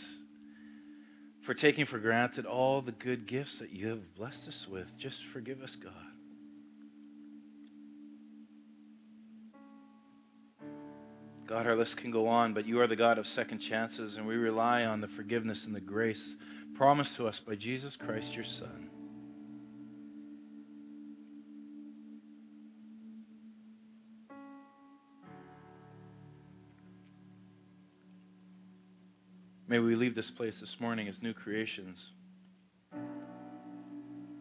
for 1.41 1.53
taking 1.53 1.85
for 1.85 1.99
granted 1.99 2.45
all 2.45 2.81
the 2.81 2.93
good 2.93 3.27
gifts 3.27 3.59
that 3.59 3.71
you 3.71 3.89
have 3.89 4.15
blessed 4.15 4.47
us 4.47 4.65
with. 4.69 4.87
Just 4.97 5.25
forgive 5.33 5.61
us, 5.61 5.75
God. 5.75 5.91
God, 11.45 11.67
our 11.67 11.75
list 11.75 11.97
can 11.97 12.09
go 12.09 12.27
on, 12.27 12.53
but 12.53 12.65
you 12.65 12.79
are 12.79 12.87
the 12.87 12.95
God 12.95 13.17
of 13.17 13.27
second 13.27 13.59
chances, 13.59 14.15
and 14.15 14.25
we 14.25 14.35
rely 14.35 14.85
on 14.85 15.01
the 15.01 15.07
forgiveness 15.09 15.65
and 15.65 15.75
the 15.75 15.81
grace 15.81 16.35
promised 16.73 17.17
to 17.17 17.27
us 17.27 17.39
by 17.39 17.55
Jesus 17.55 17.97
Christ, 17.97 18.33
your 18.33 18.45
Son. 18.45 18.89
May 29.69 29.77
we 29.77 29.93
leave 29.93 30.15
this 30.15 30.31
place 30.31 30.59
this 30.59 30.79
morning 30.79 31.07
as 31.07 31.21
new 31.21 31.31
creations. 31.31 32.09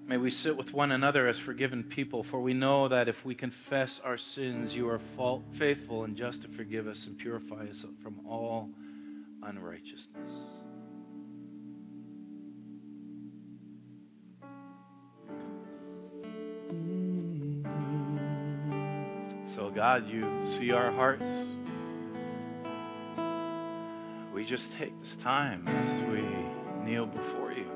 May 0.06 0.16
we 0.16 0.30
sit 0.30 0.56
with 0.56 0.72
one 0.72 0.90
another 0.90 1.28
as 1.28 1.38
forgiven 1.38 1.84
people, 1.84 2.22
for 2.22 2.40
we 2.40 2.54
know 2.54 2.88
that 2.88 3.08
if 3.08 3.26
we 3.26 3.34
confess 3.34 4.00
our 4.02 4.16
sins, 4.16 4.74
you 4.74 4.88
are 4.88 4.98
faithful 5.52 6.04
and 6.04 6.16
just 6.16 6.40
to 6.42 6.48
forgive 6.48 6.86
us 6.86 7.06
and 7.06 7.18
purify 7.18 7.66
us 7.70 7.84
from 8.02 8.26
all 8.26 8.70
unrighteousness. 9.42 10.32
So, 19.54 19.70
God, 19.74 20.08
you 20.08 20.26
see 20.56 20.72
our 20.72 20.90
hearts 20.90 21.26
we 24.38 24.44
just 24.44 24.72
take 24.74 24.96
this 25.00 25.16
time 25.16 25.66
as 25.66 26.00
we 26.12 26.22
kneel 26.84 27.06
before 27.06 27.50
you. 27.50 27.68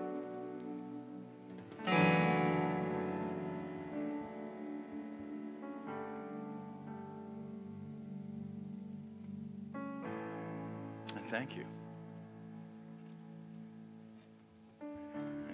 And 11.17 11.27
thank 11.33 11.57
you. 11.57 11.65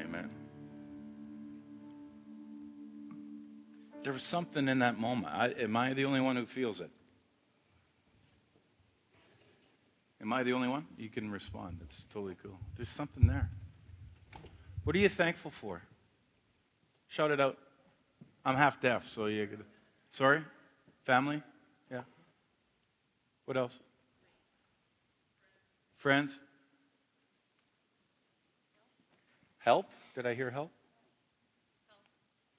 Amen. 0.02 0.28
There 4.02 4.12
was 4.12 4.22
something 4.22 4.68
in 4.68 4.80
that 4.80 4.98
moment. 4.98 5.32
I, 5.32 5.48
am 5.58 5.74
I 5.74 5.94
the 5.94 6.04
only 6.04 6.20
one 6.20 6.36
who 6.36 6.44
feels 6.44 6.80
it? 6.80 6.90
Am 10.20 10.32
I 10.32 10.42
the 10.42 10.52
only 10.52 10.68
one? 10.68 10.86
You 10.96 11.08
can 11.08 11.30
respond. 11.30 11.78
It's 11.84 12.04
totally 12.12 12.36
cool. 12.42 12.58
There's 12.76 12.88
something 12.90 13.26
there. 13.26 13.48
What 14.84 14.96
are 14.96 14.98
you 14.98 15.08
thankful 15.08 15.52
for? 15.60 15.82
Shout 17.08 17.30
it 17.30 17.40
out. 17.40 17.56
I'm 18.44 18.56
half 18.56 18.80
deaf, 18.80 19.04
so 19.14 19.26
you 19.26 19.46
could. 19.46 19.64
Sorry? 20.10 20.42
Family? 21.04 21.42
Yeah. 21.90 22.02
What 23.44 23.56
else? 23.56 23.72
Friends? 25.98 26.38
Help? 29.58 29.86
Did 30.14 30.26
I 30.26 30.34
hear 30.34 30.50
help? 30.50 30.70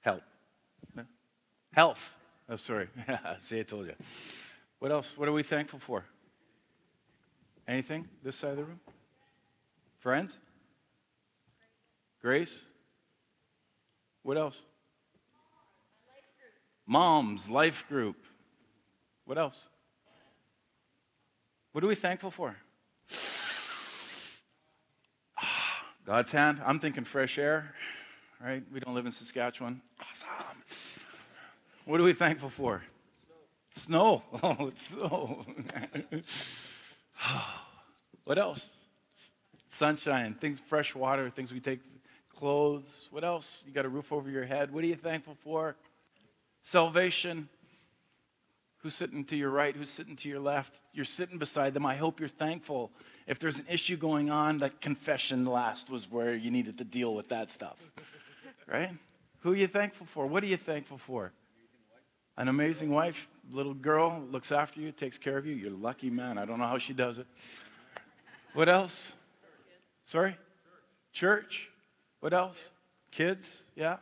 Help. 0.00 0.22
Help. 0.94 1.06
Health. 1.72 2.10
Oh, 2.48 2.56
sorry. 2.56 2.88
See, 3.40 3.60
I 3.60 3.62
told 3.62 3.86
you. 3.86 3.94
What 4.78 4.92
else? 4.92 5.12
What 5.16 5.28
are 5.28 5.32
we 5.32 5.42
thankful 5.42 5.80
for? 5.86 6.04
Anything 7.70 8.08
this 8.24 8.34
side 8.34 8.50
of 8.50 8.56
the 8.56 8.64
room? 8.64 8.80
Friends? 10.00 10.36
Grace? 12.20 12.52
What 14.24 14.36
else? 14.36 14.60
Mom's 16.84 17.48
life 17.48 17.84
group. 17.88 18.16
What 19.24 19.38
else? 19.38 19.68
What 21.70 21.84
are 21.84 21.86
we 21.86 21.94
thankful 21.94 22.32
for? 22.32 22.56
God's 26.04 26.32
hand. 26.32 26.60
I'm 26.66 26.80
thinking 26.80 27.04
fresh 27.04 27.38
air, 27.38 27.72
right? 28.44 28.64
We 28.74 28.80
don't 28.80 28.96
live 28.96 29.06
in 29.06 29.12
Saskatchewan. 29.12 29.80
Awesome. 30.00 30.28
What 31.84 32.00
are 32.00 32.04
we 32.04 32.14
thankful 32.14 32.50
for? 32.50 32.82
Snow. 33.76 34.24
snow. 34.32 34.40
Oh, 34.58 34.66
it's 34.66 34.88
snow. 34.88 35.46
what 38.30 38.38
else? 38.38 38.60
Sunshine, 39.72 40.36
things, 40.40 40.60
fresh 40.68 40.94
water, 40.94 41.30
things 41.30 41.52
we 41.52 41.58
take, 41.58 41.80
clothes. 42.38 43.08
What 43.10 43.24
else? 43.24 43.64
You 43.66 43.72
got 43.72 43.84
a 43.84 43.88
roof 43.88 44.12
over 44.12 44.30
your 44.30 44.44
head. 44.44 44.72
What 44.72 44.84
are 44.84 44.86
you 44.86 44.94
thankful 44.94 45.36
for? 45.42 45.74
Salvation. 46.62 47.48
Who's 48.84 48.94
sitting 48.94 49.24
to 49.24 49.36
your 49.36 49.50
right? 49.50 49.74
Who's 49.74 49.90
sitting 49.90 50.14
to 50.14 50.28
your 50.28 50.38
left? 50.38 50.78
You're 50.92 51.06
sitting 51.06 51.38
beside 51.38 51.74
them. 51.74 51.84
I 51.84 51.96
hope 51.96 52.20
you're 52.20 52.28
thankful. 52.28 52.92
If 53.26 53.40
there's 53.40 53.58
an 53.58 53.66
issue 53.68 53.96
going 53.96 54.30
on, 54.30 54.58
that 54.58 54.80
confession 54.80 55.44
last 55.44 55.90
was 55.90 56.08
where 56.08 56.32
you 56.32 56.52
needed 56.52 56.78
to 56.78 56.84
deal 56.84 57.16
with 57.16 57.30
that 57.30 57.50
stuff. 57.50 57.78
right? 58.68 58.92
Who 59.40 59.54
are 59.54 59.56
you 59.56 59.66
thankful 59.66 60.06
for? 60.06 60.28
What 60.28 60.44
are 60.44 60.46
you 60.46 60.56
thankful 60.56 60.98
for? 60.98 61.32
An 62.36 62.46
amazing 62.46 62.90
wife, 62.90 63.26
little 63.50 63.74
girl, 63.74 64.22
looks 64.30 64.52
after 64.52 64.80
you, 64.80 64.92
takes 64.92 65.18
care 65.18 65.36
of 65.36 65.46
you. 65.46 65.56
You're 65.56 65.72
lucky 65.72 66.10
man. 66.10 66.38
I 66.38 66.44
don't 66.44 66.60
know 66.60 66.68
how 66.68 66.78
she 66.78 66.92
does 66.92 67.18
it. 67.18 67.26
What 68.54 68.68
else? 68.68 69.12
Sorry? 70.06 70.36
Church. 71.12 71.68
What 72.20 72.32
else? 72.32 72.56
Kids? 73.12 73.62
Yeah. 73.76 73.96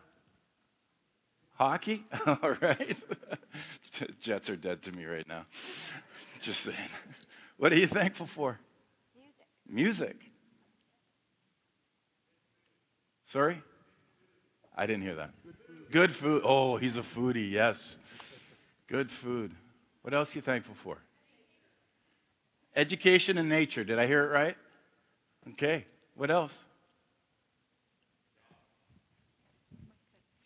Hockey? 1.55 2.05
All 2.27 2.57
right. 2.61 2.97
Jets 4.21 4.49
are 4.49 4.57
dead 4.57 4.83
to 4.83 4.93
me 4.93 5.05
right 5.05 5.27
now. 5.29 5.45
Just 6.41 6.63
saying. 6.63 6.77
What 7.57 7.73
are 7.73 7.77
you 7.77 7.89
thankful 7.89 8.27
for? 8.27 8.59
Music. 9.17 10.17
Music. 10.17 10.17
Sorry? 13.27 13.61
I 14.77 14.87
didn't 14.87 15.03
hear 15.03 15.17
that. 15.17 15.31
Good 15.91 16.15
food. 16.15 16.43
Oh, 16.45 16.77
he's 16.77 16.97
a 16.97 17.03
foodie, 17.03 17.51
yes. 17.51 17.99
Good 18.87 19.11
food. 19.11 19.53
What 20.03 20.15
else 20.15 20.35
are 20.35 20.39
you 20.39 20.43
thankful 20.43 20.75
for? 20.83 20.99
Education 22.77 23.39
and 23.39 23.49
nature. 23.49 23.85
Did 23.85 23.99
I 23.99 24.07
hear 24.07 24.25
it 24.25 24.29
right? 24.29 24.57
Okay. 25.51 25.85
What 26.15 26.31
else? 26.31 26.57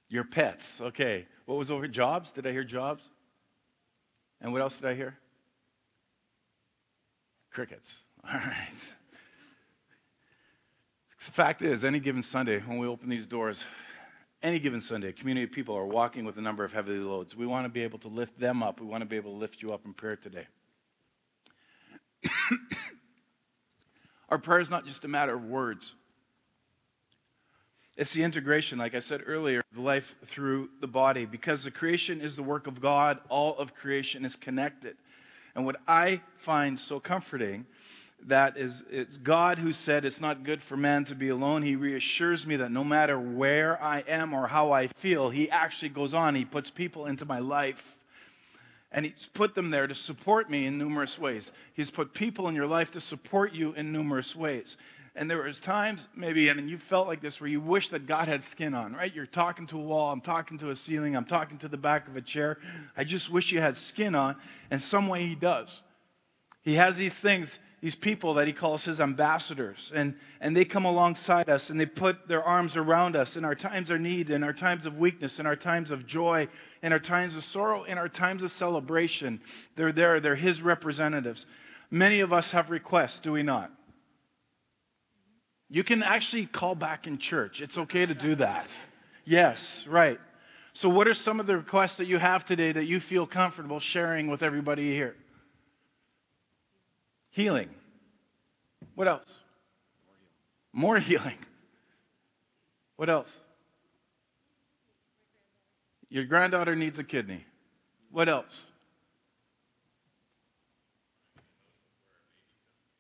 Your 0.08 0.24
pets. 0.24 0.80
Okay. 0.80 1.26
What 1.46 1.58
was 1.58 1.70
over 1.70 1.88
jobs? 1.88 2.32
Did 2.32 2.46
I 2.46 2.52
hear 2.52 2.64
jobs? 2.64 3.08
And 4.40 4.52
what 4.52 4.60
else 4.60 4.76
did 4.76 4.86
I 4.86 4.94
hear? 4.94 5.16
Crickets. 7.50 7.94
All 8.24 8.38
right. 8.38 8.68
The 11.24 11.32
fact 11.32 11.62
is, 11.62 11.84
any 11.84 12.00
given 12.00 12.22
Sunday, 12.22 12.58
when 12.60 12.78
we 12.78 12.86
open 12.86 13.08
these 13.08 13.26
doors, 13.26 13.64
any 14.42 14.58
given 14.58 14.80
Sunday, 14.80 15.08
a 15.10 15.12
community 15.12 15.44
of 15.44 15.52
people 15.52 15.76
are 15.76 15.86
walking 15.86 16.24
with 16.24 16.36
a 16.36 16.40
number 16.40 16.64
of 16.64 16.72
heavy 16.72 16.92
loads. 16.92 17.36
We 17.36 17.46
want 17.46 17.64
to 17.64 17.68
be 17.68 17.82
able 17.82 18.00
to 18.00 18.08
lift 18.08 18.38
them 18.40 18.62
up. 18.62 18.80
We 18.80 18.86
want 18.86 19.02
to 19.02 19.06
be 19.06 19.16
able 19.16 19.30
to 19.32 19.38
lift 19.38 19.62
you 19.62 19.72
up 19.72 19.82
in 19.84 19.94
prayer 19.94 20.16
today. 20.16 20.46
Our 24.28 24.38
prayer 24.38 24.60
is 24.60 24.70
not 24.70 24.86
just 24.86 25.04
a 25.04 25.08
matter 25.08 25.34
of 25.34 25.44
words. 25.44 25.94
It's 27.96 28.12
the 28.12 28.22
integration, 28.22 28.78
like 28.78 28.94
I 28.94 29.00
said 29.00 29.22
earlier, 29.26 29.60
of 29.72 29.78
life 29.78 30.14
through 30.26 30.70
the 30.80 30.86
body. 30.86 31.26
Because 31.26 31.62
the 31.62 31.70
creation 31.70 32.20
is 32.20 32.34
the 32.36 32.42
work 32.42 32.66
of 32.66 32.80
God, 32.80 33.18
all 33.28 33.56
of 33.58 33.74
creation 33.74 34.24
is 34.24 34.34
connected. 34.34 34.96
And 35.54 35.66
what 35.66 35.76
I 35.86 36.22
find 36.38 36.80
so 36.80 36.98
comforting 36.98 37.66
that 38.26 38.56
is 38.56 38.82
it's 38.90 39.18
God 39.18 39.58
who 39.58 39.72
said 39.72 40.04
it's 40.04 40.20
not 40.20 40.44
good 40.44 40.62
for 40.62 40.76
man 40.76 41.04
to 41.06 41.14
be 41.14 41.28
alone. 41.28 41.62
He 41.62 41.76
reassures 41.76 42.46
me 42.46 42.56
that 42.56 42.70
no 42.70 42.84
matter 42.84 43.18
where 43.18 43.82
I 43.82 44.00
am 44.00 44.32
or 44.32 44.46
how 44.46 44.72
I 44.72 44.86
feel, 44.86 45.28
he 45.28 45.50
actually 45.50 45.88
goes 45.90 46.14
on. 46.14 46.34
He 46.34 46.44
puts 46.44 46.70
people 46.70 47.06
into 47.06 47.24
my 47.24 47.40
life. 47.40 47.96
And 48.92 49.06
he's 49.06 49.28
put 49.32 49.54
them 49.54 49.70
there 49.70 49.86
to 49.86 49.94
support 49.94 50.50
me 50.50 50.66
in 50.66 50.78
numerous 50.78 51.18
ways. 51.18 51.50
He's 51.74 51.90
put 51.90 52.12
people 52.12 52.48
in 52.48 52.54
your 52.54 52.66
life 52.66 52.90
to 52.92 53.00
support 53.00 53.52
you 53.52 53.72
in 53.72 53.90
numerous 53.90 54.36
ways. 54.36 54.76
And 55.14 55.30
there 55.30 55.42
was 55.42 55.60
times, 55.60 56.08
maybe, 56.16 56.48
and 56.48 56.70
you 56.70 56.78
felt 56.78 57.06
like 57.06 57.20
this, 57.20 57.38
where 57.38 57.48
you 57.48 57.60
wish 57.60 57.88
that 57.88 58.06
God 58.06 58.28
had 58.28 58.42
skin 58.42 58.72
on, 58.72 58.94
right? 58.94 59.14
You're 59.14 59.26
talking 59.26 59.66
to 59.66 59.78
a 59.78 59.82
wall, 59.82 60.10
I'm 60.10 60.22
talking 60.22 60.58
to 60.58 60.70
a 60.70 60.76
ceiling, 60.76 61.16
I'm 61.16 61.26
talking 61.26 61.58
to 61.58 61.68
the 61.68 61.76
back 61.76 62.08
of 62.08 62.16
a 62.16 62.22
chair. 62.22 62.58
I 62.96 63.04
just 63.04 63.30
wish 63.30 63.52
you 63.52 63.60
had 63.60 63.76
skin 63.76 64.14
on. 64.14 64.36
And 64.70 64.80
some 64.80 65.08
way 65.08 65.26
He 65.26 65.34
does. 65.34 65.82
He 66.62 66.74
has 66.74 66.96
these 66.96 67.12
things, 67.12 67.58
these 67.82 67.94
people 67.96 68.34
that 68.34 68.46
He 68.46 68.52
calls 68.52 68.84
His 68.84 69.00
ambassadors. 69.00 69.92
And, 69.94 70.14
and 70.40 70.56
they 70.56 70.64
come 70.64 70.86
alongside 70.86 71.50
us 71.50 71.68
and 71.68 71.78
they 71.78 71.84
put 71.84 72.28
their 72.28 72.42
arms 72.42 72.76
around 72.76 73.16
us 73.16 73.36
in 73.36 73.44
our 73.44 73.56
times 73.56 73.90
of 73.90 74.00
need, 74.00 74.30
in 74.30 74.42
our 74.44 74.52
times 74.52 74.86
of 74.86 74.96
weakness, 74.96 75.40
in 75.40 75.46
our 75.46 75.56
times 75.56 75.90
of 75.90 76.06
joy, 76.06 76.48
in 76.82 76.92
our 76.92 77.00
times 77.00 77.34
of 77.34 77.44
sorrow, 77.44 77.82
in 77.82 77.98
our 77.98 78.08
times 78.08 78.44
of 78.44 78.52
celebration. 78.52 79.40
They're 79.74 79.92
there, 79.92 80.20
they're 80.20 80.36
His 80.36 80.62
representatives. 80.62 81.44
Many 81.90 82.20
of 82.20 82.32
us 82.32 82.52
have 82.52 82.70
requests, 82.70 83.18
do 83.18 83.32
we 83.32 83.42
not? 83.42 83.70
You 85.68 85.82
can 85.82 86.02
actually 86.02 86.46
call 86.46 86.76
back 86.76 87.06
in 87.06 87.18
church. 87.18 87.60
It's 87.60 87.76
okay 87.78 88.06
to 88.06 88.14
do 88.14 88.36
that. 88.36 88.68
Yes, 89.24 89.84
right. 89.88 90.20
So, 90.72 90.88
what 90.88 91.08
are 91.08 91.14
some 91.14 91.40
of 91.40 91.46
the 91.46 91.56
requests 91.56 91.96
that 91.96 92.06
you 92.06 92.18
have 92.18 92.44
today 92.44 92.72
that 92.72 92.84
you 92.84 93.00
feel 93.00 93.26
comfortable 93.26 93.80
sharing 93.80 94.28
with 94.28 94.42
everybody 94.42 94.92
here? 94.92 95.16
Healing. 97.32 97.70
What 98.94 99.08
else? 99.08 99.26
More 100.72 100.98
healing. 100.98 101.38
What 102.96 103.10
else? 103.10 103.30
Your 106.08 106.24
granddaughter 106.24 106.76
needs 106.76 106.98
a 106.98 107.04
kidney. 107.04 107.44
What 108.10 108.28
else? 108.28 108.62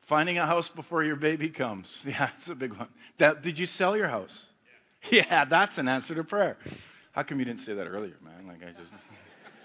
Finding 0.00 0.38
a 0.38 0.46
house 0.46 0.68
before 0.68 1.04
your 1.04 1.16
baby 1.16 1.48
comes. 1.48 1.98
Yeah, 2.06 2.30
that's 2.32 2.48
a 2.48 2.54
big 2.54 2.72
one. 2.72 2.88
That, 3.18 3.42
did 3.42 3.58
you 3.58 3.66
sell 3.66 3.96
your 3.96 4.08
house? 4.08 4.46
Yeah. 5.10 5.24
yeah, 5.30 5.44
that's 5.44 5.76
an 5.76 5.88
answer 5.88 6.14
to 6.14 6.24
prayer. 6.24 6.56
How 7.12 7.22
come 7.22 7.38
you 7.38 7.44
didn't 7.44 7.60
say 7.60 7.74
that 7.74 7.86
earlier, 7.86 8.16
man? 8.24 8.46
Like 8.46 8.62
I 8.62 8.72
just 8.78 8.92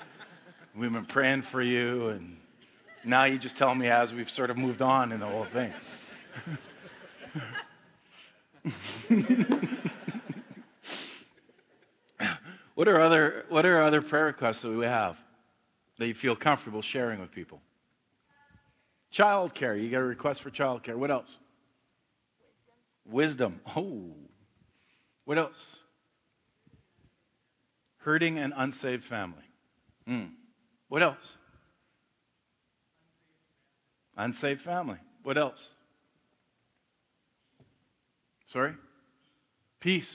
we've 0.76 0.92
been 0.92 1.06
praying 1.06 1.44
for 1.44 1.62
you 1.62 2.10
and 2.10 2.38
now 3.08 3.24
you 3.24 3.38
just 3.40 3.58
tell 3.58 3.74
me 3.74 3.88
as 3.88 4.14
we've 4.14 4.30
sort 4.30 4.50
of 4.50 4.58
moved 4.58 4.82
on 4.82 5.12
in 5.12 5.20
the 5.20 5.26
whole 5.26 5.46
thing. 5.46 5.74
what 12.76 12.88
are 12.88 13.00
other 13.00 13.46
what 13.50 13.66
are 13.66 13.82
other 13.82 14.02
prayer 14.02 14.26
requests 14.26 14.62
that 14.62 14.70
we 14.70 14.86
have 14.86 15.18
that 15.98 16.08
you 16.08 16.14
feel 16.14 16.36
comfortable 16.36 16.82
sharing 16.82 17.20
with 17.22 17.32
people? 17.32 17.62
Child 19.10 19.54
care. 19.54 19.76
You 19.76 19.90
got 19.90 20.00
a 20.00 20.04
request 20.04 20.42
for 20.42 20.50
child 20.50 20.84
care. 20.84 20.98
What 20.98 21.10
else? 21.10 21.38
Wisdom. 23.06 23.62
Oh. 23.76 24.12
What 25.24 25.38
else? 25.38 25.80
Hurting 28.00 28.38
an 28.38 28.54
unsaved 28.56 29.06
family. 29.06 29.44
Mm. 30.08 30.32
What 30.90 31.04
else? 31.04 31.38
Unsaved 34.18 34.62
family. 34.62 34.98
What 35.24 35.38
else? 35.38 35.60
Sorry? 38.52 38.74
Peace. 39.80 40.12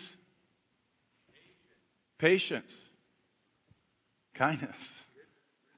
Patience. 2.18 2.72
Kindness. 4.34 4.76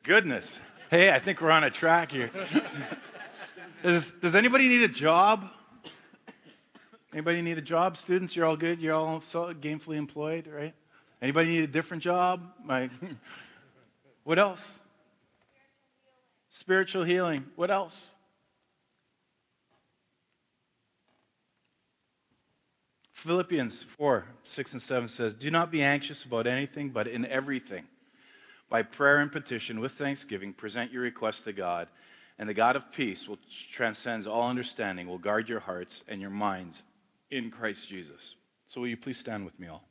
Goodness. 0.02 0.58
Hey, 0.90 1.10
I 1.10 1.18
think 1.18 1.40
we're 1.40 1.50
on 1.50 1.64
a 1.64 1.70
track 1.70 2.12
here. 2.12 2.30
does, 3.82 4.10
does 4.22 4.34
anybody 4.34 4.68
need 4.68 4.82
a 4.82 4.88
job? 4.88 5.48
Anybody 7.12 7.42
need 7.42 7.58
a 7.58 7.62
job? 7.62 7.96
Students, 7.96 8.34
you're 8.34 8.46
all 8.46 8.56
good? 8.56 8.80
You're 8.80 8.94
all 8.94 9.20
gainfully 9.20 9.96
employed, 9.96 10.46
right? 10.46 10.74
Anybody 11.20 11.50
need 11.50 11.64
a 11.64 11.68
different 11.68 12.02
job? 12.02 12.42
Like, 12.66 12.90
what 14.24 14.38
else? 14.38 14.62
Spiritual 16.50 17.04
healing. 17.04 17.44
What 17.56 17.70
else? 17.70 18.08
Philippians 23.24 23.86
4 23.96 24.26
6 24.44 24.72
and 24.74 24.82
7 24.82 25.08
says, 25.08 25.34
Do 25.34 25.50
not 25.50 25.70
be 25.70 25.82
anxious 25.82 26.24
about 26.24 26.46
anything, 26.46 26.90
but 26.90 27.08
in 27.08 27.24
everything 27.24 27.84
by 28.68 28.82
prayer 28.82 29.18
and 29.18 29.32
petition, 29.32 29.80
with 29.80 29.92
thanksgiving, 29.92 30.52
present 30.52 30.92
your 30.92 31.02
requests 31.02 31.40
to 31.42 31.52
God, 31.52 31.88
and 32.38 32.48
the 32.48 32.54
God 32.54 32.76
of 32.76 32.92
peace, 32.92 33.26
which 33.26 33.70
transcends 33.72 34.26
all 34.26 34.48
understanding, 34.48 35.06
will 35.06 35.18
guard 35.18 35.48
your 35.48 35.60
hearts 35.60 36.02
and 36.08 36.20
your 36.20 36.30
minds 36.30 36.82
in 37.30 37.50
Christ 37.50 37.88
Jesus. 37.88 38.34
So, 38.66 38.80
will 38.80 38.88
you 38.88 38.96
please 38.96 39.18
stand 39.18 39.44
with 39.44 39.58
me 39.58 39.68
all? 39.68 39.84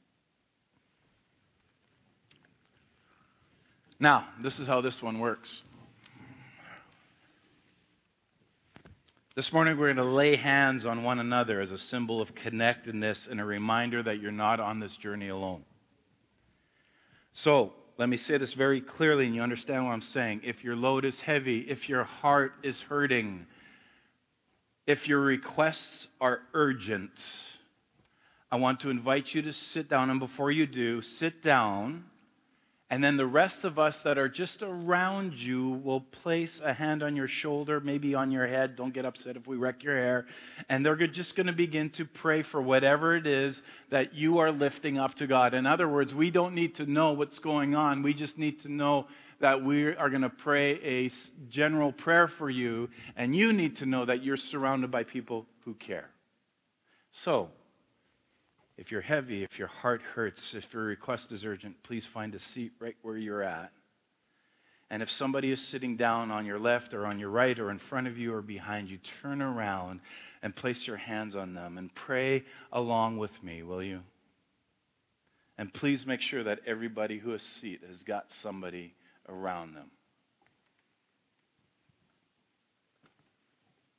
Now, 3.99 4.27
this 4.41 4.59
is 4.59 4.67
how 4.67 4.81
this 4.81 5.01
one 5.01 5.19
works. 5.19 5.63
This 9.35 9.51
morning, 9.51 9.79
we're 9.79 9.87
going 9.91 9.97
to 9.97 10.03
lay 10.03 10.35
hands 10.35 10.85
on 10.85 11.01
one 11.01 11.17
another 11.17 11.59
as 11.59 11.71
a 11.71 11.77
symbol 11.79 12.21
of 12.21 12.35
connectedness 12.35 13.25
and 13.25 13.41
a 13.41 13.43
reminder 13.43 14.03
that 14.03 14.19
you're 14.19 14.31
not 14.31 14.59
on 14.59 14.79
this 14.79 14.95
journey 14.95 15.29
alone. 15.29 15.63
So, 17.33 17.73
let 17.97 18.09
me 18.09 18.17
say 18.17 18.37
this 18.37 18.53
very 18.53 18.79
clearly 18.79 19.25
and 19.25 19.33
you 19.33 19.41
understand 19.41 19.85
what 19.85 19.91
I'm 19.91 20.03
saying. 20.03 20.41
If 20.43 20.63
your 20.63 20.75
load 20.75 21.03
is 21.03 21.19
heavy, 21.19 21.61
if 21.61 21.89
your 21.89 22.03
heart 22.03 22.53
is 22.61 22.79
hurting, 22.81 23.47
if 24.85 25.07
your 25.07 25.21
requests 25.21 26.09
are 26.21 26.41
urgent, 26.53 27.19
I 28.51 28.57
want 28.57 28.81
to 28.81 28.91
invite 28.91 29.33
you 29.33 29.41
to 29.41 29.51
sit 29.51 29.89
down. 29.89 30.11
And 30.11 30.19
before 30.19 30.51
you 30.51 30.67
do, 30.67 31.01
sit 31.01 31.41
down 31.41 32.05
and 32.93 33.03
then 33.03 33.17
the 33.17 33.25
rest 33.25 33.63
of 33.63 33.79
us 33.79 34.03
that 34.03 34.19
are 34.19 34.29
just 34.29 34.61
around 34.61 35.33
you 35.33 35.81
will 35.83 36.01
place 36.01 36.61
a 36.63 36.71
hand 36.71 37.01
on 37.01 37.15
your 37.15 37.27
shoulder, 37.27 37.79
maybe 37.79 38.13
on 38.13 38.29
your 38.29 38.45
head. 38.45 38.75
Don't 38.75 38.93
get 38.93 39.03
upset 39.03 39.35
if 39.35 39.47
we 39.47 39.57
wreck 39.57 39.83
your 39.83 39.97
hair. 39.97 40.27
And 40.69 40.85
they're 40.85 41.07
just 41.07 41.35
going 41.35 41.47
to 41.47 41.53
begin 41.53 41.89
to 41.89 42.05
pray 42.05 42.43
for 42.43 42.61
whatever 42.61 43.15
it 43.15 43.25
is 43.25 43.63
that 43.89 44.13
you 44.13 44.37
are 44.37 44.51
lifting 44.51 44.99
up 44.99 45.15
to 45.15 45.25
God. 45.25 45.55
In 45.55 45.65
other 45.65 45.87
words, 45.87 46.13
we 46.13 46.29
don't 46.29 46.53
need 46.53 46.75
to 46.75 46.85
know 46.85 47.13
what's 47.13 47.39
going 47.39 47.73
on. 47.73 48.03
We 48.03 48.13
just 48.13 48.37
need 48.37 48.59
to 48.59 48.71
know 48.71 49.07
that 49.39 49.63
we 49.63 49.87
are 49.95 50.11
going 50.11 50.21
to 50.21 50.29
pray 50.29 50.79
a 50.83 51.09
general 51.49 51.91
prayer 51.91 52.27
for 52.27 52.47
you. 52.47 52.91
And 53.15 53.35
you 53.35 53.53
need 53.53 53.77
to 53.77 53.87
know 53.87 54.05
that 54.05 54.23
you're 54.23 54.37
surrounded 54.37 54.91
by 54.91 55.03
people 55.03 55.47
who 55.65 55.73
care. 55.73 56.11
So, 57.09 57.49
if 58.77 58.91
you're 58.91 59.01
heavy, 59.01 59.43
if 59.43 59.59
your 59.59 59.67
heart 59.67 60.01
hurts, 60.01 60.53
if 60.53 60.73
your 60.73 60.83
request 60.83 61.31
is 61.31 61.45
urgent, 61.45 61.81
please 61.83 62.05
find 62.05 62.33
a 62.33 62.39
seat 62.39 62.71
right 62.79 62.95
where 63.01 63.17
you're 63.17 63.43
at. 63.43 63.71
And 64.89 65.01
if 65.01 65.09
somebody 65.09 65.51
is 65.51 65.61
sitting 65.61 65.95
down 65.95 66.31
on 66.31 66.45
your 66.45 66.59
left 66.59 66.93
or 66.93 67.05
on 67.05 67.19
your 67.19 67.29
right 67.29 67.57
or 67.57 67.71
in 67.71 67.79
front 67.79 68.07
of 68.07 68.17
you 68.17 68.33
or 68.33 68.41
behind 68.41 68.89
you, 68.89 68.99
turn 69.21 69.41
around 69.41 70.01
and 70.41 70.55
place 70.55 70.85
your 70.85 70.97
hands 70.97 71.35
on 71.35 71.53
them 71.53 71.77
and 71.77 71.93
pray 71.95 72.43
along 72.71 73.17
with 73.17 73.43
me, 73.43 73.63
will 73.63 73.81
you? 73.81 74.01
And 75.57 75.73
please 75.73 76.05
make 76.05 76.21
sure 76.21 76.43
that 76.43 76.59
everybody 76.65 77.17
who 77.17 77.31
has 77.31 77.41
a 77.41 77.45
seat 77.45 77.81
has 77.87 78.03
got 78.03 78.31
somebody 78.31 78.93
around 79.29 79.75
them. 79.75 79.89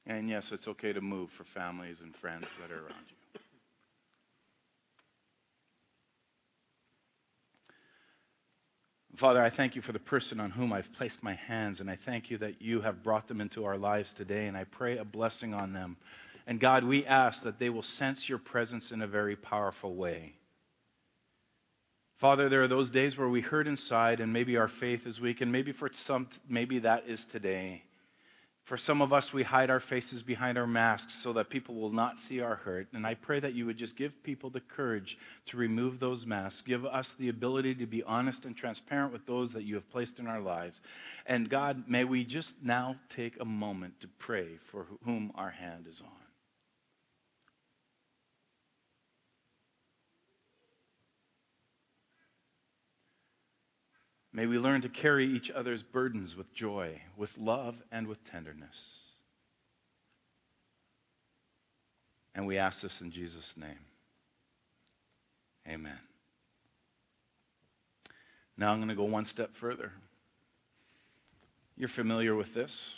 And 0.06 0.28
yes, 0.28 0.52
it's 0.52 0.68
okay 0.68 0.92
to 0.92 1.00
move 1.00 1.30
for 1.30 1.44
families 1.44 2.00
and 2.02 2.14
friends 2.14 2.46
that 2.60 2.70
are 2.70 2.80
around 2.80 3.06
you. 3.08 3.23
Father, 9.16 9.40
I 9.40 9.50
thank 9.50 9.76
you 9.76 9.82
for 9.82 9.92
the 9.92 10.00
person 10.00 10.40
on 10.40 10.50
whom 10.50 10.72
I've 10.72 10.92
placed 10.92 11.22
my 11.22 11.34
hands, 11.34 11.78
and 11.78 11.88
I 11.88 11.94
thank 11.94 12.30
you 12.30 12.38
that 12.38 12.60
you 12.60 12.80
have 12.80 13.04
brought 13.04 13.28
them 13.28 13.40
into 13.40 13.64
our 13.64 13.78
lives 13.78 14.12
today, 14.12 14.46
and 14.46 14.56
I 14.56 14.64
pray 14.64 14.98
a 14.98 15.04
blessing 15.04 15.54
on 15.54 15.72
them. 15.72 15.96
And 16.48 16.58
God, 16.58 16.82
we 16.82 17.06
ask 17.06 17.42
that 17.42 17.60
they 17.60 17.70
will 17.70 17.82
sense 17.82 18.28
your 18.28 18.38
presence 18.38 18.90
in 18.90 19.02
a 19.02 19.06
very 19.06 19.36
powerful 19.36 19.94
way. 19.94 20.34
Father, 22.16 22.48
there 22.48 22.62
are 22.64 22.68
those 22.68 22.90
days 22.90 23.16
where 23.16 23.28
we 23.28 23.40
hurt 23.40 23.68
inside, 23.68 24.18
and 24.18 24.32
maybe 24.32 24.56
our 24.56 24.68
faith 24.68 25.06
is 25.06 25.20
weak, 25.20 25.40
and 25.40 25.52
maybe 25.52 25.70
for 25.70 25.90
some, 25.92 26.28
maybe 26.48 26.80
that 26.80 27.04
is 27.06 27.24
today. 27.24 27.84
For 28.64 28.78
some 28.78 29.02
of 29.02 29.12
us, 29.12 29.30
we 29.30 29.42
hide 29.42 29.68
our 29.68 29.78
faces 29.78 30.22
behind 30.22 30.56
our 30.56 30.66
masks 30.66 31.14
so 31.22 31.34
that 31.34 31.50
people 31.50 31.74
will 31.74 31.92
not 31.92 32.18
see 32.18 32.40
our 32.40 32.56
hurt. 32.56 32.88
And 32.94 33.06
I 33.06 33.12
pray 33.12 33.38
that 33.40 33.52
you 33.52 33.66
would 33.66 33.76
just 33.76 33.94
give 33.94 34.22
people 34.22 34.48
the 34.48 34.60
courage 34.60 35.18
to 35.46 35.58
remove 35.58 36.00
those 36.00 36.24
masks. 36.24 36.62
Give 36.62 36.86
us 36.86 37.14
the 37.18 37.28
ability 37.28 37.74
to 37.74 37.86
be 37.86 38.02
honest 38.04 38.46
and 38.46 38.56
transparent 38.56 39.12
with 39.12 39.26
those 39.26 39.52
that 39.52 39.64
you 39.64 39.74
have 39.74 39.90
placed 39.90 40.18
in 40.18 40.26
our 40.26 40.40
lives. 40.40 40.80
And 41.26 41.50
God, 41.50 41.84
may 41.86 42.04
we 42.04 42.24
just 42.24 42.54
now 42.62 42.96
take 43.14 43.38
a 43.38 43.44
moment 43.44 44.00
to 44.00 44.08
pray 44.18 44.48
for 44.70 44.86
whom 45.04 45.30
our 45.34 45.50
hand 45.50 45.84
is 45.86 46.00
on. 46.00 46.23
May 54.34 54.46
we 54.46 54.58
learn 54.58 54.80
to 54.80 54.88
carry 54.88 55.26
each 55.26 55.48
other's 55.52 55.84
burdens 55.84 56.34
with 56.34 56.52
joy, 56.52 57.00
with 57.16 57.30
love, 57.38 57.76
and 57.92 58.08
with 58.08 58.18
tenderness. 58.28 58.76
And 62.34 62.44
we 62.44 62.58
ask 62.58 62.80
this 62.80 63.00
in 63.00 63.12
Jesus' 63.12 63.54
name. 63.56 63.78
Amen. 65.68 65.98
Now 68.56 68.72
I'm 68.72 68.78
going 68.78 68.88
to 68.88 68.96
go 68.96 69.04
one 69.04 69.24
step 69.24 69.54
further. 69.54 69.92
You're 71.76 71.88
familiar 71.88 72.34
with 72.34 72.52
this. 72.54 72.94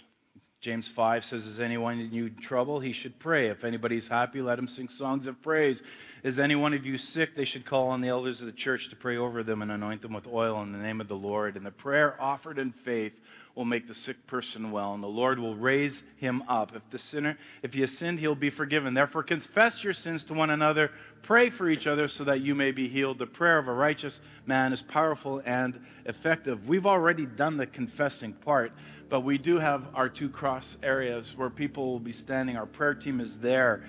James 0.61 0.89
5 0.89 1.25
says, 1.25 1.47
Is 1.47 1.61
anyone 1.61 2.01
in 2.01 2.13
you 2.13 2.27
in 2.27 2.35
trouble? 2.37 2.81
He 2.81 2.93
should 2.93 3.19
pray. 3.19 3.49
If 3.49 3.63
anybody's 3.63 4.09
happy, 4.09 4.41
let 4.41 4.59
him 4.59 4.67
sing 4.67 4.89
songs 4.89 5.27
of 5.27 5.41
praise. 5.43 5.83
Is 6.23 6.39
any 6.39 6.57
one 6.57 6.73
of 6.73 6.85
you 6.85 6.99
sick? 6.99 7.37
They 7.37 7.45
should 7.45 7.67
call 7.67 7.89
on 7.89 8.01
the 8.01 8.09
elders 8.09 8.41
of 8.41 8.47
the 8.47 8.53
church 8.53 8.89
to 8.91 8.97
pray 8.97 9.17
over 9.17 9.43
them 9.43 9.63
and 9.63 9.71
anoint 9.71 10.03
them 10.03 10.15
with 10.15 10.27
oil 10.27 10.63
in 10.63 10.73
the 10.73 10.79
name 10.79 11.01
of 11.01 11.09
the 11.09 11.15
Lord. 11.15 11.57
And 11.57 11.65
the 11.65 11.71
prayer 11.71 12.21
offered 12.21 12.59
in 12.59 12.73
faith 12.73 13.13
will 13.57 13.65
make 13.65 13.89
the 13.89 13.95
sick 13.95 14.27
person 14.27 14.71
well, 14.71 14.95
and 14.95 15.03
the 15.03 15.09
Lord 15.09 15.39
will 15.39 15.57
raise 15.57 16.03
him 16.19 16.45
up. 16.47 16.77
If 16.77 16.89
the 16.91 16.99
sinner, 16.99 17.37
if 17.63 17.75
has 17.75 17.91
sinned, 17.97 18.21
he'll 18.21 18.35
be 18.35 18.51
forgiven. 18.51 18.95
Therefore, 18.95 19.23
confess 19.23 19.83
your 19.83 19.95
sins 19.95 20.23
to 20.25 20.35
one 20.35 20.51
another, 20.51 20.93
pray 21.23 21.51
for 21.51 21.69
each 21.69 21.87
other 21.87 22.07
so 22.07 22.23
that 22.25 22.43
you 22.43 22.55
may 22.55 22.71
be 22.71 22.87
healed. 22.87 23.19
The 23.19 23.27
prayer 23.27 23.59
of 23.59 23.67
a 23.67 23.73
righteous 23.73 24.21
man 24.45 24.73
is 24.73 24.83
powerful 24.83 25.43
and 25.45 25.81
effective. 26.05 26.69
We've 26.69 26.87
already 26.87 27.25
done 27.27 27.57
the 27.57 27.67
confessing 27.67 28.35
part 28.35 28.73
but 29.09 29.21
we 29.21 29.39
do 29.39 29.59
have 29.59 29.87
our 29.95 30.09
two 30.09 30.29
cross 30.29 30.77
areas 30.83 31.33
where 31.37 31.51
people 31.51 31.93
will 31.93 32.01
be 32.01 32.13
standing. 32.13 32.57
Our 32.57 32.67
prayer 32.67 32.95
team 32.95 33.21
is 33.21 33.39
there. 33.39 33.85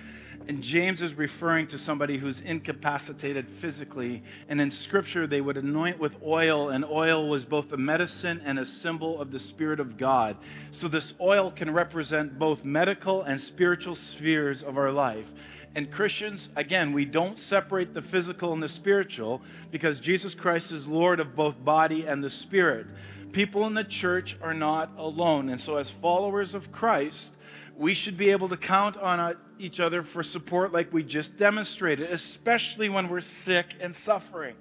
And 0.48 0.62
James 0.62 1.02
is 1.02 1.12
referring 1.12 1.66
to 1.68 1.78
somebody 1.78 2.16
who's 2.16 2.40
incapacitated 2.40 3.46
physically. 3.60 4.22
And 4.48 4.58
in 4.62 4.70
Scripture, 4.70 5.26
they 5.26 5.42
would 5.42 5.58
anoint 5.58 5.98
with 5.98 6.16
oil, 6.24 6.70
and 6.70 6.86
oil 6.86 7.28
was 7.28 7.44
both 7.44 7.70
a 7.72 7.76
medicine 7.76 8.40
and 8.46 8.58
a 8.58 8.64
symbol 8.64 9.20
of 9.20 9.30
the 9.30 9.38
Spirit 9.38 9.78
of 9.78 9.98
God. 9.98 10.38
So 10.70 10.88
this 10.88 11.12
oil 11.20 11.50
can 11.50 11.70
represent 11.70 12.38
both 12.38 12.64
medical 12.64 13.24
and 13.24 13.38
spiritual 13.38 13.94
spheres 13.94 14.62
of 14.62 14.78
our 14.78 14.90
life. 14.90 15.26
And 15.74 15.92
Christians, 15.92 16.48
again, 16.56 16.94
we 16.94 17.04
don't 17.04 17.38
separate 17.38 17.92
the 17.92 18.00
physical 18.00 18.54
and 18.54 18.62
the 18.62 18.70
spiritual 18.70 19.42
because 19.70 20.00
Jesus 20.00 20.34
Christ 20.34 20.72
is 20.72 20.86
Lord 20.86 21.20
of 21.20 21.36
both 21.36 21.62
body 21.62 22.06
and 22.06 22.24
the 22.24 22.30
spirit 22.30 22.86
people 23.32 23.66
in 23.66 23.74
the 23.74 23.84
church 23.84 24.36
are 24.40 24.54
not 24.54 24.90
alone. 24.96 25.48
And 25.50 25.60
so, 25.60 25.76
as 25.76 25.90
followers 25.90 26.54
of 26.54 26.72
Christ, 26.72 27.34
we 27.78 27.94
should 27.94 28.16
be 28.16 28.30
able 28.30 28.48
to 28.48 28.56
count 28.56 28.96
on 28.96 29.20
uh, 29.20 29.34
each 29.58 29.78
other 29.78 30.02
for 30.02 30.22
support 30.22 30.72
like 30.72 30.92
we 30.92 31.04
just 31.04 31.36
demonstrated, 31.36 32.10
especially 32.10 32.88
when 32.88 33.08
we're 33.08 33.20
sick 33.20 33.66
and 33.80 33.94
suffering. 33.94 34.56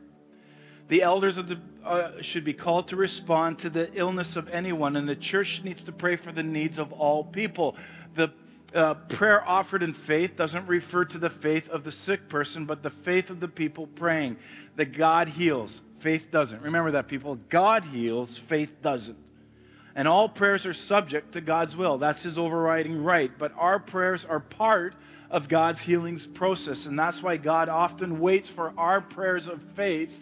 The 0.88 1.02
elders 1.02 1.38
of 1.38 1.48
the, 1.48 1.60
uh, 1.84 2.22
should 2.22 2.46
be 2.46 2.54
called 2.54 2.88
to 2.90 2.96
respond 2.96 3.60
to 3.60 3.70
the 3.70 3.92
illness 3.94 4.36
of 4.36 4.48
anyone, 4.50 4.96
and 4.96 5.10
the 5.10 5.16
church 5.16 5.62
needs 5.64 5.84
to 5.84 5.92
pray 5.92 6.16
for 6.16 6.32
the 6.32 6.44
needs 6.44 6.78
of 6.78 6.94
all 6.94 7.24
people. 7.24 7.76
The 8.16 8.32
uh, 8.74 8.94
prayer 8.94 9.48
offered 9.50 9.82
in 9.82 9.94
faith 9.94 10.38
doesn't 10.38 10.68
refer 10.68 11.04
to 11.06 11.18
the 11.18 11.30
faith 11.30 11.68
of 11.70 11.84
the 11.84 11.92
sick 11.92 12.30
person, 12.30 12.66
but 12.66 12.84
the 12.84 12.92
faith 12.92 13.32
of 13.32 13.40
the 13.40 13.48
people 13.48 13.88
praying 13.88 14.38
that 14.76 14.94
God 14.94 15.28
heals. 15.28 15.82
Faith 16.00 16.28
doesn't. 16.30 16.62
Remember 16.62 16.92
that, 16.92 17.08
people. 17.08 17.40
God 17.50 17.84
heals, 17.84 18.38
faith 18.38 18.82
doesn't. 18.84 19.18
And 19.98 20.08
all 20.08 20.30
prayers 20.30 20.68
are 20.68 20.74
subject 20.74 21.32
to 21.32 21.42
God's 21.42 21.76
will. 21.76 21.98
That's 21.98 22.22
his 22.22 22.38
overriding 22.38 23.04
right. 23.04 23.32
But 23.36 23.52
our 23.58 23.80
prayers 23.80 24.26
are 24.26 24.40
part 24.40 24.94
of 25.32 25.50
God's 25.50 25.82
healing 25.82 26.20
process. 26.36 26.86
And 26.86 26.98
that's 26.98 27.24
why 27.24 27.38
God 27.38 27.68
often 27.68 28.20
waits 28.20 28.48
for 28.48 28.72
our 28.78 29.02
prayers 29.02 29.48
of 29.48 29.60
faith 29.76 30.14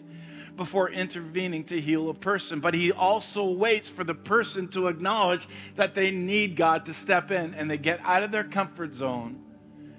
before 0.55 0.89
intervening 0.89 1.65
to 1.65 1.81
heal 1.81 2.09
a 2.09 2.13
person. 2.13 2.61
But 2.61 2.73
he 2.73 2.93
also 2.93 3.43
waits 3.43 3.89
for 3.89 4.05
the 4.05 4.13
person 4.13 4.69
to 4.69 4.87
acknowledge 4.87 5.45
that 5.75 5.93
they 5.93 6.09
need 6.09 6.55
God 6.55 6.85
to 6.85 6.93
step 6.93 7.29
in 7.29 7.53
and 7.53 7.69
they 7.69 7.77
get 7.77 7.99
out 8.05 8.23
of 8.23 8.31
their 8.31 8.45
comfort 8.45 8.93
zone 8.93 9.43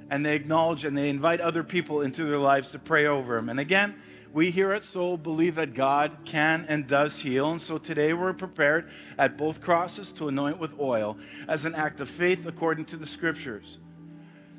and 0.09 0.25
they 0.25 0.37
acknowledge 0.37 0.87
and 0.87 0.97
they 0.97 1.11
invite 1.11 1.43
other 1.43 1.63
people 1.63 2.01
into 2.01 2.25
their 2.25 2.39
lives 2.39 2.71
to 2.71 2.79
pray 2.79 3.05
over 3.05 3.37
them. 3.37 3.51
And 3.51 3.61
again, 3.61 3.97
we 4.37 4.51
here 4.51 4.73
at 4.73 4.85
Soul 4.85 5.17
believe 5.17 5.55
that 5.55 5.73
God 5.73 6.15
can 6.27 6.67
and 6.69 6.87
does 6.87 7.17
heal. 7.17 7.53
And 7.53 7.61
so 7.61 7.79
today 7.79 8.13
we're 8.13 8.35
prepared 8.35 8.91
at 9.17 9.39
both 9.39 9.63
crosses 9.63 10.13
to 10.13 10.29
anoint 10.29 10.59
with 10.59 10.79
oil 10.79 11.17
as 11.49 11.65
an 11.65 11.75
act 11.75 12.01
of 12.01 12.11
faith 12.11 12.45
according 12.45 12.85
to 12.87 12.99
the 12.99 13.07
scriptures. 13.07 13.79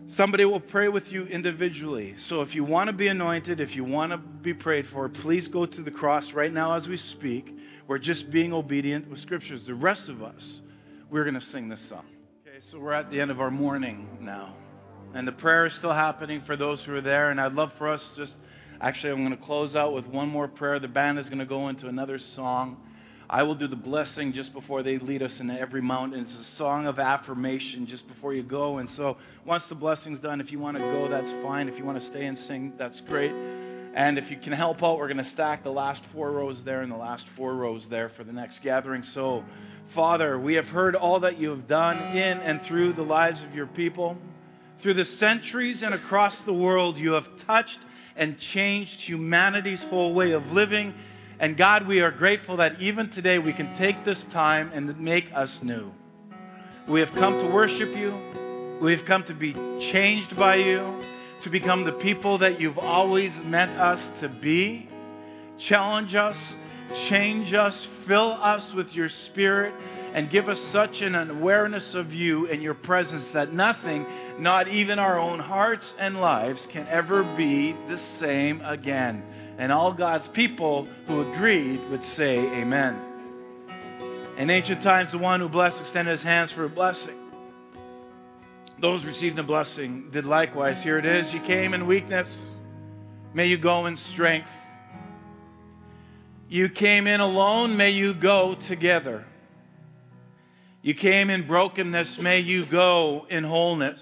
Somebody 0.08 0.46
will 0.46 0.60
pray 0.60 0.88
with 0.88 1.12
you 1.12 1.28
individually. 1.28 2.16
So 2.18 2.42
if 2.42 2.56
you 2.56 2.64
want 2.64 2.88
to 2.88 2.92
be 2.92 3.10
anointed, 3.10 3.60
if 3.60 3.76
you 3.76 3.84
want 3.84 4.12
to 4.12 4.18
be 4.18 4.52
prayed 4.52 4.88
for, 4.88 5.08
please 5.08 5.48
go 5.48 5.68
to 5.68 5.82
the 5.84 5.92
cross 5.92 6.32
right 6.32 6.52
now 6.52 6.74
as 6.74 6.88
we 6.88 6.98
speak. 6.98 7.56
We're 7.86 8.00
just 8.00 8.32
being 8.32 8.54
obedient 8.54 9.08
with 9.08 9.20
scriptures. 9.20 9.64
The 9.64 9.76
rest 9.76 10.10
of 10.10 10.24
us, 10.24 10.64
we're 11.12 11.24
going 11.24 11.36
to 11.36 11.42
sing 11.42 11.70
this 11.70 11.82
song. 11.82 12.06
Okay, 12.48 12.58
so 12.62 12.80
we're 12.80 12.94
at 12.94 13.12
the 13.12 13.22
end 13.22 13.30
of 13.30 13.40
our 13.40 13.52
morning 13.52 14.08
now. 14.20 14.56
And 15.14 15.28
the 15.28 15.32
prayer 15.32 15.68
is 15.68 15.76
still 15.76 15.94
happening 15.94 16.42
for 16.42 16.56
those 16.56 16.84
who 16.84 16.96
are 16.96 17.02
there. 17.02 17.30
And 17.30 17.40
I'd 17.40 17.54
love 17.54 17.74
for 17.74 17.88
us 17.88 18.14
just 18.16 18.38
Actually, 18.80 19.14
I'm 19.14 19.24
going 19.24 19.36
to 19.36 19.44
close 19.44 19.76
out 19.76 19.94
with 19.94 20.06
one 20.08 20.30
more 20.30 20.48
prayer. 20.48 20.78
The 20.78 20.88
band 20.88 21.18
is 21.18 21.30
going 21.30 21.40
to 21.40 21.46
go 21.46 21.70
into 21.70 21.88
another 21.88 22.20
song. 22.20 22.78
I 23.30 23.44
will 23.44 23.56
do 23.56 23.68
the 23.68 23.76
blessing 23.76 24.32
just 24.32 24.54
before 24.54 24.84
they 24.84 25.00
lead 25.00 25.22
us 25.22 25.40
into 25.40 25.60
every 25.60 25.82
mountain. 25.82 26.22
It's 26.22 26.38
a 26.38 26.44
song 26.44 26.86
of 26.86 27.00
affirmation 27.00 27.86
just 27.88 28.08
before 28.08 28.34
you 28.34 28.44
go. 28.44 28.78
And 28.78 28.90
so, 28.90 29.18
once 29.46 29.66
the 29.66 29.76
blessing's 29.76 30.20
done, 30.20 30.40
if 30.40 30.52
you 30.52 30.60
want 30.60 30.78
to 30.78 30.84
go, 30.84 31.08
that's 31.08 31.32
fine. 31.44 31.68
If 31.68 31.78
you 31.78 31.86
want 31.86 32.00
to 32.00 32.06
stay 32.06 32.26
and 32.28 32.38
sing, 32.38 32.74
that's 32.78 33.02
great. 33.02 33.34
And 33.96 34.20
if 34.20 34.30
you 34.30 34.38
can 34.38 34.54
help 34.54 34.84
out, 34.84 35.00
we're 35.00 35.08
going 35.08 35.18
to 35.18 35.26
stack 35.26 35.64
the 35.64 35.72
last 35.72 36.04
four 36.14 36.32
rows 36.32 36.64
there 36.64 36.82
and 36.82 36.92
the 36.92 36.98
last 36.98 37.28
four 37.30 37.56
rows 37.56 37.90
there 37.90 38.10
for 38.10 38.24
the 38.24 38.32
next 38.32 38.62
gathering. 38.62 39.02
So, 39.02 39.44
Father, 39.90 40.38
we 40.38 40.54
have 40.54 40.70
heard 40.70 40.96
all 40.96 41.20
that 41.22 41.40
you 41.40 41.50
have 41.50 41.68
done 41.68 41.98
in 42.16 42.38
and 42.40 42.62
through 42.62 42.94
the 42.94 43.04
lives 43.04 43.42
of 43.42 43.56
your 43.56 43.66
people. 43.66 44.18
Through 44.80 44.94
the 44.94 45.06
centuries 45.06 45.82
and 45.82 45.96
across 45.96 46.40
the 46.42 46.54
world, 46.54 47.00
you 47.00 47.14
have 47.14 47.28
touched 47.46 47.80
and 48.18 48.38
changed 48.38 49.00
humanity's 49.00 49.84
whole 49.84 50.14
way 50.14 50.32
of 50.32 50.52
living. 50.52 50.94
And 51.40 51.56
God, 51.56 51.88
we 51.88 52.02
are 52.02 52.12
grateful 52.12 52.58
that 52.58 52.82
even 52.82 53.10
today 53.10 53.40
we 53.40 53.54
can 53.54 53.74
take 53.76 54.04
this 54.04 54.24
time 54.26 54.72
and 54.74 55.00
make 55.00 55.32
us 55.34 55.62
new. 55.62 55.94
We 56.88 57.00
have 57.00 57.14
come 57.14 57.40
to 57.40 57.48
worship 57.48 57.96
you. 57.96 58.18
We 58.82 58.92
have 58.92 59.06
come 59.06 59.24
to 59.24 59.34
be 59.34 59.54
changed 59.80 60.36
by 60.36 60.56
you, 60.56 61.00
to 61.42 61.50
become 61.50 61.84
the 61.84 61.92
people 61.92 62.38
that 62.40 62.60
you've 62.60 62.78
always 62.78 63.40
meant 63.44 63.72
us 63.72 64.10
to 64.20 64.30
be. 64.30 64.88
Challenge 65.58 66.14
us, 66.16 66.38
change 66.94 67.54
us, 67.54 67.88
fill 68.06 68.32
us 68.32 68.74
with 68.74 68.96
your 68.96 69.10
spirit 69.10 69.74
and 70.14 70.30
give 70.30 70.50
us 70.50 70.60
such 70.60 71.02
an 71.02 71.16
awareness 71.16 71.94
of 71.94 72.14
you 72.14 72.48
and 72.48 72.62
your 72.62 72.74
presence 72.74 73.32
that 73.32 73.54
nothing, 73.54 74.06
not 74.40 74.68
even 74.68 75.00
our 75.00 75.20
own 75.20 75.40
hearts 75.40 75.94
and 76.00 76.20
lives, 76.20 76.66
can 76.66 76.88
ever 76.88 77.24
be 77.24 77.76
the 77.88 77.98
same 77.98 78.62
again. 78.62 79.24
And 79.58 79.72
all 79.72 79.92
God's 79.92 80.28
people 80.28 80.88
who 81.08 81.32
agreed 81.32 81.80
would 81.90 82.06
say, 82.06 82.38
Amen. 82.38 83.00
In 84.38 84.50
ancient 84.50 84.84
times, 84.84 85.12
the 85.12 85.18
one 85.18 85.40
who 85.40 85.50
blessed 85.50 85.82
extended 85.82 86.12
his 86.12 86.22
hands 86.22 86.52
for 86.52 86.64
a 86.64 86.70
blessing. 86.70 87.18
Those 88.80 89.04
receiving 89.04 89.36
the 89.36 89.44
blessing 89.44 90.10
did 90.12 90.26
likewise. 90.26 90.84
Here 90.84 91.00
it 91.00 91.06
is. 91.06 91.34
You 91.34 91.40
came 91.40 91.74
in 91.74 91.88
weakness. 91.88 92.38
May 93.34 93.48
you 93.48 93.58
go 93.58 93.88
in 93.88 93.98
strength. 93.98 94.52
You 96.50 96.70
came 96.70 97.08
in 97.08 97.20
alone. 97.20 97.76
May 97.76 97.92
you 97.92 98.14
go 98.14 98.56
together. 98.56 99.26
You 100.82 100.94
came 100.94 101.30
in 101.30 101.46
brokenness. 101.46 102.20
May 102.20 102.40
you 102.40 102.66
go 102.66 103.26
in 103.30 103.44
wholeness. 103.44 104.00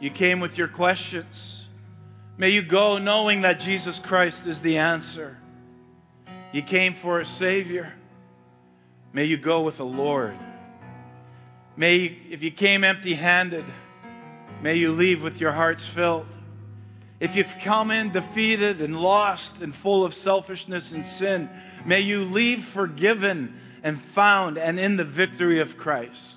You 0.00 0.10
came 0.10 0.40
with 0.40 0.58
your 0.58 0.68
questions. 0.68 1.64
May 2.36 2.50
you 2.50 2.62
go 2.62 2.98
knowing 2.98 3.40
that 3.40 3.58
Jesus 3.58 3.98
Christ 3.98 4.46
is 4.46 4.60
the 4.60 4.78
answer. 4.78 5.38
You 6.52 6.62
came 6.62 6.94
for 6.94 7.20
a 7.20 7.26
Savior. 7.26 7.92
May 9.12 9.24
you 9.24 9.36
go 9.36 9.62
with 9.62 9.78
the 9.78 9.84
Lord. 9.84 10.38
May, 11.76 12.18
if 12.30 12.42
you 12.42 12.50
came 12.50 12.84
empty 12.84 13.14
handed, 13.14 13.64
may 14.62 14.76
you 14.76 14.92
leave 14.92 15.22
with 15.22 15.40
your 15.40 15.52
hearts 15.52 15.84
filled. 15.84 16.26
If 17.20 17.34
you've 17.34 17.54
come 17.62 17.90
in 17.90 18.12
defeated 18.12 18.80
and 18.80 19.00
lost 19.00 19.54
and 19.60 19.74
full 19.74 20.04
of 20.04 20.14
selfishness 20.14 20.92
and 20.92 21.04
sin, 21.04 21.50
may 21.84 22.00
you 22.00 22.24
leave 22.24 22.64
forgiven 22.64 23.58
and 23.82 24.00
found 24.02 24.58
and 24.58 24.78
in 24.78 24.96
the 24.96 25.04
victory 25.04 25.60
of 25.60 25.76
Christ. 25.76 26.36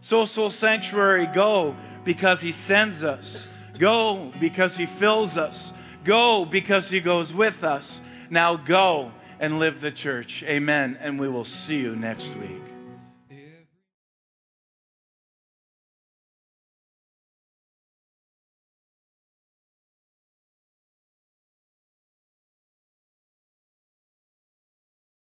So, 0.00 0.24
Soul 0.24 0.50
Sanctuary, 0.50 1.26
go 1.26 1.76
because 2.04 2.40
He 2.40 2.52
sends 2.52 3.02
us. 3.02 3.46
Go 3.78 4.32
because 4.40 4.76
He 4.76 4.86
fills 4.86 5.36
us. 5.36 5.72
Go 6.04 6.46
because 6.46 6.88
He 6.88 7.00
goes 7.00 7.34
with 7.34 7.62
us. 7.62 8.00
Now 8.30 8.56
go 8.56 9.12
and 9.40 9.58
live 9.58 9.80
the 9.80 9.92
church. 9.92 10.42
Amen. 10.44 10.98
And 11.00 11.18
we 11.18 11.28
will 11.28 11.44
see 11.44 11.76
you 11.76 11.94
next 11.94 12.28
week. 12.36 12.67